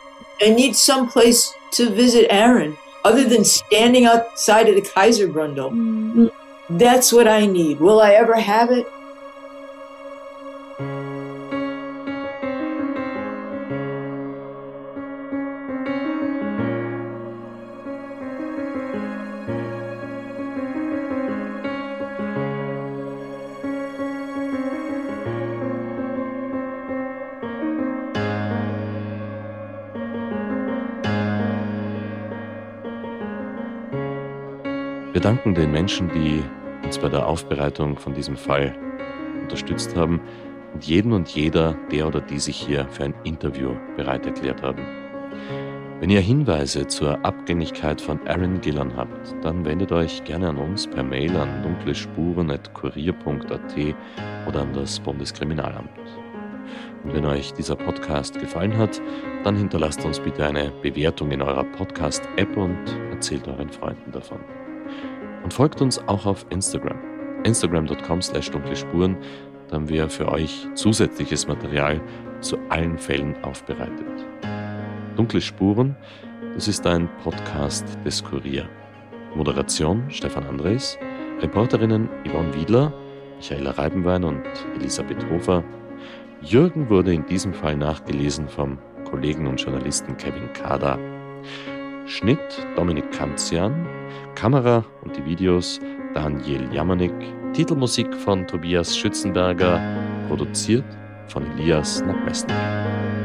I 0.42 0.50
need 0.50 0.76
some 0.76 1.08
place 1.08 1.54
to 1.76 1.94
visit 1.94 2.30
Aaron 2.32 2.78
other 3.04 3.28
than 3.28 3.44
standing 3.44 4.08
outside 4.08 4.70
of 4.70 4.76
the 4.76 4.82
Kaiserbrundel. 4.82 6.32
That's 6.70 7.12
what 7.12 7.28
I 7.28 7.46
need. 7.46 7.80
Will 7.80 8.00
I 8.00 8.14
ever 8.14 8.36
have 8.36 8.72
it? 8.72 8.86
Wir 35.12 35.22
danken 35.22 35.56
den 35.56 35.72
Menschen, 35.72 36.08
die 36.10 36.44
uns 36.86 37.00
bei 37.00 37.10
der 37.10 37.26
Aufbereitung 37.26 37.98
von 37.98 38.14
diesem 38.14 38.38
Fall 38.38 38.76
unterstützt 39.42 39.96
haben 39.96 40.22
und 40.74 40.86
jeden 40.86 41.14
und 41.14 41.30
jeder, 41.30 41.76
der 41.92 42.08
oder 42.08 42.22
die 42.22 42.38
sich 42.38 42.58
hier 42.58 42.88
für 42.90 43.06
ein 43.06 43.16
Interview 43.24 43.72
bereit 43.98 44.28
erklärt 44.28 44.62
haben. 44.62 44.86
Wenn 46.00 46.12
ihr 46.12 46.22
Hinweise 46.22 46.86
zur 46.86 47.26
Abgängigkeit 47.26 48.00
von 48.00 48.20
Aaron 48.28 48.62
Gillan 48.62 48.96
habt, 48.96 49.34
dann 49.42 49.66
wendet 49.66 49.92
euch 49.92 50.24
gerne 50.26 50.50
an 50.50 50.58
uns 50.58 50.86
per 50.86 51.02
Mail 51.02 51.36
an 51.36 51.64
dunklespuren.kurier.at 51.64 53.76
oder 54.48 54.62
an 54.62 54.74
das 54.74 55.00
Bundeskriminalamt. 55.00 55.90
Und 57.04 57.16
wenn 57.16 57.26
euch 57.26 57.52
dieser 57.54 57.76
Podcast 57.76 58.40
gefallen 58.40 58.78
hat, 58.78 59.02
dann 59.44 59.56
hinterlasst 59.56 60.06
uns 60.06 60.20
bitte 60.20 60.46
eine 60.46 60.72
Bewertung 60.84 61.32
in 61.32 61.42
eurer 61.42 61.64
Podcast-App 61.64 62.56
und 62.56 62.78
erzählt 63.10 63.48
euren 63.48 63.70
Freunden 63.70 64.12
davon. 64.12 64.38
Und 65.44 65.54
folgt 65.54 65.82
uns 65.82 66.00
auch 66.08 66.26
auf 66.26 66.46
Instagram. 66.50 66.98
Instagram.com 67.44 68.22
slash 68.22 68.52
dunkle 68.52 68.76
Spuren. 68.76 69.18
Da 69.68 69.76
haben 69.76 69.90
wir 69.90 70.10
für 70.10 70.28
euch 70.30 70.68
zusätzliches 70.74 71.48
Material 71.48 72.02
zu 72.42 72.58
allen 72.70 72.98
Fällen 72.98 73.36
aufbereitet. 73.44 74.06
Dunkle 75.16 75.42
Spuren, 75.42 75.96
das 76.54 76.68
ist 76.68 76.86
ein 76.86 77.10
Podcast 77.24 77.86
des 78.06 78.24
Kurier. 78.24 78.68
Moderation 79.36 80.10
Stefan 80.10 80.46
Andres, 80.46 80.98
Reporterinnen 81.42 82.10
Yvonne 82.26 82.54
Wiedler, 82.56 82.94
Michaela 83.38 83.72
Reibenwein 83.72 84.24
und 84.24 84.44
Elisabeth 84.76 85.30
Hofer. 85.30 85.64
Jürgen 86.42 86.90
wurde 86.90 87.14
in 87.14 87.26
diesem 87.26 87.54
Fall 87.54 87.76
nachgelesen 87.76 88.48
vom 88.48 88.78
Kollegen 89.10 89.48
und 89.48 89.62
Journalisten 89.62 90.18
Kevin 90.18 90.52
Kader. 90.54 90.98
Schnitt 92.10 92.66
Dominik 92.76 93.12
Kanzian, 93.12 93.88
Kamera 94.34 94.84
und 95.04 95.16
die 95.16 95.24
Videos 95.24 95.80
Daniel 96.16 96.68
Jamanik, 96.74 97.14
Titelmusik 97.54 98.12
von 98.16 98.48
Tobias 98.48 98.98
Schützenberger, 98.98 99.80
produziert 100.28 100.86
von 101.28 101.46
Elias 101.52 102.02
Nabmessner. 102.02 103.19